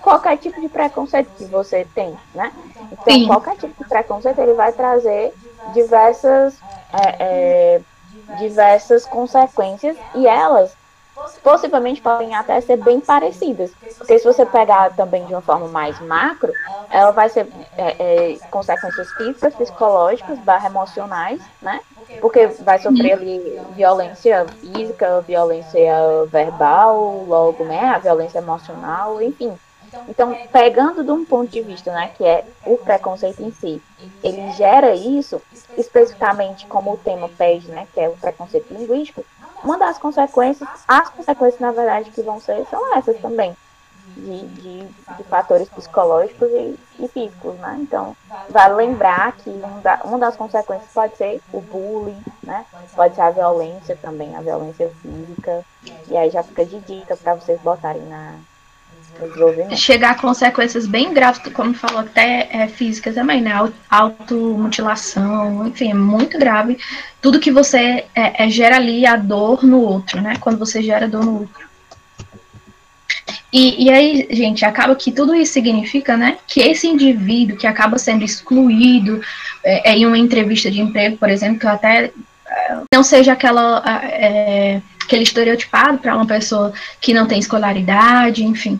Qualquer 0.00 0.38
tipo 0.38 0.60
de 0.60 0.68
preconceito 0.68 1.30
que 1.36 1.44
você 1.46 1.84
tem, 1.94 2.16
né? 2.34 2.52
Então, 2.90 3.14
Sim. 3.14 3.26
qualquer 3.26 3.56
tipo 3.56 3.74
de 3.82 3.88
preconceito 3.88 4.38
ele 4.38 4.54
vai 4.54 4.72
trazer 4.72 5.34
diversas, 5.66 6.58
é, 6.92 7.76
é, 7.76 7.80
diversas 8.38 9.04
consequências 9.06 9.96
e 10.14 10.26
elas 10.26 10.74
possivelmente 11.42 12.00
podem 12.00 12.34
até 12.34 12.60
ser 12.60 12.76
bem 12.78 13.00
parecidas. 13.00 13.72
Porque 13.98 14.18
se 14.18 14.24
você 14.24 14.46
pegar 14.46 14.94
também 14.94 15.24
de 15.26 15.34
uma 15.34 15.42
forma 15.42 15.68
mais 15.68 15.98
macro, 16.00 16.54
ela 16.90 17.10
vai 17.10 17.28
ser 17.28 17.48
é, 17.76 18.34
é, 18.34 18.38
consequências 18.50 19.12
físicas, 19.12 19.54
psicológicas, 19.54 20.38
barra 20.38 20.68
emocionais, 20.68 21.42
né? 21.60 21.80
Porque 22.20 22.48
vai 22.60 22.78
sofrer 22.78 23.12
ali 23.12 23.66
violência 23.70 24.44
física, 24.60 25.20
violência 25.22 25.92
verbal, 26.30 27.24
logo, 27.24 27.64
né? 27.64 27.80
A 27.90 27.98
violência 27.98 28.38
emocional, 28.38 29.20
enfim. 29.20 29.56
Então, 30.08 30.36
pegando 30.52 31.02
de 31.02 31.10
um 31.10 31.24
ponto 31.24 31.50
de 31.50 31.60
vista, 31.60 31.92
né, 31.92 32.10
que 32.16 32.24
é 32.24 32.44
o 32.66 32.76
preconceito 32.76 33.42
em 33.42 33.50
si, 33.50 33.82
ele 34.22 34.52
gera 34.52 34.94
isso, 34.94 35.40
especificamente 35.76 36.66
como 36.66 36.92
o 36.92 36.96
tema 36.96 37.28
pede, 37.28 37.68
né, 37.68 37.86
que 37.92 38.00
é 38.00 38.08
o 38.08 38.16
preconceito 38.16 38.72
linguístico, 38.72 39.24
uma 39.62 39.76
das 39.76 39.98
consequências, 39.98 40.68
as 40.86 41.08
consequências, 41.10 41.60
na 41.60 41.72
verdade, 41.72 42.10
que 42.10 42.22
vão 42.22 42.40
ser 42.40 42.64
são 42.66 42.94
essas 42.96 43.18
também. 43.20 43.56
De, 44.16 44.46
de, 44.46 44.84
de 45.16 45.24
fatores 45.24 45.68
psicológicos 45.68 46.48
e, 46.50 46.78
e, 46.98 47.08
físicos, 47.08 47.54
né? 47.56 47.76
Então, 47.78 48.16
vale 48.48 48.74
lembrar 48.74 49.32
que 49.32 49.50
um 49.50 49.80
da, 49.80 50.00
uma 50.02 50.18
das 50.18 50.34
consequências 50.34 50.90
pode 50.92 51.16
ser 51.16 51.40
o 51.52 51.60
bullying, 51.60 52.20
né? 52.42 52.64
Pode 52.96 53.14
ser 53.14 53.20
a 53.20 53.30
violência 53.30 53.96
também, 54.00 54.34
a 54.34 54.40
violência 54.40 54.90
física. 55.02 55.62
E 56.08 56.16
aí 56.16 56.30
já 56.30 56.42
fica 56.42 56.64
de 56.64 56.80
dica 56.80 57.16
para 57.18 57.34
vocês 57.34 57.60
botarem 57.60 58.02
na, 58.02 58.34
chegar 59.76 60.10
a 60.12 60.14
consequências 60.14 60.86
bem 60.86 61.12
graves, 61.12 61.40
como 61.52 61.74
falou, 61.74 62.00
até 62.00 62.48
é, 62.50 62.68
físicas 62.68 63.14
também, 63.14 63.40
né? 63.40 63.52
Automutilação, 63.90 65.66
enfim, 65.66 65.90
é 65.90 65.94
muito 65.94 66.38
grave. 66.38 66.78
Tudo 67.20 67.40
que 67.40 67.50
você 67.50 68.04
é, 68.14 68.44
é, 68.44 68.48
gera 68.48 68.76
ali 68.76 69.06
a 69.06 69.16
dor 69.16 69.64
no 69.64 69.80
outro, 69.80 70.20
né? 70.20 70.36
Quando 70.40 70.58
você 70.58 70.82
gera 70.82 71.08
dor 71.08 71.24
no 71.24 71.40
outro. 71.40 71.68
E, 73.52 73.86
e 73.86 73.90
aí, 73.90 74.28
gente, 74.30 74.64
acaba 74.64 74.94
que 74.94 75.10
tudo 75.10 75.34
isso 75.34 75.54
significa, 75.54 76.16
né, 76.16 76.36
que 76.46 76.60
esse 76.60 76.86
indivíduo 76.86 77.56
que 77.56 77.66
acaba 77.66 77.98
sendo 77.98 78.22
excluído 78.22 79.22
é, 79.64 79.90
é 79.90 79.96
em 79.96 80.06
uma 80.06 80.18
entrevista 80.18 80.70
de 80.70 80.80
emprego, 80.80 81.16
por 81.16 81.30
exemplo, 81.30 81.58
que 81.58 81.66
até 81.66 82.12
é, 82.46 82.76
não 82.92 83.02
seja 83.02 83.32
aquela 83.32 83.82
é, 84.04 84.82
aquele 85.08 85.22
estereotipado 85.22 85.96
para 85.98 86.14
uma 86.14 86.26
pessoa 86.26 86.70
que 87.00 87.14
não 87.14 87.26
tem 87.26 87.38
escolaridade, 87.38 88.44
enfim, 88.44 88.78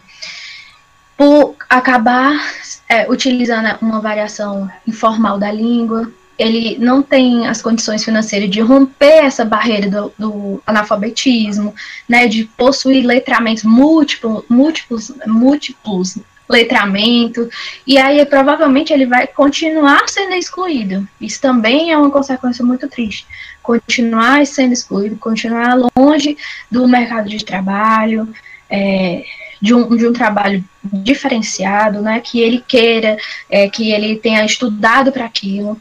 por 1.16 1.56
acabar 1.70 2.38
é, 2.86 3.10
utilizando 3.10 3.78
uma 3.80 3.98
variação 3.98 4.70
informal 4.86 5.38
da 5.38 5.50
língua, 5.50 6.12
ele 6.38 6.76
não 6.78 7.02
tem 7.02 7.48
as 7.48 7.62
condições 7.62 8.04
financeiras 8.04 8.48
de 8.48 8.60
romper 8.60 9.24
essa 9.24 9.44
barreira 9.44 9.90
do, 9.90 10.12
do 10.18 10.62
analfabetismo, 10.66 11.74
né, 12.06 12.28
de 12.28 12.44
possuir 12.44 13.04
letramentos 13.04 13.64
múltiplos, 13.64 14.44
múltiplos, 14.48 15.10
múltiplos 15.26 16.18
letramento, 16.48 17.48
e 17.86 17.98
aí 17.98 18.24
provavelmente 18.24 18.92
ele 18.92 19.06
vai 19.06 19.26
continuar 19.26 20.08
sendo 20.08 20.34
excluído. 20.34 21.06
Isso 21.20 21.40
também 21.40 21.92
é 21.92 21.98
uma 21.98 22.10
consequência 22.10 22.64
muito 22.64 22.88
triste. 22.88 23.26
Continuar 23.68 24.46
sendo 24.46 24.72
excluído, 24.72 25.16
continuar 25.16 25.76
longe 25.96 26.36
do 26.70 26.88
mercado 26.88 27.28
de 27.28 27.44
trabalho, 27.44 28.26
é, 28.70 29.24
de, 29.60 29.74
um, 29.74 29.94
de 29.94 30.06
um 30.06 30.12
trabalho 30.12 30.64
diferenciado, 30.82 32.00
né, 32.00 32.20
que 32.20 32.40
ele 32.40 32.64
queira, 32.66 33.18
é, 33.50 33.68
que 33.68 33.92
ele 33.92 34.16
tenha 34.16 34.44
estudado 34.44 35.12
para 35.12 35.26
aquilo 35.26 35.78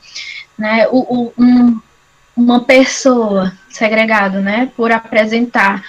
né, 0.58 0.88
o, 0.92 0.98
o, 0.98 1.34
um, 1.38 1.80
uma 2.36 2.64
pessoa 2.64 3.54
segregada, 3.70 4.42
né, 4.42 4.72
por 4.76 4.92
apresentar 4.92 5.84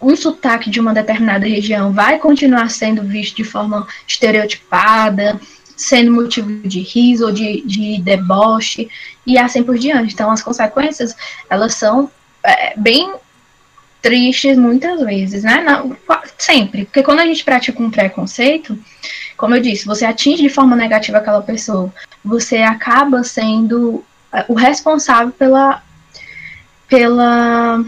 um 0.00 0.16
sotaque 0.16 0.70
de 0.70 0.80
uma 0.80 0.92
determinada 0.92 1.46
região 1.46 1.92
vai 1.92 2.18
continuar 2.18 2.68
sendo 2.70 3.02
visto 3.02 3.36
de 3.36 3.44
forma 3.44 3.86
estereotipada, 4.06 5.40
sendo 5.76 6.12
motivo 6.12 6.48
de 6.66 6.80
riso 6.80 7.26
ou 7.26 7.32
de, 7.32 7.62
de 7.62 8.00
deboche 8.00 8.88
e 9.26 9.38
assim 9.38 9.62
por 9.62 9.78
diante. 9.78 10.14
Então, 10.14 10.30
as 10.30 10.42
consequências, 10.42 11.14
elas 11.48 11.74
são 11.74 12.10
é, 12.44 12.74
bem 12.76 13.14
tristes 14.00 14.58
muitas 14.58 15.00
vezes, 15.00 15.44
né? 15.44 15.62
Não, 15.62 15.96
sempre. 16.36 16.84
Porque 16.84 17.02
quando 17.02 17.20
a 17.20 17.26
gente 17.26 17.44
pratica 17.44 17.80
um 17.82 17.90
preconceito, 17.90 18.76
como 19.36 19.54
eu 19.54 19.62
disse, 19.62 19.86
você 19.86 20.04
atinge 20.04 20.42
de 20.42 20.48
forma 20.48 20.74
negativa 20.74 21.18
aquela 21.18 21.42
pessoa, 21.42 21.92
você 22.24 22.58
acaba 22.58 23.22
sendo 23.22 24.04
o 24.48 24.54
responsável 24.54 25.32
pela, 25.32 25.82
pela 26.88 27.84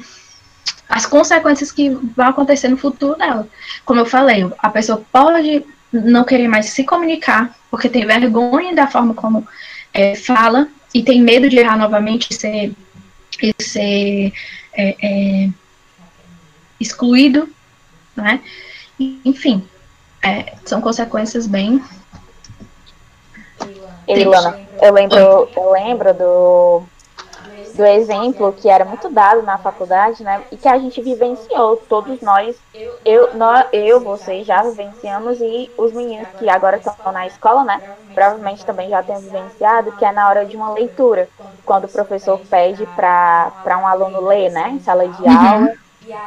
as 0.89 1.07
consequências 1.07 1.73
que 1.73 1.91
vão 1.91 2.29
acontecer 2.29 2.69
no 2.69 2.77
futuro 2.77 3.19
dela. 3.19 3.49
Como 3.85 4.01
eu 4.01 4.07
falei, 4.07 4.49
a 4.59 4.69
pessoa 4.69 5.03
pode 5.11 5.65
não 6.03 6.25
querer 6.25 6.49
mais 6.49 6.67
se 6.67 6.85
comunicar, 6.85 7.57
porque 7.71 7.89
tem 7.89 8.05
vergonha 8.05 8.75
da 8.75 8.87
forma 8.87 9.15
como 9.15 9.47
é, 9.93 10.15
fala 10.17 10.69
e 10.93 11.03
tem 11.03 11.23
medo 11.23 11.49
de 11.49 11.59
errar 11.59 11.77
novamente 11.77 12.29
e 12.31 12.35
ser, 12.35 12.73
e 13.41 13.55
ser 13.63 14.33
é, 14.73 14.97
é, 15.01 15.51
excluído, 16.81 17.49
né? 18.17 18.41
Enfim, 18.99 19.67
é, 20.23 20.55
são 20.65 20.81
consequências 20.81 21.47
bem. 21.47 21.83
Ilana, 24.09 24.61
eu 24.83 24.93
lembro, 24.93 25.17
eu 25.57 25.73
lembro 25.73 26.15
do, 26.15 26.83
do 27.75 27.85
exemplo 27.85 28.53
que 28.53 28.69
era 28.69 28.85
muito 28.85 29.09
dado 29.09 29.43
na 29.43 29.59
faculdade, 29.59 30.23
né? 30.23 30.43
E 30.51 30.57
que 30.57 30.69
a 30.69 30.79
gente 30.79 31.03
vivenciou, 31.03 31.77
todos 31.89 32.21
nós, 32.21 32.57
eu, 33.05 33.35
nós, 33.35 33.67
eu 33.73 34.01
vocês 34.01 34.47
já 34.47 34.63
vivenciamos 34.63 35.41
e 35.41 35.71
os 35.77 35.93
meninos 35.93 36.29
que 36.39 36.49
agora 36.49 36.77
estão 36.77 37.13
na 37.13 37.27
escola, 37.27 37.65
né? 37.65 37.81
Provavelmente 38.15 38.65
também 38.65 38.89
já 38.89 39.03
têm 39.03 39.19
vivenciado, 39.19 39.93
que 39.93 40.05
é 40.05 40.13
na 40.13 40.29
hora 40.29 40.45
de 40.45 40.57
uma 40.57 40.73
leitura, 40.73 41.29
quando 41.65 41.85
o 41.85 41.89
professor 41.89 42.39
pede 42.49 42.87
para 42.95 43.79
um 43.81 43.87
aluno 43.87 44.27
ler, 44.27 44.51
né? 44.51 44.71
Em 44.71 44.81
sala 44.81 45.09
de 45.09 45.23
uhum. 45.23 45.49
aula. 45.49 45.73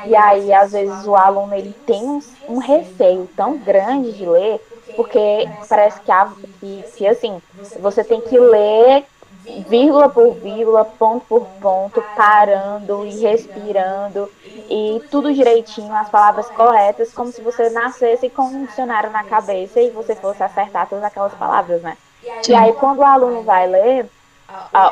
E 0.06 0.16
aí, 0.16 0.52
às 0.52 0.72
vezes, 0.72 1.06
o 1.06 1.16
aluno 1.16 1.54
ele 1.54 1.74
tem 1.86 2.04
um, 2.04 2.20
um 2.50 2.58
receio 2.58 3.30
tão 3.36 3.58
grande 3.58 4.12
de 4.14 4.26
ler 4.26 4.60
porque 4.96 5.48
parece 5.70 6.02
que, 6.02 6.12
há, 6.12 6.28
que, 6.60 6.84
que 6.96 7.08
assim, 7.08 7.40
você 7.80 8.04
tem 8.04 8.20
que 8.20 8.38
ler 8.40 9.06
vírgula 9.68 10.10
por 10.10 10.34
vírgula, 10.36 10.84
ponto 10.86 11.26
por 11.28 11.46
ponto, 11.62 12.04
parando 12.16 13.06
e 13.06 13.20
respirando 13.20 14.30
e 14.70 15.02
tudo 15.10 15.34
direitinho, 15.34 15.94
as 15.94 16.10
palavras 16.10 16.50
corretas, 16.50 17.14
como 17.14 17.32
se 17.32 17.42
você 17.42 17.70
nascesse 17.70 18.30
com 18.30 18.44
um 18.44 18.66
dicionário 18.66 19.10
na 19.12 19.24
cabeça 19.24 19.80
e 19.80 19.90
você 19.90 20.16
fosse 20.16 20.44
acertar 20.44 20.88
todas 20.90 21.04
aquelas 21.04 21.34
palavras, 21.34 21.82
né? 21.82 21.98
E 22.48 22.54
aí 22.54 22.74
quando 22.74 23.00
o 23.00 23.06
aluno 23.06 23.44
vai 23.44 23.68
ler, 23.68 24.10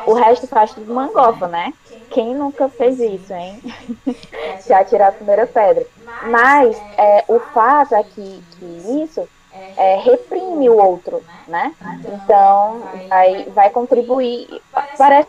o 0.06 0.14
resto 0.14 0.46
faz 0.46 0.72
tudo 0.72 0.92
mangofa, 0.92 1.46
né? 1.46 1.72
Quem 2.10 2.34
nunca 2.34 2.68
fez 2.68 2.98
isso, 2.98 3.32
hein? 3.32 3.60
Já 4.66 4.84
tirar 4.84 5.08
a 5.08 5.12
primeira 5.12 5.46
pedra. 5.46 5.86
Mas 6.22 6.80
é, 6.96 7.24
o 7.28 7.38
fato 7.38 7.94
é 7.94 8.02
que, 8.02 8.42
que 8.58 8.64
isso 9.04 9.28
é, 9.76 9.96
reprime 9.96 10.68
o 10.68 10.76
outro, 10.76 11.22
né? 11.46 11.74
Então, 12.04 12.82
vai, 13.08 13.44
vai 13.54 13.70
contribuir. 13.70 14.62
Parece 14.96 15.28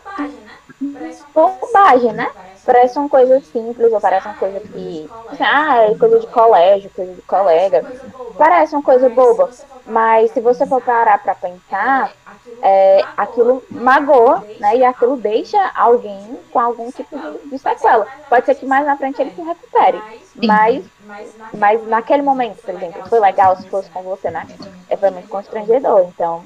bobagem, 1.34 2.12
né? 2.12 2.30
Parece 2.64 2.98
uma 2.98 3.08
coisa 3.08 3.40
simples, 3.40 3.92
ou 3.92 4.00
parece 4.00 4.26
uma 4.26 4.36
coisa 4.36 4.60
que. 4.60 5.10
Ah, 5.40 5.84
é 5.84 5.94
coisa 5.94 6.20
de 6.20 6.26
colégio, 6.26 6.90
coisa 6.90 7.14
de 7.14 7.22
colega. 7.22 7.84
Parece 8.36 8.74
uma 8.74 8.82
coisa 8.82 9.08
boba. 9.08 9.48
Mas 9.86 10.30
se 10.32 10.40
você 10.40 10.66
for 10.66 10.82
parar 10.82 11.18
para 11.22 11.34
pensar, 11.34 12.12
é, 12.62 13.04
aquilo 13.16 13.62
magoa, 13.70 14.44
né? 14.58 14.76
E 14.76 14.84
aquilo 14.84 15.16
deixa 15.16 15.58
alguém 15.74 16.38
com 16.50 16.58
algum 16.58 16.90
tipo 16.90 17.18
de, 17.18 17.50
de 17.50 17.58
sequela. 17.58 18.06
Pode 18.28 18.46
ser 18.46 18.54
que 18.54 18.66
mais 18.66 18.86
na 18.86 18.96
frente 18.96 19.20
ele 19.20 19.30
se 19.30 19.42
recupere. 19.42 20.00
Mas, 20.46 20.84
mas 21.54 21.86
naquele 21.86 22.22
momento, 22.22 22.62
por 22.62 22.74
exemplo, 22.74 23.08
foi 23.08 23.20
legal 23.20 23.56
se 23.56 23.68
fosse 23.68 23.90
com 23.90 24.02
você, 24.02 24.30
né? 24.30 24.46
É, 24.88 24.96
foi 24.96 25.10
muito 25.10 25.28
constrangedor. 25.28 26.08
Então, 26.08 26.44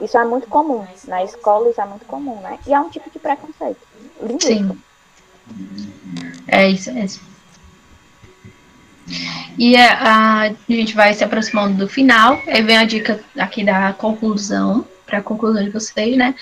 isso 0.00 0.16
é 0.16 0.24
muito 0.24 0.46
comum. 0.48 0.86
Na 1.06 1.22
escola 1.24 1.70
isso 1.70 1.80
é 1.80 1.84
muito 1.84 2.06
comum, 2.06 2.36
né? 2.40 2.58
E 2.66 2.72
é 2.72 2.80
um 2.80 2.88
tipo 2.88 3.10
de 3.10 3.18
preconceito. 3.18 3.80
Sim. 4.40 4.78
É 6.48 6.68
isso 6.68 6.92
mesmo. 6.92 7.22
E 9.58 9.76
a, 9.76 10.46
a, 10.46 10.54
gente 10.68 10.94
vai 10.94 11.12
se 11.12 11.22
aproximando 11.22 11.76
do 11.76 11.88
final. 11.88 12.40
Aí 12.46 12.62
vem 12.62 12.78
a 12.78 12.84
dica 12.84 13.20
aqui 13.38 13.64
da 13.64 13.92
conclusão 13.92 14.86
para 15.06 15.18
a 15.18 15.22
conclusão 15.22 15.62
de 15.62 15.70
vocês, 15.70 16.16
né? 16.16 16.34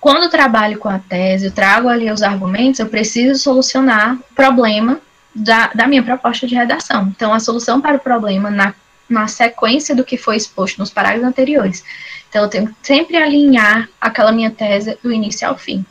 Quando 0.00 0.24
eu 0.24 0.30
trabalho 0.30 0.78
com 0.78 0.88
a 0.88 0.98
tese, 0.98 1.46
eu 1.46 1.50
trago 1.50 1.88
ali 1.88 2.10
os 2.10 2.22
argumentos, 2.22 2.78
eu 2.78 2.86
preciso 2.86 3.42
solucionar 3.42 4.14
o 4.14 4.34
problema 4.34 5.00
da, 5.34 5.68
da 5.74 5.86
minha 5.86 6.02
proposta 6.02 6.46
de 6.46 6.54
redação. 6.54 7.12
Então, 7.14 7.32
a 7.32 7.40
solução 7.40 7.80
para 7.80 7.96
o 7.96 8.00
problema 8.00 8.50
na, 8.50 8.74
na 9.08 9.26
sequência 9.26 9.94
do 9.94 10.04
que 10.04 10.16
foi 10.16 10.36
exposto 10.36 10.78
nos 10.78 10.90
parágrafos 10.90 11.26
anteriores. 11.26 11.84
Então, 12.28 12.42
eu 12.44 12.48
tenho 12.48 12.68
que 12.68 12.74
sempre 12.82 13.16
alinhar 13.16 13.88
aquela 14.00 14.32
minha 14.32 14.50
tese 14.50 14.96
do 15.02 15.12
início 15.12 15.48
ao 15.48 15.58
fim. 15.58 15.84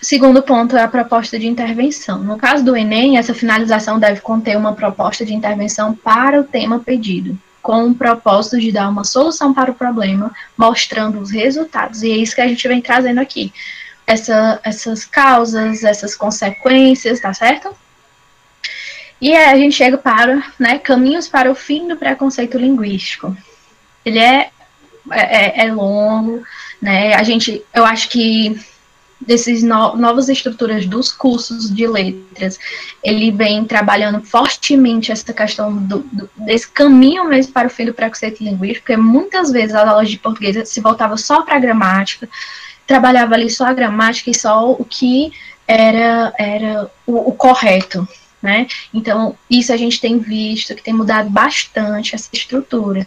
Segundo 0.00 0.42
ponto 0.42 0.76
é 0.76 0.82
a 0.82 0.88
proposta 0.88 1.38
de 1.38 1.46
intervenção. 1.46 2.22
No 2.22 2.38
caso 2.38 2.64
do 2.64 2.76
Enem, 2.76 3.18
essa 3.18 3.34
finalização 3.34 3.98
deve 3.98 4.20
conter 4.20 4.56
uma 4.56 4.72
proposta 4.72 5.26
de 5.26 5.34
intervenção 5.34 5.94
para 5.94 6.40
o 6.40 6.44
tema 6.44 6.78
pedido 6.78 7.36
com 7.62 7.88
o 7.88 7.94
propósito 7.94 8.58
de 8.58 8.72
dar 8.72 8.88
uma 8.88 9.04
solução 9.04 9.52
para 9.52 9.70
o 9.70 9.74
problema, 9.74 10.34
mostrando 10.56 11.20
os 11.20 11.30
resultados. 11.30 12.02
E 12.02 12.10
é 12.10 12.16
isso 12.16 12.34
que 12.34 12.40
a 12.40 12.48
gente 12.48 12.66
vem 12.66 12.80
trazendo 12.80 13.20
aqui. 13.20 13.52
Essa, 14.06 14.60
essas 14.64 15.04
causas, 15.04 15.84
essas 15.84 16.16
consequências, 16.16 17.20
tá 17.20 17.32
certo? 17.32 17.74
E 19.20 19.34
aí 19.34 19.52
a 19.52 19.56
gente 19.56 19.76
chega 19.76 19.98
para 19.98 20.42
né, 20.58 20.78
caminhos 20.78 21.28
para 21.28 21.50
o 21.50 21.54
fim 21.54 21.86
do 21.86 21.96
preconceito 21.96 22.58
linguístico. 22.58 23.36
Ele 24.04 24.18
é, 24.18 24.50
é, 25.12 25.66
é 25.66 25.72
longo, 25.72 26.42
né? 26.80 27.14
A 27.14 27.22
gente, 27.22 27.62
eu 27.74 27.84
acho 27.84 28.08
que 28.08 28.58
desses 29.20 29.62
no, 29.62 29.96
novas 29.96 30.28
estruturas 30.28 30.86
dos 30.86 31.12
cursos 31.12 31.72
de 31.72 31.86
letras, 31.86 32.58
ele 33.04 33.30
vem 33.30 33.64
trabalhando 33.64 34.22
fortemente 34.22 35.12
essa 35.12 35.32
questão 35.32 35.76
do, 35.76 35.98
do, 35.98 36.30
desse 36.36 36.68
caminho 36.68 37.24
mesmo 37.24 37.52
para 37.52 37.68
o 37.68 37.70
fim 37.70 37.84
do 37.84 37.94
preconceito 37.94 38.42
linguístico, 38.42 38.86
porque 38.86 38.96
muitas 38.96 39.50
vezes 39.50 39.74
as 39.74 39.86
aulas 39.86 40.08
de 40.08 40.18
português 40.18 40.68
se 40.68 40.80
voltava 40.80 41.16
só 41.16 41.42
para 41.42 41.56
a 41.56 41.60
gramática, 41.60 42.28
trabalhava 42.86 43.34
ali 43.34 43.50
só 43.50 43.66
a 43.66 43.74
gramática 43.74 44.30
e 44.30 44.34
só 44.34 44.72
o 44.72 44.84
que 44.84 45.32
era, 45.68 46.32
era 46.38 46.90
o, 47.06 47.30
o 47.30 47.32
correto, 47.32 48.08
né? 48.42 48.66
Então, 48.92 49.36
isso 49.48 49.72
a 49.72 49.76
gente 49.76 50.00
tem 50.00 50.18
visto 50.18 50.74
que 50.74 50.82
tem 50.82 50.94
mudado 50.94 51.28
bastante 51.28 52.14
essa 52.14 52.30
estrutura. 52.32 53.06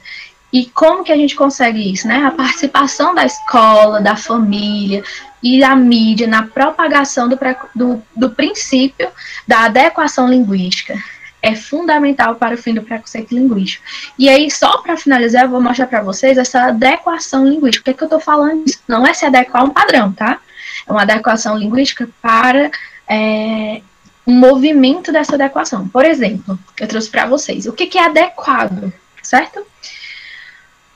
E 0.53 0.68
como 0.68 1.03
que 1.03 1.11
a 1.11 1.18
gente 1.18 1.36
consegue 1.36 1.91
isso, 1.91 2.07
né? 2.07 2.24
A 2.24 2.32
participação 2.32 3.16
da 3.16 3.26
escola, 3.26 3.99
da 3.99 4.16
família 4.16 5.03
e 5.44 5.60
da 5.60 5.76
mídia 5.76 6.26
na 6.26 6.44
propagação 6.44 7.28
do, 7.28 7.38
do, 7.76 8.02
do 8.16 8.30
princípio 8.32 9.10
da 9.46 9.66
adequação 9.66 10.30
linguística 10.30 10.96
é 11.44 11.54
fundamental 11.56 12.36
para 12.36 12.56
o 12.56 12.58
fim 12.58 12.74
do 12.74 12.82
preconceito 12.82 13.36
linguístico. 13.36 13.84
E 14.18 14.30
aí, 14.30 14.50
só 14.50 14.78
para 14.78 14.96
finalizar, 14.96 15.44
eu 15.44 15.50
vou 15.50 15.62
mostrar 15.62 15.88
para 15.88 16.02
vocês 16.02 16.38
essa 16.38 16.68
adequação 16.68 17.46
linguística. 17.46 17.82
O 17.82 17.84
que, 17.84 17.89
é 17.91 17.94
que 17.94 18.02
eu 18.02 18.06
estou 18.06 18.20
falando? 18.22 18.64
Não 18.88 19.06
é 19.06 19.14
se 19.14 19.26
adequar 19.26 19.62
a 19.62 19.66
um 19.66 19.70
padrão, 19.70 20.14
tá? 20.14 20.39
É 20.88 20.91
uma 20.91 21.02
adequação 21.02 21.58
linguística 21.58 22.08
para 22.22 22.72
é, 23.10 23.82
um 24.26 24.34
movimento 24.34 25.12
dessa 25.12 25.36
adequação. 25.36 25.86
Por 25.89 26.06
exemplo, 26.06 26.58
eu 26.80 26.88
trouxe 26.88 27.10
para 27.10 27.26
vocês 27.26 27.66
o 27.66 27.74
que, 27.74 27.88
que 27.88 27.98
é 27.98 28.06
adequado, 28.06 28.94
certo? 29.22 29.66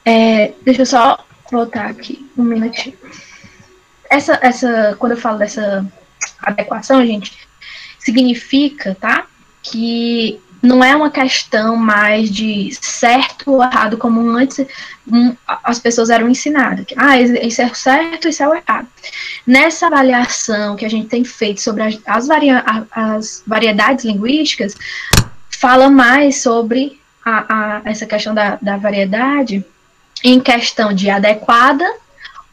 É, 0.06 0.54
deixa 0.64 0.84
eu 0.84 0.86
só 0.86 1.26
voltar 1.52 1.88
aqui 1.88 2.26
um 2.38 2.43
minutinho. 2.43 2.98
Essa, 4.10 4.39
essa, 4.41 4.95
quando 4.99 5.14
eu 5.14 5.18
falo 5.18 5.38
dessa 5.38 5.86
adequação, 6.41 7.05
gente, 7.05 7.38
significa, 7.99 8.95
tá? 8.99 9.26
Que 9.62 10.39
não 10.62 10.84
é 10.84 10.95
uma 10.95 11.12
questão 11.12 11.76
mais 11.76 12.30
de 12.30 12.74
certo 12.82 13.51
ou 13.51 13.64
errado, 13.64 13.97
como 13.97 14.22
antes 14.30 14.66
um, 15.12 15.36
as 15.64 15.80
pessoas 15.80 16.10
eram 16.10 16.30
ensinadas. 16.30 16.86
Ah, 16.95 17.20
isso 17.20 17.62
é 17.62 17.74
certo, 17.74 18.28
isso 18.28 18.43
é 18.43 18.47
o 18.47 18.55
errado. 18.55 18.88
Nessa 19.45 19.88
avaliação 19.88 20.76
que 20.76 20.86
a 20.86 20.89
gente 20.89 21.08
tem 21.08 21.24
feito 21.24 21.62
sobre 21.62 21.84
as, 21.84 21.99
as, 22.05 22.28
varia, 22.28 22.64
as 22.91 23.43
variedades 23.45 24.05
linguísticas, 24.05 24.76
fala 25.49 25.89
mais 25.89 26.41
sobre 26.41 26.99
a, 27.24 27.45
a, 27.78 27.82
essa 27.86 28.05
questão 28.05 28.34
da, 28.34 28.58
da 28.62 28.78
variedade 28.78 29.66
em 30.24 30.39
questão 30.39 30.93
de 30.93 31.10
adequada 31.10 31.86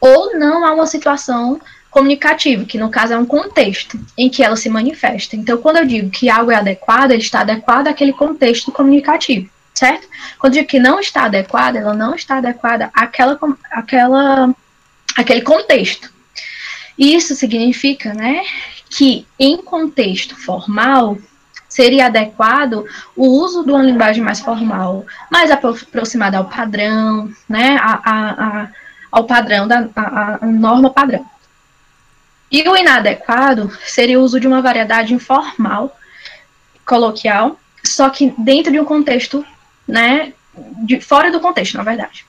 ou 0.05 0.37
não 0.37 0.63
a 0.63 0.71
uma 0.71 0.85
situação 0.85 1.59
comunicativa, 1.89 2.65
que 2.65 2.77
no 2.77 2.89
caso 2.89 3.13
é 3.13 3.17
um 3.17 3.25
contexto 3.25 3.99
em 4.17 4.29
que 4.29 4.43
ela 4.43 4.55
se 4.55 4.69
manifesta. 4.69 5.35
Então, 5.35 5.57
quando 5.57 5.77
eu 5.77 5.85
digo 5.85 6.09
que 6.11 6.29
algo 6.29 6.51
é 6.51 6.55
adequado, 6.55 7.11
ele 7.11 7.21
está 7.21 7.39
adequado 7.39 7.87
àquele 7.87 8.13
contexto 8.13 8.71
comunicativo, 8.71 9.49
certo? 9.73 10.07
Quando 10.37 10.53
eu 10.53 10.59
digo 10.59 10.67
que 10.67 10.79
não 10.79 10.99
está 10.99 11.23
adequada, 11.23 11.79
ela 11.79 11.93
não 11.93 12.13
está 12.13 12.37
adequada 12.37 12.91
àquela, 12.93 13.39
àquela, 13.71 14.53
àquele 15.15 15.41
contexto. 15.41 16.13
Isso 16.97 17.33
significa, 17.35 18.13
né, 18.13 18.43
que 18.89 19.25
em 19.39 19.57
contexto 19.57 20.35
formal, 20.35 21.17
seria 21.67 22.05
adequado 22.05 22.85
o 23.15 23.25
uso 23.25 23.63
de 23.65 23.71
uma 23.71 23.83
linguagem 23.83 24.23
mais 24.23 24.39
formal, 24.39 25.05
mais 25.31 25.51
aproximada 25.51 26.37
ao 26.37 26.45
padrão, 26.45 27.29
né, 27.49 27.77
a, 27.81 28.01
a, 28.05 28.69
ao 29.15 29.23
padrão, 29.23 29.65
da 29.65 29.87
a, 29.95 30.39
a 30.41 30.45
norma 30.45 30.89
padrão. 30.89 31.25
E 32.51 32.67
o 32.67 32.75
inadequado 32.75 33.71
seria 33.85 34.19
o 34.19 34.23
uso 34.23 34.41
de 34.41 34.45
uma 34.45 34.61
variedade 34.61 35.13
informal, 35.13 35.97
coloquial, 36.85 37.57
só 37.81 38.09
que 38.09 38.33
dentro 38.37 38.73
de 38.73 38.79
um 38.79 38.83
contexto, 38.83 39.45
né, 39.87 40.33
de, 40.83 40.99
fora 40.99 41.31
do 41.31 41.39
contexto, 41.39 41.77
na 41.77 41.83
verdade. 41.83 42.25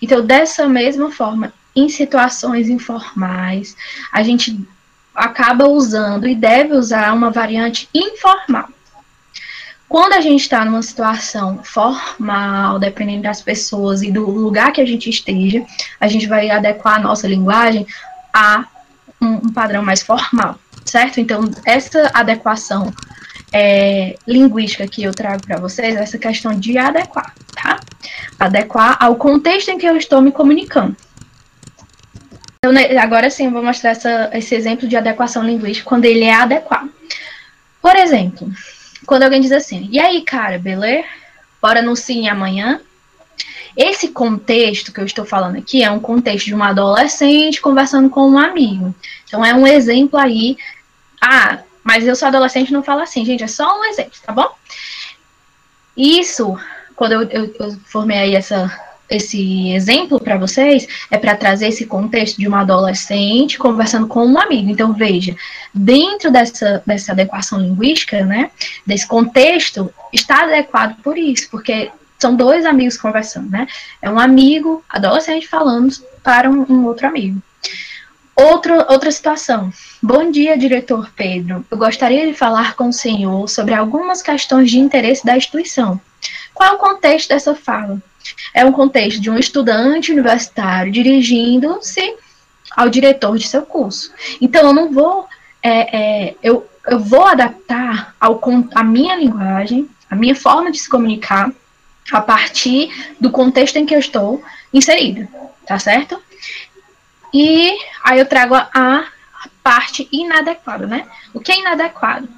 Então, 0.00 0.24
dessa 0.24 0.66
mesma 0.66 1.12
forma, 1.12 1.52
em 1.76 1.90
situações 1.90 2.70
informais, 2.70 3.76
a 4.10 4.22
gente 4.22 4.58
acaba 5.14 5.68
usando 5.68 6.26
e 6.26 6.34
deve 6.34 6.72
usar 6.72 7.12
uma 7.12 7.30
variante 7.30 7.86
informal. 7.94 8.70
Quando 9.90 10.12
a 10.12 10.20
gente 10.20 10.42
está 10.42 10.64
numa 10.64 10.82
situação 10.82 11.64
formal, 11.64 12.78
dependendo 12.78 13.24
das 13.24 13.42
pessoas 13.42 14.02
e 14.02 14.12
do 14.12 14.24
lugar 14.24 14.72
que 14.72 14.80
a 14.80 14.86
gente 14.86 15.10
esteja, 15.10 15.66
a 15.98 16.06
gente 16.06 16.28
vai 16.28 16.48
adequar 16.48 16.94
a 16.94 17.00
nossa 17.00 17.26
linguagem 17.26 17.84
a 18.32 18.66
um, 19.20 19.48
um 19.48 19.52
padrão 19.52 19.82
mais 19.82 20.00
formal, 20.00 20.56
certo? 20.84 21.18
Então, 21.18 21.50
essa 21.64 22.08
adequação 22.14 22.94
é, 23.52 24.16
linguística 24.28 24.86
que 24.86 25.02
eu 25.02 25.12
trago 25.12 25.44
para 25.44 25.58
vocês, 25.58 25.96
essa 25.96 26.16
questão 26.16 26.54
de 26.54 26.78
adequar, 26.78 27.34
tá? 27.52 27.80
Adequar 28.38 28.96
ao 29.00 29.16
contexto 29.16 29.72
em 29.72 29.78
que 29.78 29.86
eu 29.86 29.96
estou 29.96 30.22
me 30.22 30.30
comunicando. 30.30 30.96
Então, 32.58 32.72
né, 32.72 32.96
agora 32.96 33.28
sim, 33.28 33.46
eu 33.46 33.50
vou 33.50 33.64
mostrar 33.64 33.90
essa, 33.90 34.30
esse 34.34 34.54
exemplo 34.54 34.86
de 34.86 34.96
adequação 34.96 35.42
linguística 35.42 35.88
quando 35.88 36.04
ele 36.04 36.22
é 36.22 36.34
adequado. 36.34 36.88
Por 37.82 37.96
exemplo, 37.96 38.48
quando 39.10 39.24
alguém 39.24 39.40
diz 39.40 39.50
assim, 39.50 39.88
e 39.90 39.98
aí, 39.98 40.22
cara, 40.22 40.56
beleza? 40.56 41.04
Bora 41.60 41.82
no 41.82 41.96
sim 41.96 42.28
amanhã? 42.28 42.80
Esse 43.76 44.06
contexto 44.06 44.92
que 44.92 45.00
eu 45.00 45.04
estou 45.04 45.24
falando 45.24 45.56
aqui 45.56 45.82
é 45.82 45.90
um 45.90 45.98
contexto 45.98 46.46
de 46.46 46.54
uma 46.54 46.68
adolescente 46.68 47.60
conversando 47.60 48.08
com 48.08 48.30
um 48.30 48.38
amigo. 48.38 48.94
Então 49.26 49.44
é 49.44 49.52
um 49.52 49.66
exemplo 49.66 50.16
aí. 50.16 50.56
Ah, 51.20 51.58
mas 51.82 52.06
eu 52.06 52.14
sou 52.14 52.28
adolescente 52.28 52.72
não 52.72 52.84
falo 52.84 53.00
assim, 53.00 53.24
gente, 53.24 53.42
é 53.42 53.48
só 53.48 53.80
um 53.80 53.84
exemplo, 53.86 54.12
tá 54.24 54.32
bom? 54.32 54.54
Isso, 55.96 56.56
quando 56.94 57.10
eu, 57.10 57.22
eu, 57.30 57.54
eu 57.58 57.72
formei 57.86 58.16
aí 58.16 58.36
essa, 58.36 58.70
esse 59.10 59.72
exemplo 59.72 60.20
para 60.20 60.38
vocês 60.38 60.86
é 61.10 61.18
para 61.18 61.36
trazer 61.36 61.68
esse 61.68 61.84
contexto 61.84 62.38
de 62.38 62.46
uma 62.46 62.60
adolescente 62.60 63.58
conversando 63.58 64.06
com 64.06 64.24
um 64.24 64.38
amigo. 64.38 64.70
Então, 64.70 64.92
veja, 64.92 65.34
dentro 65.74 66.30
dessa, 66.30 66.82
dessa 66.86 67.12
adequação 67.12 67.58
linguística, 67.58 68.24
né, 68.24 68.50
desse 68.86 69.06
contexto, 69.06 69.92
está 70.12 70.44
adequado 70.44 70.96
por 71.02 71.18
isso, 71.18 71.48
porque 71.50 71.90
são 72.18 72.36
dois 72.36 72.64
amigos 72.64 72.96
conversando, 72.96 73.50
né? 73.50 73.66
É 74.00 74.10
um 74.10 74.18
amigo 74.18 74.84
adolescente 74.88 75.48
falando 75.48 75.90
para 76.22 76.50
um, 76.50 76.66
um 76.68 76.84
outro 76.84 77.06
amigo. 77.06 77.42
Outro, 78.36 78.74
outra 78.90 79.10
situação. 79.10 79.72
Bom 80.02 80.30
dia, 80.30 80.56
diretor 80.56 81.10
Pedro. 81.16 81.64
Eu 81.70 81.76
gostaria 81.76 82.26
de 82.26 82.34
falar 82.34 82.74
com 82.74 82.88
o 82.88 82.92
senhor 82.92 83.48
sobre 83.48 83.74
algumas 83.74 84.22
questões 84.22 84.70
de 84.70 84.78
interesse 84.78 85.24
da 85.24 85.36
instituição. 85.36 86.00
Qual 86.54 86.70
é 86.70 86.72
o 86.72 86.78
contexto 86.78 87.28
dessa 87.28 87.54
fala? 87.54 88.00
É 88.54 88.64
um 88.64 88.72
contexto 88.72 89.20
de 89.20 89.30
um 89.30 89.38
estudante 89.38 90.12
universitário 90.12 90.92
dirigindo-se 90.92 92.16
ao 92.76 92.88
diretor 92.88 93.36
de 93.36 93.48
seu 93.48 93.62
curso. 93.62 94.12
Então, 94.40 94.68
eu 94.68 94.72
não 94.72 94.92
vou, 94.92 95.26
é, 95.62 95.98
é, 96.28 96.34
eu, 96.42 96.68
eu 96.86 96.98
vou 96.98 97.26
adaptar 97.26 98.14
ao, 98.20 98.40
a 98.74 98.84
minha 98.84 99.16
linguagem, 99.16 99.88
a 100.10 100.16
minha 100.16 100.34
forma 100.34 100.70
de 100.70 100.78
se 100.78 100.88
comunicar, 100.88 101.50
a 102.12 102.20
partir 102.20 102.90
do 103.20 103.30
contexto 103.30 103.76
em 103.76 103.86
que 103.86 103.94
eu 103.94 104.00
estou 104.00 104.42
inserida, 104.72 105.28
tá 105.66 105.78
certo? 105.78 106.20
E 107.32 107.76
aí 108.02 108.18
eu 108.18 108.26
trago 108.26 108.54
a, 108.54 108.68
a 108.74 109.04
parte 109.62 110.08
inadequada, 110.10 110.86
né? 110.86 111.06
O 111.32 111.40
que 111.40 111.52
é 111.52 111.60
inadequado? 111.60 112.28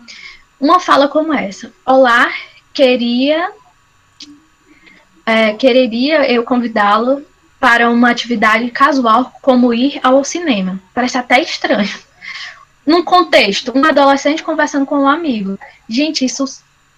Uma 0.60 0.78
fala 0.78 1.08
como 1.08 1.32
essa: 1.32 1.72
Olá, 1.86 2.30
queria 2.74 3.50
é, 5.24 5.52
quereria 5.54 6.30
eu 6.30 6.44
convidá-lo 6.44 7.24
para 7.60 7.88
uma 7.90 8.10
atividade 8.10 8.70
casual, 8.70 9.32
como 9.40 9.72
ir 9.72 10.00
ao 10.02 10.24
cinema. 10.24 10.80
Parece 10.92 11.16
até 11.16 11.40
estranho. 11.40 11.88
Num 12.84 13.04
contexto, 13.04 13.72
um 13.76 13.84
adolescente 13.84 14.42
conversando 14.42 14.84
com 14.84 14.98
um 14.98 15.08
amigo. 15.08 15.56
Gente, 15.88 16.24
isso 16.24 16.44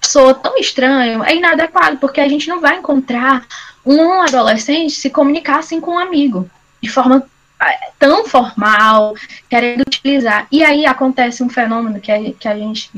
soa 0.03 0.33
tão 0.33 0.57
estranho, 0.57 1.22
é 1.22 1.37
inadequado, 1.37 1.99
porque 1.99 2.20
a 2.20 2.29
gente 2.29 2.49
não 2.49 2.61
vai 2.61 2.79
encontrar 2.79 3.47
um 3.85 4.22
adolescente 4.22 4.95
se 4.95 5.11
comunicar 5.11 5.59
assim 5.59 5.81
com 5.81 5.93
um 5.93 5.99
amigo, 5.99 6.49
de 6.81 6.89
forma 6.89 7.22
é, 7.61 7.91
tão 7.99 8.27
formal, 8.27 9.14
querendo 9.49 9.83
utilizar. 9.83 10.47
E 10.51 10.64
aí 10.64 10.87
acontece 10.87 11.43
um 11.43 11.49
fenômeno 11.49 12.01
que 12.01 12.11
a, 12.11 12.33
que 12.33 12.49
a 12.49 12.57
gente 12.57 12.91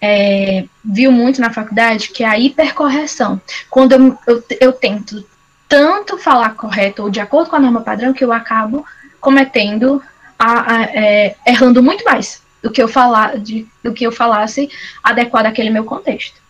é, 0.00 0.64
viu 0.84 1.10
muito 1.10 1.40
na 1.40 1.52
faculdade, 1.52 2.08
que 2.08 2.22
é 2.22 2.28
a 2.28 2.38
hipercorreção. 2.38 3.40
Quando 3.70 3.92
eu, 3.92 4.18
eu, 4.26 4.44
eu 4.60 4.72
tento 4.72 5.24
tanto 5.68 6.18
falar 6.18 6.54
correto 6.54 7.02
ou 7.02 7.10
de 7.10 7.20
acordo 7.20 7.50
com 7.50 7.56
a 7.56 7.60
norma 7.60 7.80
padrão 7.80 8.12
que 8.12 8.24
eu 8.24 8.32
acabo 8.32 8.84
cometendo, 9.20 10.02
a, 10.38 10.74
a, 10.74 10.82
é, 10.84 11.34
errando 11.46 11.82
muito 11.82 12.04
mais 12.04 12.42
do 12.62 12.70
que 12.70 12.82
eu 12.82 12.88
falar, 12.88 13.38
de, 13.38 13.66
do 13.82 13.92
que 13.92 14.04
eu 14.06 14.12
falasse 14.12 14.68
adequado 15.02 15.46
àquele 15.46 15.70
meu 15.70 15.84
contexto. 15.84 16.40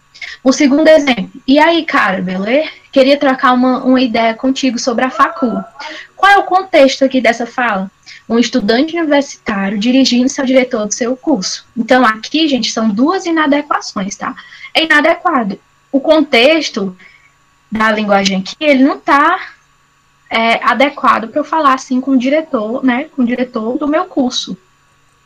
O 0.42 0.52
segundo 0.52 0.88
exemplo, 0.88 1.30
e 1.46 1.58
aí, 1.58 1.84
cara, 1.84 2.22
beleza? 2.22 2.70
Queria 2.90 3.18
trocar 3.18 3.52
uma, 3.52 3.84
uma 3.84 4.00
ideia 4.00 4.34
contigo 4.34 4.78
sobre 4.78 5.04
a 5.04 5.10
facul. 5.10 5.62
Qual 6.16 6.32
é 6.32 6.38
o 6.38 6.44
contexto 6.44 7.04
aqui 7.04 7.20
dessa 7.20 7.46
fala? 7.46 7.90
Um 8.28 8.38
estudante 8.38 8.96
universitário 8.96 9.78
dirigindo-se 9.78 10.40
ao 10.40 10.46
diretor 10.46 10.86
do 10.86 10.94
seu 10.94 11.16
curso. 11.16 11.64
Então, 11.76 12.04
aqui, 12.04 12.48
gente, 12.48 12.72
são 12.72 12.88
duas 12.88 13.24
inadequações, 13.24 14.16
tá? 14.16 14.34
É 14.74 14.84
inadequado. 14.84 15.58
O 15.92 16.00
contexto 16.00 16.96
da 17.70 17.90
linguagem 17.92 18.40
aqui, 18.40 18.56
ele 18.60 18.82
não 18.82 18.96
está 18.96 19.38
é, 20.28 20.62
adequado 20.64 21.28
para 21.28 21.40
eu 21.40 21.44
falar 21.44 21.74
assim 21.74 22.00
com 22.00 22.12
o 22.12 22.18
diretor, 22.18 22.84
né? 22.84 23.04
Com 23.04 23.22
o 23.22 23.26
diretor 23.26 23.78
do 23.78 23.86
meu 23.86 24.06
curso. 24.06 24.56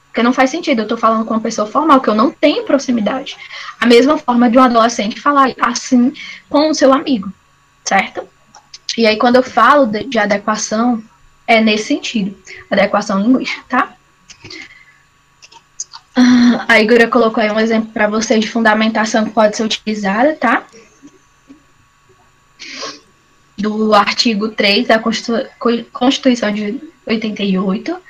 Porque 0.07 0.23
não 0.23 0.33
faz 0.33 0.51
sentido, 0.51 0.81
eu 0.81 0.85
estou 0.85 0.99
falando 0.99 1.25
com 1.25 1.35
uma 1.35 1.41
pessoa 1.41 1.69
formal, 1.69 2.01
que 2.01 2.11
eu 2.11 2.15
não 2.15 2.31
tenho 2.31 2.65
proximidade. 2.65 3.37
A 3.81 3.87
mesma 3.87 4.19
forma 4.19 4.51
de 4.51 4.59
um 4.59 4.63
adolescente 4.63 5.21
falar 5.21 5.55
assim 5.61 6.13
com 6.49 6.69
o 6.69 6.75
seu 6.75 6.93
amigo, 6.93 7.33
certo? 7.85 8.23
E 8.99 9.07
aí, 9.07 9.17
quando 9.17 9.37
eu 9.37 9.43
falo 9.43 9.87
de, 9.87 10.05
de 10.05 10.19
adequação, 10.19 11.01
é 11.51 11.61
nesse 11.61 11.89
sentido, 11.89 12.39
adequação 12.71 13.19
linguística, 13.19 13.65
tá? 13.69 13.93
Ah, 16.15 16.65
a 16.69 16.81
Igor 16.81 17.09
colocou 17.09 17.43
aí 17.43 17.51
um 17.51 17.59
exemplo 17.59 17.91
para 17.93 18.07
vocês 18.07 18.41
de 18.41 18.49
fundamentação 18.49 19.25
que 19.25 19.33
pode 19.33 19.57
ser 19.57 19.65
utilizada, 19.65 20.37
tá? 20.37 20.65
Do 23.59 23.93
artigo 23.93 24.51
3 24.51 24.87
da 24.87 25.03
Constituição 25.93 26.55
de 26.55 26.81
88, 27.05 28.01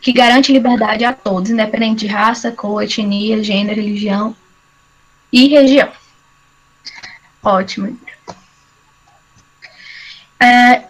que 0.00 0.12
garante 0.12 0.50
liberdade 0.50 1.04
a 1.04 1.12
todos, 1.12 1.50
independente 1.50 2.06
de 2.06 2.06
raça, 2.06 2.50
cor, 2.50 2.82
etnia, 2.82 3.44
gênero, 3.44 3.78
religião 3.78 4.34
e 5.30 5.48
região. 5.48 5.92
Ótimo. 7.42 8.00
É, 10.40 10.85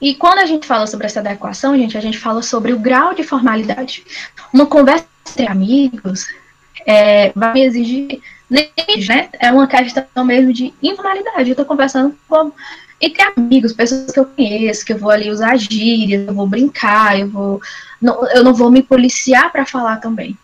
e 0.00 0.14
quando 0.14 0.38
a 0.38 0.46
gente 0.46 0.66
fala 0.66 0.86
sobre 0.86 1.06
essa 1.06 1.20
adequação, 1.20 1.76
gente, 1.76 1.96
a 1.96 2.00
gente 2.00 2.18
fala 2.18 2.42
sobre 2.42 2.72
o 2.72 2.78
grau 2.78 3.14
de 3.14 3.22
formalidade. 3.22 4.04
Uma 4.52 4.66
conversa 4.66 5.06
entre 5.28 5.46
amigos 5.46 6.26
é, 6.86 7.32
vai 7.34 7.60
exigir, 7.60 8.20
né? 8.48 9.28
É 9.38 9.52
uma 9.52 9.66
questão 9.66 10.24
mesmo 10.24 10.52
de 10.52 10.72
informalidade. 10.82 11.50
Eu 11.50 11.52
estou 11.52 11.66
conversando 11.66 12.16
com, 12.26 12.50
entre 13.00 13.22
amigos, 13.36 13.72
pessoas 13.72 14.10
que 14.10 14.18
eu 14.18 14.24
conheço, 14.24 14.84
que 14.84 14.92
eu 14.92 14.98
vou 14.98 15.10
ali 15.10 15.30
usar 15.30 15.56
gírias, 15.56 16.26
eu 16.26 16.34
vou 16.34 16.46
brincar, 16.46 17.18
eu 17.18 17.28
vou. 17.28 17.60
Não, 18.00 18.26
eu 18.30 18.42
não 18.42 18.54
vou 18.54 18.70
me 18.70 18.82
policiar 18.82 19.52
para 19.52 19.66
falar 19.66 19.96
também. 19.96 20.36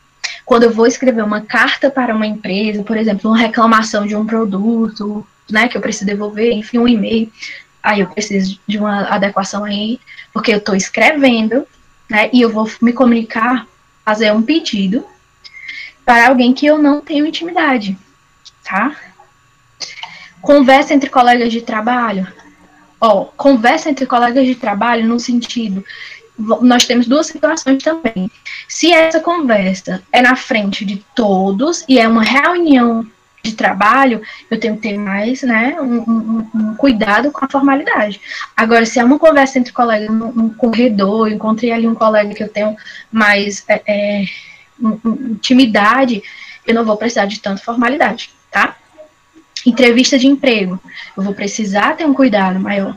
Quando 0.44 0.64
eu 0.64 0.70
vou 0.70 0.86
escrever 0.86 1.24
uma 1.24 1.40
carta 1.40 1.90
para 1.90 2.14
uma 2.14 2.26
empresa, 2.26 2.82
por 2.82 2.96
exemplo, 2.96 3.30
uma 3.30 3.38
reclamação 3.38 4.06
de 4.06 4.14
um 4.14 4.24
produto, 4.24 5.26
né, 5.50 5.68
que 5.68 5.76
eu 5.76 5.80
preciso 5.80 6.06
devolver, 6.06 6.52
enfim, 6.52 6.78
um 6.78 6.88
e-mail, 6.88 7.30
aí 7.86 8.00
eu 8.00 8.08
preciso 8.08 8.58
de 8.66 8.78
uma 8.78 9.02
adequação 9.04 9.64
aí, 9.64 10.00
porque 10.32 10.52
eu 10.52 10.58
estou 10.58 10.74
escrevendo, 10.74 11.66
né, 12.10 12.28
e 12.32 12.42
eu 12.42 12.50
vou 12.50 12.68
me 12.82 12.92
comunicar, 12.92 13.64
fazer 14.04 14.32
um 14.32 14.42
pedido 14.42 15.06
para 16.04 16.28
alguém 16.28 16.52
que 16.52 16.66
eu 16.66 16.78
não 16.78 17.00
tenho 17.00 17.24
intimidade, 17.24 17.96
tá? 18.64 18.94
Conversa 20.42 20.94
entre 20.94 21.08
colegas 21.08 21.52
de 21.52 21.62
trabalho. 21.62 22.26
Ó, 23.00 23.24
conversa 23.36 23.88
entre 23.90 24.06
colegas 24.06 24.46
de 24.46 24.54
trabalho 24.54 25.06
no 25.06 25.18
sentido, 25.20 25.84
nós 26.60 26.84
temos 26.84 27.06
duas 27.06 27.28
situações 27.28 27.82
também. 27.82 28.30
Se 28.68 28.92
essa 28.92 29.20
conversa 29.20 30.02
é 30.12 30.20
na 30.20 30.34
frente 30.34 30.84
de 30.84 31.04
todos 31.14 31.84
e 31.88 31.98
é 31.98 32.06
uma 32.08 32.22
reunião 32.22 33.06
de 33.46 33.56
trabalho, 33.56 34.20
eu 34.50 34.58
tenho 34.58 34.76
que 34.76 34.82
ter 34.82 34.98
mais, 34.98 35.42
né, 35.42 35.76
um, 35.80 35.98
um, 35.98 36.50
um, 36.54 36.74
cuidado 36.74 37.30
com 37.30 37.44
a 37.44 37.48
formalidade. 37.48 38.20
Agora, 38.56 38.84
se 38.84 38.98
é 38.98 39.04
uma 39.04 39.18
conversa 39.18 39.58
entre 39.58 39.72
colegas 39.72 40.08
num, 40.10 40.48
corredor, 40.50 41.30
encontrei 41.30 41.72
ali 41.72 41.86
um 41.86 41.94
colega 41.94 42.34
que 42.34 42.42
eu 42.42 42.48
tenho 42.48 42.76
mais 43.10 43.64
é, 43.68 43.82
é, 43.86 44.24
intimidade, 45.30 46.22
eu 46.66 46.74
não 46.74 46.84
vou 46.84 46.96
precisar 46.96 47.26
de 47.26 47.40
tanta 47.40 47.62
formalidade, 47.62 48.30
tá? 48.50 48.76
Entrevista 49.64 50.18
de 50.18 50.26
emprego, 50.26 50.80
eu 51.16 51.22
vou 51.22 51.34
precisar 51.34 51.96
ter 51.96 52.04
um 52.04 52.14
cuidado 52.14 52.60
maior 52.60 52.96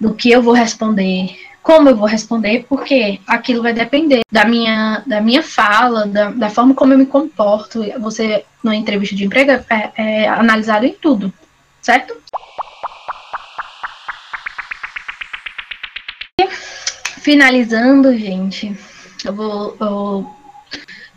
do 0.00 0.14
que 0.14 0.30
eu 0.30 0.42
vou 0.42 0.54
responder, 0.54 1.36
como 1.70 1.88
eu 1.88 1.94
vou 1.96 2.08
responder, 2.08 2.66
porque 2.68 3.20
aquilo 3.24 3.62
vai 3.62 3.72
depender 3.72 4.22
da 4.28 4.44
minha, 4.44 5.04
da 5.06 5.20
minha 5.20 5.40
fala, 5.40 6.04
da, 6.04 6.28
da 6.32 6.50
forma 6.50 6.74
como 6.74 6.92
eu 6.92 6.98
me 6.98 7.06
comporto. 7.06 7.80
Você, 8.00 8.44
numa 8.60 8.74
entrevista 8.74 9.14
de 9.14 9.24
emprego, 9.24 9.52
é, 9.52 9.92
é 9.96 10.28
analisado 10.28 10.84
em 10.84 10.92
tudo, 10.92 11.32
certo? 11.80 12.16
Finalizando, 17.20 18.18
gente, 18.18 18.76
eu 19.24 19.32
vou 19.32 19.76
eu 19.78 20.30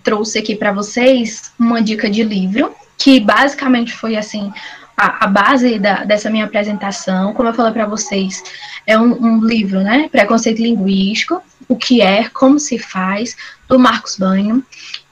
trouxe 0.04 0.38
aqui 0.38 0.56
para 0.56 0.72
vocês 0.72 1.52
uma 1.58 1.82
dica 1.82 2.08
de 2.08 2.24
livro 2.24 2.76
que 2.96 3.20
basicamente 3.20 3.92
foi 3.92 4.16
assim 4.16 4.54
a, 4.98 5.26
a 5.26 5.28
base 5.28 5.80
da, 5.80 6.04
dessa 6.04 6.30
minha 6.30 6.46
apresentação, 6.46 7.34
como 7.34 7.50
eu 7.50 7.54
falei 7.54 7.74
para 7.74 7.86
vocês, 7.86 8.44
é 8.86 8.98
um, 8.98 9.14
um, 9.22 9.46
livro, 9.46 9.82
né? 9.82 10.08
Preconceito 10.12 10.62
Linguístico, 10.62 11.42
o 11.68 11.76
que 11.76 12.02
é, 12.02 12.30
como 12.30 12.60
se 12.60 12.78
faz, 12.78 13.36
do 13.68 13.80
Marcos 13.80 14.18
Banho. 14.18 14.64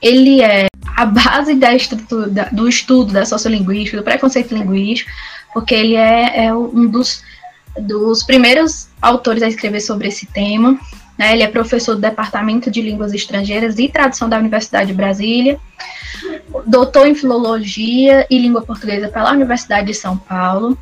Ele 0.01 0.41
é 0.41 0.67
a 0.95 1.05
base 1.05 1.55
da 1.55 1.73
estrutura, 1.73 2.49
do 2.51 2.67
estudo 2.67 3.13
da 3.13 3.25
sociolinguística, 3.25 3.97
do 3.97 4.03
preconceito 4.03 4.53
linguístico, 4.53 5.09
porque 5.53 5.73
ele 5.73 5.95
é, 5.95 6.45
é 6.45 6.53
um 6.53 6.88
dos, 6.88 7.23
dos 7.79 8.23
primeiros 8.23 8.88
autores 9.01 9.41
a 9.41 9.47
escrever 9.47 9.82
sobre 9.82 10.09
esse 10.09 10.25
tema. 10.27 10.79
Né? 11.18 11.34
Ele 11.34 11.43
é 11.43 11.47
professor 11.47 11.95
do 11.95 12.01
Departamento 12.01 12.72
de 12.72 12.82
Línguas 12.82 13.14
Estrangeiras 13.14 13.78
e 13.80 13.88
Tradução 13.88 14.28
da 14.30 14.38
Universidade 14.38 14.88
de 14.88 14.93
Brasília 14.93 15.59
doutor 16.66 17.07
em 17.07 17.16
Filologia 17.16 18.26
e 18.30 18.38
Língua 18.38 18.62
Portuguesa 18.62 19.07
pela 19.07 19.32
Universidade 19.32 19.88
de 19.88 19.93
São 19.93 20.18
Paulo, 20.18 20.78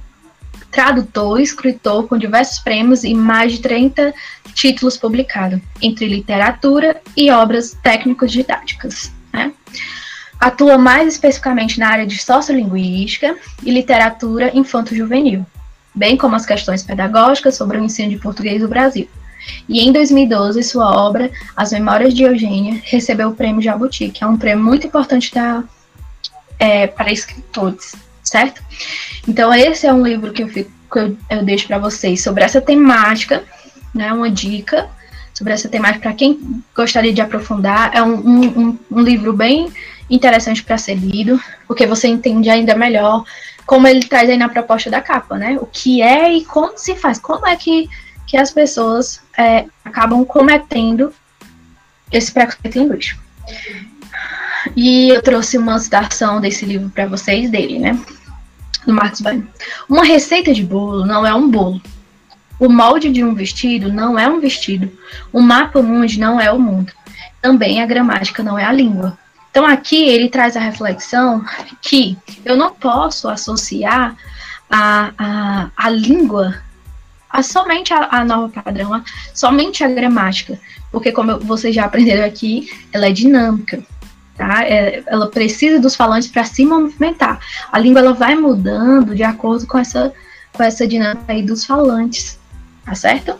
tradutor, 0.71 1.39
escritor 1.39 2.07
com 2.07 2.17
diversos 2.17 2.59
prêmios 2.59 3.03
e 3.03 3.13
mais 3.13 3.53
de 3.53 3.59
30 3.59 4.13
títulos 4.53 4.97
publicados, 4.97 5.59
entre 5.81 6.07
literatura 6.07 7.01
e 7.15 7.31
obras 7.31 7.77
técnicos 7.81 8.31
didáticas. 8.31 9.11
Né? 9.33 9.51
Atua 10.39 10.77
mais 10.77 11.07
especificamente 11.07 11.79
na 11.79 11.89
área 11.89 12.07
de 12.07 12.17
sociolinguística 12.17 13.35
e 13.63 13.71
literatura 13.71 14.55
infanto-juvenil, 14.55 15.45
bem 15.93 16.15
como 16.17 16.35
as 16.35 16.45
questões 16.45 16.83
pedagógicas 16.83 17.55
sobre 17.55 17.77
o 17.77 17.83
ensino 17.83 18.09
de 18.09 18.17
português 18.17 18.61
do 18.61 18.67
Brasil. 18.67 19.09
E 19.67 19.81
em 19.81 19.91
2012, 19.91 20.61
sua 20.63 20.95
obra, 20.95 21.31
As 21.55 21.71
Memórias 21.71 22.13
de 22.13 22.23
Eugênia, 22.23 22.81
recebeu 22.85 23.29
o 23.29 23.35
prêmio 23.35 23.61
Jabuti, 23.61 24.09
que 24.09 24.23
é 24.23 24.27
um 24.27 24.37
prêmio 24.37 24.63
muito 24.63 24.87
importante 24.87 25.33
da, 25.33 25.63
é, 26.57 26.87
para 26.87 27.11
escritores, 27.11 27.95
certo? 28.23 28.61
Então, 29.27 29.53
esse 29.53 29.87
é 29.87 29.93
um 29.93 30.03
livro 30.03 30.31
que 30.31 30.43
eu, 30.43 30.47
fico, 30.47 30.71
que 30.91 30.99
eu, 30.99 31.17
eu 31.29 31.43
deixo 31.43 31.67
para 31.67 31.77
vocês 31.77 32.23
sobre 32.23 32.43
essa 32.43 32.61
temática, 32.61 33.43
né, 33.93 34.11
uma 34.13 34.29
dica 34.29 34.89
sobre 35.39 35.53
essa 35.53 35.69
temática 35.69 36.01
para 36.01 36.13
quem 36.13 36.61
gostaria 36.75 37.13
de 37.13 37.21
aprofundar. 37.21 37.91
É 37.93 38.03
um, 38.03 38.13
um, 38.13 38.79
um 38.91 38.99
livro 38.99 39.31
bem 39.31 39.71
interessante 40.09 40.61
para 40.61 40.77
ser 40.77 40.95
lido, 40.95 41.39
porque 41.65 41.87
você 41.87 42.09
entende 42.09 42.49
ainda 42.49 42.75
melhor 42.75 43.23
como 43.65 43.87
ele 43.87 44.03
traz 44.03 44.29
aí 44.29 44.35
na 44.35 44.49
proposta 44.49 44.89
da 44.89 44.99
capa, 44.99 45.37
né? 45.37 45.57
O 45.61 45.65
que 45.65 46.01
é 46.01 46.33
e 46.33 46.43
como 46.43 46.77
se 46.77 46.93
faz, 46.95 47.19
como 47.19 47.47
é 47.47 47.55
que 47.55 47.87
que 48.29 48.37
as 48.37 48.51
pessoas 48.51 49.21
é, 49.35 49.65
acabam 49.83 50.23
cometendo 50.23 51.11
esse 52.11 52.31
preconceito 52.31 52.77
linguístico. 52.77 53.19
E 54.75 55.09
eu 55.09 55.21
trouxe 55.23 55.57
uma 55.57 55.79
citação 55.79 56.39
desse 56.39 56.63
livro 56.63 56.91
para 56.91 57.07
vocês, 57.07 57.49
dele, 57.49 57.79
né? 57.79 57.99
Do 58.85 58.93
Marcos 58.93 59.21
Bain. 59.21 59.47
Uma 59.89 60.05
receita 60.05 60.53
de 60.53 60.63
bolo 60.63 61.07
não 61.07 61.25
é 61.25 61.33
um 61.33 61.49
bolo. 61.49 61.81
O 62.59 62.69
molde 62.69 63.09
de 63.09 63.23
um 63.23 63.33
vestido 63.33 63.91
não 63.91 64.19
é 64.19 64.27
um 64.27 64.39
vestido. 64.39 64.91
O 65.33 65.41
mapa 65.41 65.81
mundi 65.81 66.19
não 66.19 66.39
é 66.39 66.51
o 66.51 66.59
mundo. 66.59 66.93
Também 67.41 67.81
a 67.81 67.87
gramática 67.87 68.43
não 68.43 68.59
é 68.59 68.63
a 68.63 68.71
língua. 68.71 69.17
Então 69.49 69.65
aqui 69.65 70.07
ele 70.07 70.29
traz 70.29 70.55
a 70.55 70.59
reflexão 70.59 71.43
que 71.81 72.15
eu 72.45 72.55
não 72.55 72.75
posso 72.75 73.27
associar 73.27 74.15
a, 74.69 75.13
a, 75.17 75.69
a 75.75 75.89
língua 75.89 76.61
a, 77.29 77.43
somente 77.43 77.93
a, 77.93 78.07
a 78.11 78.25
norma 78.25 78.49
padrão, 78.49 78.93
a, 78.93 79.03
somente 79.33 79.83
a 79.83 79.87
gramática, 79.87 80.59
porque 80.91 81.11
como 81.11 81.39
vocês 81.39 81.75
já 81.75 81.85
aprenderam 81.85 82.25
aqui, 82.25 82.69
ela 82.91 83.07
é 83.07 83.11
dinâmica, 83.11 83.83
tá? 84.35 84.63
É, 84.63 85.03
ela 85.05 85.29
precisa 85.29 85.79
dos 85.79 85.95
falantes 85.95 86.29
para 86.29 86.43
se 86.43 86.65
movimentar. 86.65 87.39
A 87.71 87.77
língua 87.77 88.01
ela 88.01 88.13
vai 88.13 88.35
mudando 88.35 89.15
de 89.15 89.23
acordo 89.23 89.67
com 89.67 89.77
essa, 89.77 90.13
com 90.53 90.63
essa 90.63 90.87
dinâmica 90.87 91.31
aí 91.31 91.43
dos 91.43 91.65
falantes, 91.65 92.39
tá 92.83 92.95
certo? 92.95 93.39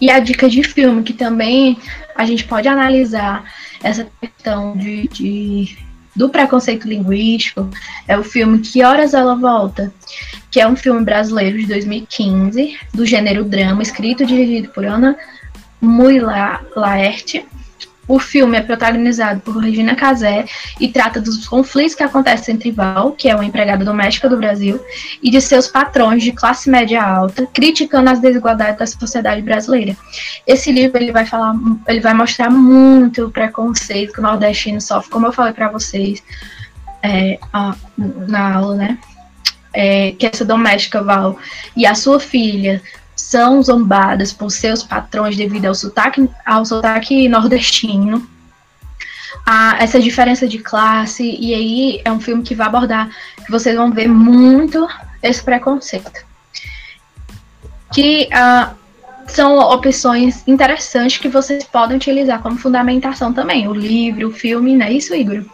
E 0.00 0.10
a 0.10 0.18
dica 0.18 0.48
de 0.48 0.64
filme, 0.64 1.04
que 1.04 1.12
também 1.12 1.78
a 2.16 2.26
gente 2.26 2.44
pode 2.44 2.66
analisar 2.66 3.44
essa 3.82 4.06
questão 4.20 4.76
de, 4.76 5.08
de 5.08 5.78
do 6.14 6.28
preconceito 6.28 6.86
linguístico 6.86 7.68
é 8.06 8.16
o 8.18 8.22
filme 8.22 8.58
Que 8.58 8.82
Horas 8.82 9.14
Ela 9.14 9.34
Volta, 9.34 9.92
que 10.50 10.60
é 10.60 10.68
um 10.68 10.76
filme 10.76 11.04
brasileiro 11.04 11.58
de 11.58 11.66
2015, 11.66 12.76
do 12.92 13.06
gênero 13.06 13.44
drama, 13.44 13.82
escrito 13.82 14.22
e 14.22 14.26
dirigido 14.26 14.68
por 14.68 14.84
Ana 14.84 15.16
Mui 15.80 16.20
Laerte. 16.20 17.44
O 18.06 18.18
filme 18.18 18.58
é 18.58 18.60
protagonizado 18.60 19.40
por 19.40 19.56
Regina 19.58 19.94
Casé 19.94 20.44
e 20.80 20.88
trata 20.88 21.20
dos 21.20 21.46
conflitos 21.46 21.94
que 21.94 22.02
acontecem 22.02 22.54
entre 22.54 22.70
Val, 22.70 23.12
que 23.12 23.28
é 23.28 23.34
uma 23.34 23.44
empregada 23.44 23.84
doméstica 23.84 24.28
do 24.28 24.36
Brasil, 24.36 24.80
e 25.22 25.30
de 25.30 25.40
seus 25.40 25.68
patrões 25.68 26.22
de 26.22 26.32
classe 26.32 26.68
média 26.68 27.02
alta, 27.02 27.46
criticando 27.46 28.10
as 28.10 28.20
desigualdades 28.20 28.78
da 28.78 28.86
sociedade 28.86 29.42
brasileira. 29.42 29.96
Esse 30.46 30.72
livro 30.72 30.98
ele 30.98 31.12
vai 31.12 31.24
falar, 31.26 31.54
ele 31.86 32.00
vai 32.00 32.14
mostrar 32.14 32.50
muito 32.50 33.26
o 33.26 33.30
preconceito 33.30 34.12
que 34.12 34.20
o 34.20 34.22
nordestino 34.22 34.80
sofre, 34.80 35.10
como 35.10 35.26
eu 35.26 35.32
falei 35.32 35.52
para 35.52 35.68
vocês 35.68 36.22
é, 37.02 37.38
na 38.28 38.54
aula, 38.54 38.76
né? 38.76 38.98
É, 39.74 40.12
que 40.12 40.26
essa 40.26 40.44
doméstica 40.44 41.02
Val 41.02 41.38
e 41.74 41.86
a 41.86 41.94
sua 41.94 42.20
filha 42.20 42.82
são 43.22 43.62
zombadas 43.62 44.32
por 44.32 44.50
seus 44.50 44.82
patrões 44.82 45.36
devido 45.36 45.66
ao 45.66 45.74
sotaque, 45.74 46.28
ao 46.44 46.64
sotaque 46.64 47.28
nordestino, 47.28 48.28
a 49.46 49.76
essa 49.80 50.00
diferença 50.00 50.46
de 50.46 50.58
classe, 50.58 51.24
e 51.40 51.54
aí 51.54 52.02
é 52.04 52.12
um 52.12 52.20
filme 52.20 52.42
que 52.42 52.54
vai 52.54 52.66
abordar, 52.66 53.08
que 53.44 53.50
vocês 53.50 53.76
vão 53.76 53.90
ver 53.90 54.08
muito 54.08 54.86
esse 55.22 55.42
preconceito. 55.42 56.26
Que 57.94 58.28
uh, 58.28 58.74
são 59.28 59.58
opções 59.58 60.46
interessantes 60.46 61.18
que 61.18 61.28
vocês 61.28 61.64
podem 61.64 61.96
utilizar 61.96 62.42
como 62.42 62.58
fundamentação 62.58 63.32
também, 63.32 63.68
o 63.68 63.72
livro, 63.72 64.28
o 64.28 64.32
filme, 64.32 64.76
não 64.76 64.86
é 64.86 64.92
isso, 64.92 65.14
Igor? 65.14 65.44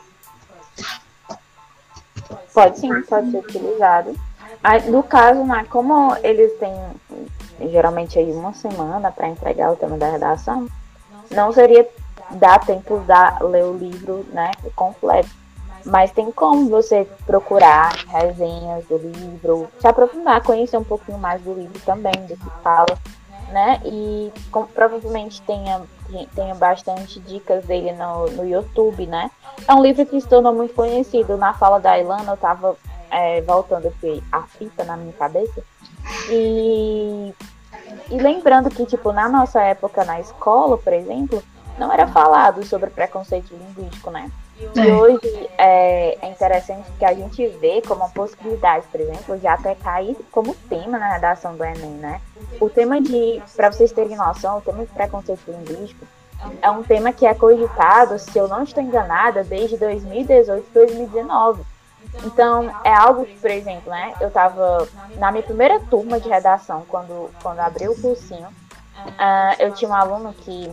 Pode 2.52 2.80
sim, 2.80 2.88
pode 3.02 3.30
ser 3.30 3.38
utilizado. 3.38 4.18
No 4.88 5.02
caso, 5.02 5.44
né, 5.44 5.64
como 5.70 6.16
eles 6.22 6.52
têm 6.58 6.74
geralmente 7.60 8.18
aí 8.18 8.30
uma 8.32 8.52
semana 8.52 9.10
para 9.10 9.28
entregar 9.28 9.72
o 9.72 9.76
tema 9.76 9.96
da 9.96 10.10
redação, 10.10 10.68
não 11.30 11.52
seria 11.52 11.88
dar 12.30 12.64
tempo 12.64 13.00
de 13.00 13.44
ler 13.44 13.64
o 13.64 13.76
livro 13.76 14.26
né, 14.30 14.50
completo. 14.74 15.30
Mas 15.84 16.10
tem 16.10 16.30
como 16.30 16.68
você 16.68 17.06
procurar 17.24 17.94
resenhas 18.08 18.84
do 18.86 18.98
livro, 18.98 19.68
se 19.80 19.86
aprofundar, 19.86 20.42
conhecer 20.42 20.76
um 20.76 20.84
pouquinho 20.84 21.18
mais 21.18 21.40
do 21.40 21.54
livro 21.54 21.78
também, 21.80 22.12
do 22.26 22.36
que 22.36 22.50
fala, 22.62 22.98
né? 23.50 23.80
E 23.84 24.32
com, 24.50 24.66
provavelmente 24.66 25.40
tenha, 25.42 25.80
tenha 26.34 26.54
bastante 26.54 27.20
dicas 27.20 27.64
dele 27.64 27.92
no, 27.92 28.26
no 28.32 28.46
YouTube, 28.46 29.06
né? 29.06 29.30
É 29.66 29.74
um 29.74 29.82
livro 29.82 30.04
que 30.04 30.20
se 30.20 30.28
tornou 30.28 30.52
muito 30.52 30.74
conhecido. 30.74 31.36
Na 31.36 31.54
fala 31.54 31.78
da 31.78 31.98
Ilana, 31.98 32.32
eu 32.32 32.36
tava 32.36 32.76
é, 33.10 33.40
voltando 33.42 33.88
aqui 33.88 34.22
a 34.30 34.42
fita 34.42 34.84
na 34.84 34.96
minha 34.96 35.12
cabeça. 35.12 35.62
E, 36.30 37.34
e 38.10 38.18
lembrando 38.18 38.70
que, 38.70 38.84
tipo, 38.86 39.12
na 39.12 39.28
nossa 39.28 39.62
época 39.62 40.04
na 40.04 40.20
escola, 40.20 40.76
por 40.78 40.92
exemplo, 40.92 41.42
não 41.78 41.92
era 41.92 42.06
falado 42.06 42.64
sobre 42.64 42.90
preconceito 42.90 43.54
linguístico, 43.54 44.10
né? 44.10 44.30
E 44.74 44.80
é. 44.80 44.92
hoje 44.92 45.48
é, 45.56 46.18
é, 46.20 46.28
interessante 46.28 46.90
que 46.98 47.04
a 47.04 47.14
gente 47.14 47.46
vê 47.46 47.80
como 47.86 48.02
uma 48.02 48.10
possibilidade, 48.10 48.86
por 48.90 49.00
exemplo, 49.00 49.38
de 49.38 49.46
até 49.46 49.74
cair 49.76 50.16
como 50.32 50.54
tema 50.68 50.98
na 50.98 51.12
redação 51.12 51.56
do 51.56 51.64
Enem, 51.64 51.92
né? 51.92 52.20
O 52.60 52.68
tema 52.68 53.00
de, 53.00 53.40
para 53.54 53.70
vocês 53.70 53.92
terem 53.92 54.16
noção, 54.16 54.58
o 54.58 54.60
tema 54.60 54.84
de 54.84 54.90
preconceito 54.90 55.42
linguístico 55.46 56.04
é 56.60 56.70
um 56.70 56.82
tema 56.82 57.12
que 57.12 57.26
é 57.26 57.34
cogitado, 57.34 58.18
se 58.18 58.36
eu 58.36 58.48
não 58.48 58.62
estou 58.62 58.82
enganada, 58.82 59.44
desde 59.44 59.76
2018 59.76 60.66
2019. 60.72 61.62
Então, 62.24 62.70
é 62.84 62.92
algo 62.92 63.24
que, 63.24 63.38
por 63.38 63.50
exemplo, 63.50 63.90
né, 63.90 64.14
eu 64.20 64.28
estava 64.28 64.88
na 65.16 65.30
minha 65.30 65.42
primeira 65.42 65.80
turma 65.80 66.18
de 66.18 66.28
redação, 66.28 66.84
quando, 66.88 67.30
quando 67.42 67.60
abri 67.60 67.88
o 67.88 68.00
cursinho, 68.00 68.48
uh, 68.48 69.54
eu 69.58 69.72
tinha 69.72 69.90
um 69.90 69.94
aluno 69.94 70.34
que 70.34 70.72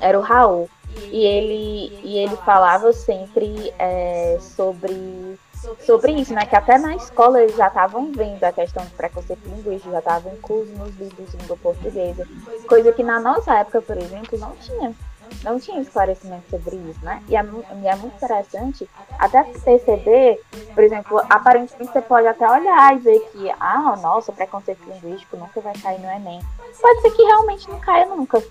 era 0.00 0.18
o 0.18 0.22
Raul, 0.22 0.68
e 1.10 1.24
ele, 1.24 2.00
e 2.02 2.18
ele 2.18 2.36
falava 2.38 2.92
sempre 2.92 3.72
é, 3.78 4.38
sobre, 4.40 5.38
sobre 5.84 6.12
isso, 6.12 6.34
né? 6.34 6.44
Que 6.46 6.56
até 6.56 6.78
na 6.78 6.94
escola 6.94 7.42
eles 7.42 7.56
já 7.56 7.68
estavam 7.68 8.12
vendo 8.12 8.42
a 8.44 8.52
questão 8.52 8.84
do 8.84 8.90
preconceito 8.90 9.44
linguístico, 9.46 9.90
já 9.90 9.98
estava 9.98 10.28
incluso 10.28 10.70
nos 10.72 10.94
livros 10.96 11.30
de 11.30 11.36
língua 11.38 11.56
portuguesa, 11.56 12.28
coisa 12.68 12.92
que 12.92 13.02
na 13.02 13.20
nossa 13.20 13.54
época, 13.58 13.80
por 13.80 13.96
exemplo, 13.96 14.38
não 14.38 14.52
tinha 14.56 14.94
não 15.42 15.58
tinha 15.58 15.80
esclarecimento 15.80 16.48
sobre 16.50 16.76
isso, 16.76 17.04
né? 17.04 17.22
E 17.28 17.36
é, 17.36 17.42
e 17.42 17.86
é 17.86 17.96
muito 17.96 18.16
interessante 18.16 18.88
até 19.18 19.42
perceber, 19.42 20.40
por 20.74 20.84
exemplo, 20.84 21.20
aparentemente 21.28 21.92
você 21.92 22.00
pode 22.00 22.26
até 22.26 22.48
olhar 22.48 22.94
e 22.94 22.98
ver 22.98 23.20
que, 23.32 23.50
ah, 23.58 23.96
nossa, 24.00 24.32
preconceito 24.32 24.82
linguístico 24.84 25.36
nunca 25.36 25.60
vai 25.60 25.74
cair 25.74 26.00
no 26.00 26.10
Enem. 26.10 26.40
Pode 26.80 27.00
ser 27.02 27.10
que 27.10 27.22
realmente 27.22 27.68
não 27.68 27.78
caia 27.80 28.06
nunca. 28.06 28.42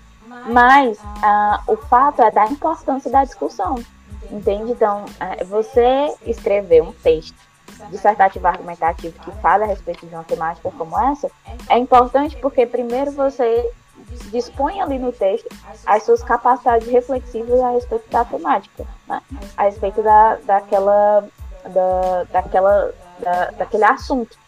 Mas 0.46 0.98
ah, 1.22 1.62
o 1.66 1.76
fato 1.76 2.22
é 2.22 2.30
da 2.30 2.46
importância 2.46 3.10
da 3.10 3.24
discussão. 3.24 3.76
Entende? 4.30 4.72
Então, 4.72 5.04
é, 5.20 5.44
você 5.44 6.14
escrever 6.24 6.82
um 6.82 6.92
texto 6.92 7.36
dissertativo 7.90 8.46
argumentativo 8.46 9.18
que 9.20 9.30
fala 9.40 9.64
a 9.64 9.66
respeito 9.66 10.06
de 10.06 10.14
uma 10.14 10.24
temática 10.24 10.70
como 10.70 10.98
essa, 10.98 11.30
é 11.68 11.78
importante 11.78 12.36
porque 12.36 12.64
primeiro 12.66 13.10
você 13.12 13.70
dispõe 14.30 14.80
ali 14.80 14.98
no 14.98 15.12
texto 15.12 15.48
as 15.86 16.02
suas 16.04 16.22
capacidades 16.22 16.88
reflexivas 16.88 17.60
a 17.60 17.70
respeito 17.70 18.10
da 18.10 18.24
temática, 18.24 18.86
né? 19.08 19.20
a 19.56 19.62
respeito 19.64 20.02
da, 20.02 20.36
daquela, 20.44 21.24
da, 21.64 22.24
daquela, 22.32 22.94
da, 23.20 23.50
daquele 23.52 23.84
assunto. 23.84 24.42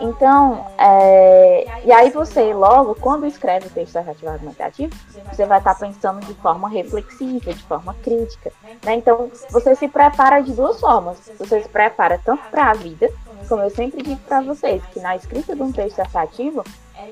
Então, 0.00 0.64
é, 0.78 1.66
e 1.84 1.90
aí 1.90 2.10
você, 2.10 2.54
logo, 2.54 2.94
quando 2.94 3.26
escreve 3.26 3.66
o 3.66 3.70
texto 3.70 3.96
narrativo 3.96 4.30
argumentativo, 4.30 4.94
você 5.30 5.44
vai 5.44 5.58
estar 5.58 5.74
pensando 5.74 6.24
de 6.24 6.34
forma 6.34 6.68
reflexiva, 6.68 7.52
de 7.52 7.62
forma 7.64 7.94
crítica. 7.94 8.52
Né? 8.84 8.94
Então, 8.94 9.28
você 9.50 9.74
se 9.74 9.88
prepara 9.88 10.40
de 10.40 10.52
duas 10.52 10.78
formas. 10.78 11.18
Você 11.38 11.62
se 11.62 11.68
prepara 11.68 12.20
tanto 12.24 12.42
para 12.48 12.70
a 12.70 12.74
vida, 12.74 13.10
como 13.48 13.62
eu 13.62 13.70
sempre 13.70 14.02
digo 14.02 14.20
para 14.20 14.40
vocês, 14.40 14.82
que 14.92 15.00
na 15.00 15.16
escrita 15.16 15.56
de 15.56 15.62
um 15.62 15.72
texto 15.72 15.96
dissertativo, 15.96 16.62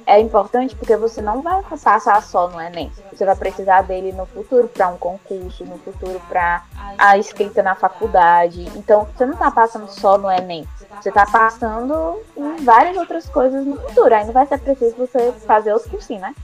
é 0.06 0.20
importante 0.20 0.74
porque 0.74 0.96
você 0.96 1.22
não 1.22 1.42
vai 1.42 1.62
passar 1.62 2.22
só 2.22 2.48
no 2.48 2.60
Enem. 2.60 2.92
Você 3.12 3.24
vai 3.24 3.36
precisar 3.36 3.82
dele 3.82 4.12
no 4.12 4.26
futuro 4.26 4.68
para 4.68 4.88
um 4.88 4.96
concurso, 4.96 5.64
no 5.64 5.78
futuro 5.78 6.20
para 6.28 6.64
a 6.98 7.16
escrita 7.18 7.62
na 7.62 7.74
faculdade. 7.74 8.70
Então, 8.76 9.06
você 9.16 9.24
não 9.24 9.34
está 9.34 9.50
passando 9.50 9.88
só 9.88 10.18
no 10.18 10.30
Enem. 10.30 10.66
Você 11.00 11.08
está 11.08 11.26
passando 11.26 12.20
em 12.36 12.64
várias 12.64 12.96
outras 12.96 13.28
coisas 13.28 13.64
no 13.66 13.76
futuro. 13.80 14.14
Aí 14.14 14.24
não 14.24 14.32
vai 14.32 14.46
ser 14.46 14.58
preciso 14.58 14.96
você 14.96 15.32
fazer 15.46 15.72
outro 15.72 15.90
cursinho, 15.90 16.20
né? 16.20 16.34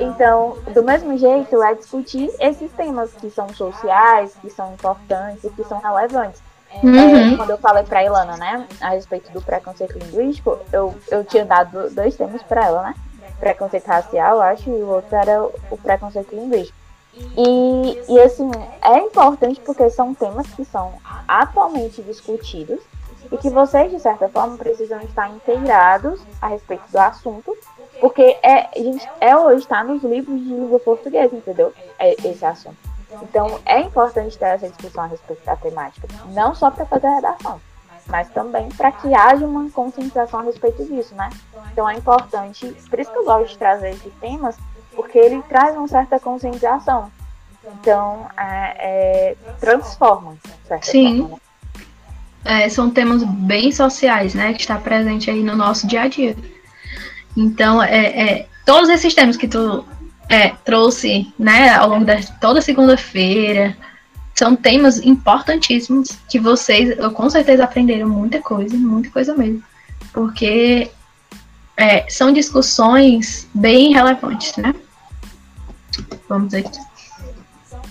Então, 0.00 0.58
do 0.72 0.82
mesmo 0.82 1.16
jeito, 1.16 1.62
é 1.62 1.74
discutir 1.74 2.30
esses 2.40 2.70
temas 2.72 3.12
que 3.12 3.30
são 3.30 3.48
sociais, 3.50 4.34
que 4.40 4.50
são 4.50 4.72
importantes, 4.72 5.50
que 5.54 5.64
são 5.64 5.78
relevantes. 5.78 6.42
Uhum. 6.82 7.32
É, 7.32 7.36
quando 7.36 7.50
eu 7.50 7.58
falei 7.58 7.84
pra 7.84 8.04
Ilana, 8.04 8.36
né, 8.36 8.66
a 8.80 8.90
respeito 8.90 9.32
do 9.32 9.40
preconceito 9.40 9.98
linguístico, 9.98 10.58
eu, 10.72 10.94
eu 11.10 11.24
tinha 11.24 11.44
dado 11.44 11.90
dois 11.90 12.16
termos 12.16 12.42
pra 12.42 12.66
ela, 12.66 12.82
né? 12.82 12.94
Preconceito 13.38 13.86
racial, 13.86 14.40
acho, 14.40 14.68
e 14.70 14.82
o 14.82 14.88
outro 14.88 15.14
era 15.14 15.44
o 15.70 15.76
preconceito 15.76 16.34
linguístico. 16.34 16.76
E, 17.36 18.02
e 18.08 18.20
assim, 18.20 18.50
é 18.82 18.98
importante 18.98 19.60
porque 19.60 19.88
são 19.90 20.14
temas 20.14 20.46
que 20.48 20.64
são 20.64 20.94
atualmente 21.28 22.02
discutidos 22.02 22.80
e 23.30 23.36
que 23.36 23.50
vocês, 23.50 23.90
de 23.90 24.00
certa 24.00 24.28
forma, 24.28 24.56
precisam 24.56 25.00
estar 25.00 25.30
inteirados 25.30 26.20
a 26.40 26.48
respeito 26.48 26.84
do 26.90 26.98
assunto, 26.98 27.56
porque 28.00 28.36
é, 28.42 28.68
gente, 28.76 29.08
é 29.20 29.36
hoje 29.36 29.62
está 29.62 29.82
nos 29.84 30.02
livros 30.02 30.38
de 30.38 30.48
língua 30.48 30.80
portuguesa, 30.80 31.34
entendeu? 31.34 31.72
É 31.98 32.14
esse 32.28 32.44
assunto. 32.44 32.93
Então, 33.22 33.60
é 33.64 33.80
importante 33.80 34.36
ter 34.38 34.46
essa 34.46 34.68
discussão 34.68 35.04
a 35.04 35.06
respeito 35.06 35.44
da 35.44 35.56
temática, 35.56 36.08
não 36.28 36.54
só 36.54 36.70
para 36.70 36.86
fazer 36.86 37.06
a 37.06 37.14
redação, 37.16 37.60
mas 38.06 38.28
também 38.30 38.68
para 38.70 38.92
que 38.92 39.14
haja 39.14 39.46
uma 39.46 39.68
conscientização 39.70 40.40
a 40.40 40.42
respeito 40.42 40.84
disso, 40.84 41.14
né? 41.14 41.30
Então, 41.72 41.88
é 41.88 41.96
importante, 41.96 42.66
por 42.88 42.98
isso 42.98 43.10
que 43.10 43.18
eu 43.18 43.24
gosto 43.24 43.52
de 43.52 43.58
trazer 43.58 43.90
esses 43.90 44.12
temas, 44.20 44.56
porque 44.94 45.18
ele 45.18 45.42
traz 45.42 45.76
uma 45.76 45.88
certa 45.88 46.18
conscientização. 46.20 47.10
Então, 47.80 48.26
é, 48.36 48.76
é, 48.78 49.36
transforma, 49.58 50.36
certa 50.66 50.86
Sim. 50.86 51.20
Forma, 51.20 51.36
né? 51.36 51.40
É, 52.44 52.68
são 52.68 52.90
temas 52.90 53.22
bem 53.24 53.72
sociais, 53.72 54.34
né? 54.34 54.52
Que 54.52 54.60
está 54.60 54.76
presente 54.76 55.30
aí 55.30 55.42
no 55.42 55.56
nosso 55.56 55.86
dia 55.86 56.02
a 56.02 56.08
dia. 56.08 56.36
Então, 57.34 57.82
é, 57.82 58.04
é, 58.04 58.48
todos 58.66 58.90
esses 58.90 59.14
temas 59.14 59.36
que 59.36 59.48
tu 59.48 59.84
é, 60.28 60.50
trouxe 60.64 61.32
né, 61.38 61.74
ao 61.74 61.88
longo 61.88 62.04
de 62.04 62.32
toda 62.40 62.60
segunda-feira. 62.60 63.76
São 64.34 64.56
temas 64.56 64.98
importantíssimos 64.98 66.08
que 66.28 66.40
vocês, 66.40 66.98
eu, 66.98 67.10
com 67.12 67.30
certeza, 67.30 67.64
aprenderam 67.64 68.08
muita 68.08 68.40
coisa, 68.40 68.76
muita 68.76 69.10
coisa 69.10 69.34
mesmo. 69.34 69.62
Porque 70.12 70.90
é, 71.76 72.08
são 72.08 72.32
discussões 72.32 73.48
bem 73.54 73.92
relevantes, 73.92 74.56
né? 74.56 74.74
Vamos 76.28 76.52
aqui. 76.54 76.80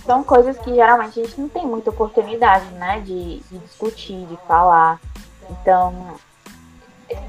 São 0.04 0.22
coisas 0.22 0.58
que 0.58 0.74
geralmente 0.74 1.18
a 1.18 1.24
gente 1.24 1.40
não 1.40 1.48
tem 1.48 1.66
muita 1.66 1.88
oportunidade, 1.88 2.66
né, 2.72 3.00
de, 3.00 3.40
de 3.50 3.58
discutir, 3.58 4.26
de 4.26 4.36
falar. 4.46 5.00
Então, 5.50 6.16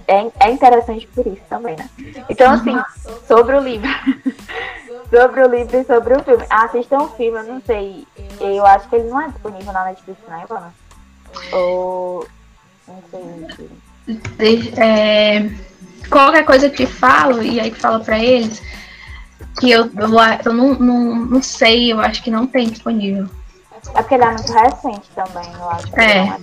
é, 0.08 0.32
é 0.40 0.52
interessante 0.52 1.08
por 1.08 1.26
isso 1.28 1.42
também, 1.50 1.76
né? 1.76 1.90
Então, 2.30 2.54
assim, 2.54 2.78
sobre 3.28 3.56
o 3.56 3.60
livro. 3.60 3.88
sobre 5.10 5.42
o 5.42 5.48
livro 5.48 5.78
e 5.78 5.84
sobre 5.86 6.14
o 6.14 6.24
filme. 6.24 6.46
Assistam 6.50 7.00
o 7.00 7.10
filme, 7.10 7.40
eu 7.40 7.44
não 7.44 7.62
sei. 7.62 8.06
Eu 8.40 8.66
acho 8.66 8.88
que 8.90 8.96
ele 8.96 9.10
não 9.10 9.22
é 9.22 9.28
disponível 9.30 9.74
na 9.74 9.86
Netflix, 9.86 10.20
né, 10.28 10.44
Ivana? 10.44 10.74
Ou. 11.52 12.28
Não 12.88 13.04
sei. 13.10 14.74
É, 14.78 15.50
qualquer 16.10 16.46
coisa 16.46 16.70
que 16.70 16.86
falo, 16.86 17.42
e 17.42 17.60
aí 17.60 17.72
fala 17.72 18.00
pra 18.00 18.20
eles, 18.20 18.62
que 19.60 19.72
eu, 19.72 19.86
eu, 19.86 20.10
eu 20.46 20.54
não, 20.54 20.74
não, 20.76 21.16
não 21.16 21.42
sei, 21.42 21.92
eu 21.92 22.00
acho 22.00 22.22
que 22.22 22.30
não 22.30 22.46
tem 22.46 22.70
disponível. 22.70 23.28
É 23.94 24.02
porque 24.02 24.16
ele 24.16 24.24
é 24.24 24.32
muito 24.32 24.52
recente 24.52 25.10
também, 25.14 25.54
eu 25.54 25.70
acho. 25.70 26.00
É. 26.00 26.38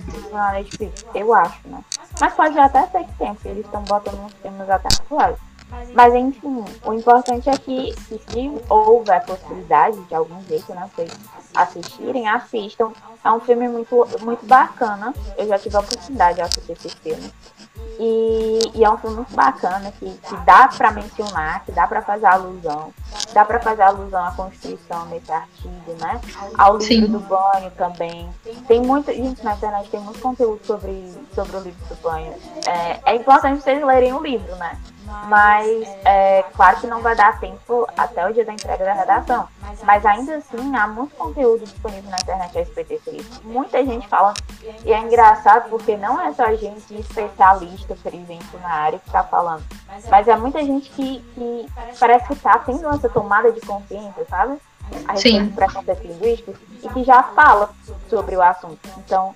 Netflix, 0.53 1.05
eu 1.13 1.33
acho, 1.33 1.59
né? 1.65 1.79
Mas 2.19 2.33
pode 2.33 2.57
até 2.57 2.85
ser 2.87 3.03
que 3.05 3.13
tem, 3.17 3.33
porque 3.33 3.49
eles 3.49 3.65
estão 3.65 3.83
botando 3.83 4.19
uns 4.25 4.33
filmes 4.33 4.69
até 4.69 4.87
atuais. 4.87 5.52
Mas 5.93 6.13
enfim, 6.15 6.65
o 6.85 6.93
importante 6.93 7.49
é 7.49 7.57
que, 7.57 7.93
se 8.07 8.51
houver 8.69 9.17
a 9.17 9.21
possibilidade 9.21 9.99
de 10.05 10.15
algum 10.15 10.41
jeito, 10.43 10.73
né, 10.73 10.89
vocês 10.95 11.11
assistirem, 11.53 12.27
assistam. 12.27 12.91
É 13.23 13.31
um 13.31 13.39
filme 13.39 13.67
muito, 13.67 14.07
muito 14.21 14.45
bacana. 14.45 15.13
Eu 15.37 15.47
já 15.47 15.57
tive 15.57 15.77
a 15.77 15.79
oportunidade 15.79 16.35
de 16.35 16.41
assistir 16.41 16.71
esse 16.73 16.89
filme. 16.89 17.31
E, 17.99 18.59
e 18.75 18.83
é 18.83 18.89
um 18.89 18.97
filme 18.97 19.17
muito 19.17 19.33
bacana 19.33 19.91
que, 19.91 20.09
que 20.09 20.35
dá 20.37 20.67
para 20.67 20.91
mencionar, 20.91 21.63
que 21.63 21.71
dá 21.71 21.87
para 21.87 22.01
fazer 22.01 22.25
alusão, 22.25 22.91
dá 23.33 23.45
para 23.45 23.59
fazer 23.59 23.83
alusão 23.83 24.25
à 24.25 24.31
Constituição 24.31 25.05
nesse 25.05 25.31
artigo, 25.31 25.95
né? 26.01 26.19
Ao 26.57 26.77
livro 26.77 27.05
Sim. 27.05 27.11
do 27.11 27.19
banho 27.19 27.71
também. 27.77 28.29
Tem 28.67 28.81
muito, 28.81 29.13
gente, 29.13 29.43
na 29.43 29.53
internet 29.53 29.89
tem 29.89 29.99
muito 29.99 30.19
conteúdo 30.19 30.65
sobre, 30.65 31.13
sobre 31.35 31.55
o 31.55 31.59
livro 31.61 31.85
do 31.87 31.95
banho. 32.01 32.33
É, 32.65 32.99
é 33.05 33.15
importante 33.15 33.61
vocês 33.61 33.83
lerem 33.83 34.13
o 34.13 34.21
livro, 34.21 34.55
né? 34.55 34.77
Mas 35.27 35.87
é 36.05 36.43
claro 36.55 36.79
que 36.79 36.87
não 36.87 37.01
vai 37.01 37.15
dar 37.15 37.39
tempo 37.39 37.87
até 37.97 38.27
o 38.27 38.33
dia 38.33 38.45
da 38.45 38.53
entrega 38.53 38.85
da 38.85 38.93
redação. 38.93 39.47
Mas 39.83 40.05
ainda 40.05 40.35
assim, 40.35 40.75
há 40.75 40.87
muito 40.87 41.15
conteúdo 41.15 41.63
disponível 41.63 42.09
na 42.09 42.17
internet 42.17 42.57
a 42.57 42.59
respeito 42.59 42.89
desse 42.89 43.09
livro. 43.09 43.41
Muita 43.43 43.83
gente 43.85 44.07
fala, 44.07 44.33
e 44.85 44.93
é 44.93 44.99
engraçado 44.99 45.69
porque 45.69 45.97
não 45.97 46.21
é 46.21 46.33
só 46.33 46.53
gente 46.55 46.93
especialista, 46.95 47.95
por 48.01 48.13
exemplo, 48.13 48.59
na 48.61 48.69
área 48.69 48.99
que 48.99 49.07
está 49.07 49.23
falando, 49.23 49.63
mas 50.09 50.27
é 50.27 50.35
muita 50.35 50.63
gente 50.63 50.89
que, 50.91 51.19
que 51.33 51.67
parece 51.99 52.27
que 52.27 52.33
está 52.33 52.57
tendo 52.59 52.87
essa 52.89 53.09
tomada 53.09 53.51
de 53.51 53.61
consciência, 53.61 54.25
sabe? 54.29 54.57
A 55.07 55.13
respeito 55.13 55.45
do 55.45 55.55
preconceito 55.55 56.07
linguístico 56.07 56.53
e 56.83 56.89
que 56.89 57.03
já 57.03 57.23
fala 57.23 57.69
sobre 58.09 58.35
o 58.35 58.41
assunto. 58.41 58.79
Então, 58.97 59.33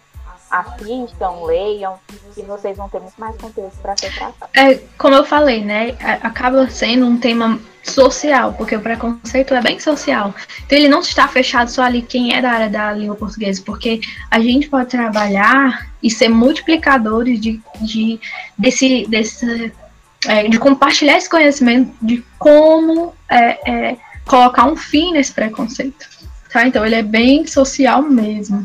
assistam, 0.49 1.43
leiam, 1.45 1.95
e 2.35 2.41
vocês 2.41 2.77
vão 2.77 2.89
ter 2.89 2.99
muito 2.99 3.19
mais 3.19 3.35
conteúdo 3.37 3.71
para 3.81 3.95
ser 3.97 4.13
tratado. 4.13 4.51
É, 4.53 4.75
como 4.97 5.15
eu 5.15 5.25
falei, 5.25 5.63
né? 5.63 5.95
Acaba 6.21 6.69
sendo 6.69 7.05
um 7.05 7.17
tema 7.17 7.59
social, 7.83 8.53
porque 8.53 8.75
o 8.75 8.81
preconceito 8.81 9.53
é 9.53 9.61
bem 9.61 9.79
social. 9.79 10.33
Então 10.65 10.77
ele 10.77 10.89
não 10.89 10.99
está 10.99 11.27
fechado 11.27 11.69
só 11.69 11.83
ali 11.83 12.01
quem 12.01 12.35
é 12.35 12.41
da 12.41 12.51
área 12.51 12.69
da 12.69 12.91
língua 12.91 13.15
portuguesa, 13.15 13.61
porque 13.65 14.01
a 14.29 14.39
gente 14.39 14.69
pode 14.69 14.89
trabalhar 14.89 15.87
e 16.01 16.11
ser 16.11 16.29
multiplicadores 16.29 17.39
de, 17.39 17.61
de 17.81 18.19
desse, 18.57 19.05
desse 19.07 19.73
é, 20.25 20.47
de 20.47 20.59
compartilhar 20.59 21.17
esse 21.17 21.29
conhecimento 21.29 21.93
de 22.01 22.23
como 22.37 23.13
é, 23.29 23.71
é, 23.71 23.97
colocar 24.25 24.65
um 24.65 24.75
fim 24.75 25.13
nesse 25.13 25.33
preconceito. 25.33 26.07
Tá? 26.51 26.67
Então 26.67 26.85
ele 26.85 26.95
é 26.95 27.03
bem 27.03 27.45
social 27.45 28.01
mesmo. 28.01 28.63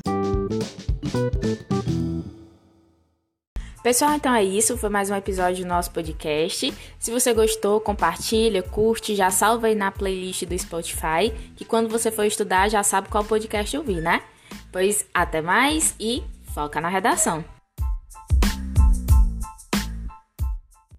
Pessoal, 3.82 4.14
então 4.14 4.32
é 4.32 4.44
isso. 4.44 4.78
Foi 4.78 4.88
mais 4.88 5.10
um 5.10 5.16
episódio 5.16 5.64
do 5.64 5.68
nosso 5.68 5.90
podcast. 5.90 6.72
Se 7.00 7.10
você 7.10 7.34
gostou, 7.34 7.80
compartilha, 7.80 8.62
curte, 8.62 9.16
já 9.16 9.28
salva 9.28 9.66
aí 9.66 9.74
na 9.74 9.90
playlist 9.90 10.44
do 10.44 10.56
Spotify, 10.56 11.32
que 11.56 11.64
quando 11.64 11.88
você 11.88 12.10
for 12.10 12.24
estudar 12.24 12.68
já 12.68 12.84
sabe 12.84 13.08
qual 13.08 13.24
podcast 13.24 13.76
ouvir, 13.76 14.00
né? 14.00 14.22
Pois 14.70 15.04
até 15.12 15.42
mais 15.42 15.96
e 15.98 16.22
foca 16.54 16.80
na 16.80 16.88
redação. 16.88 17.44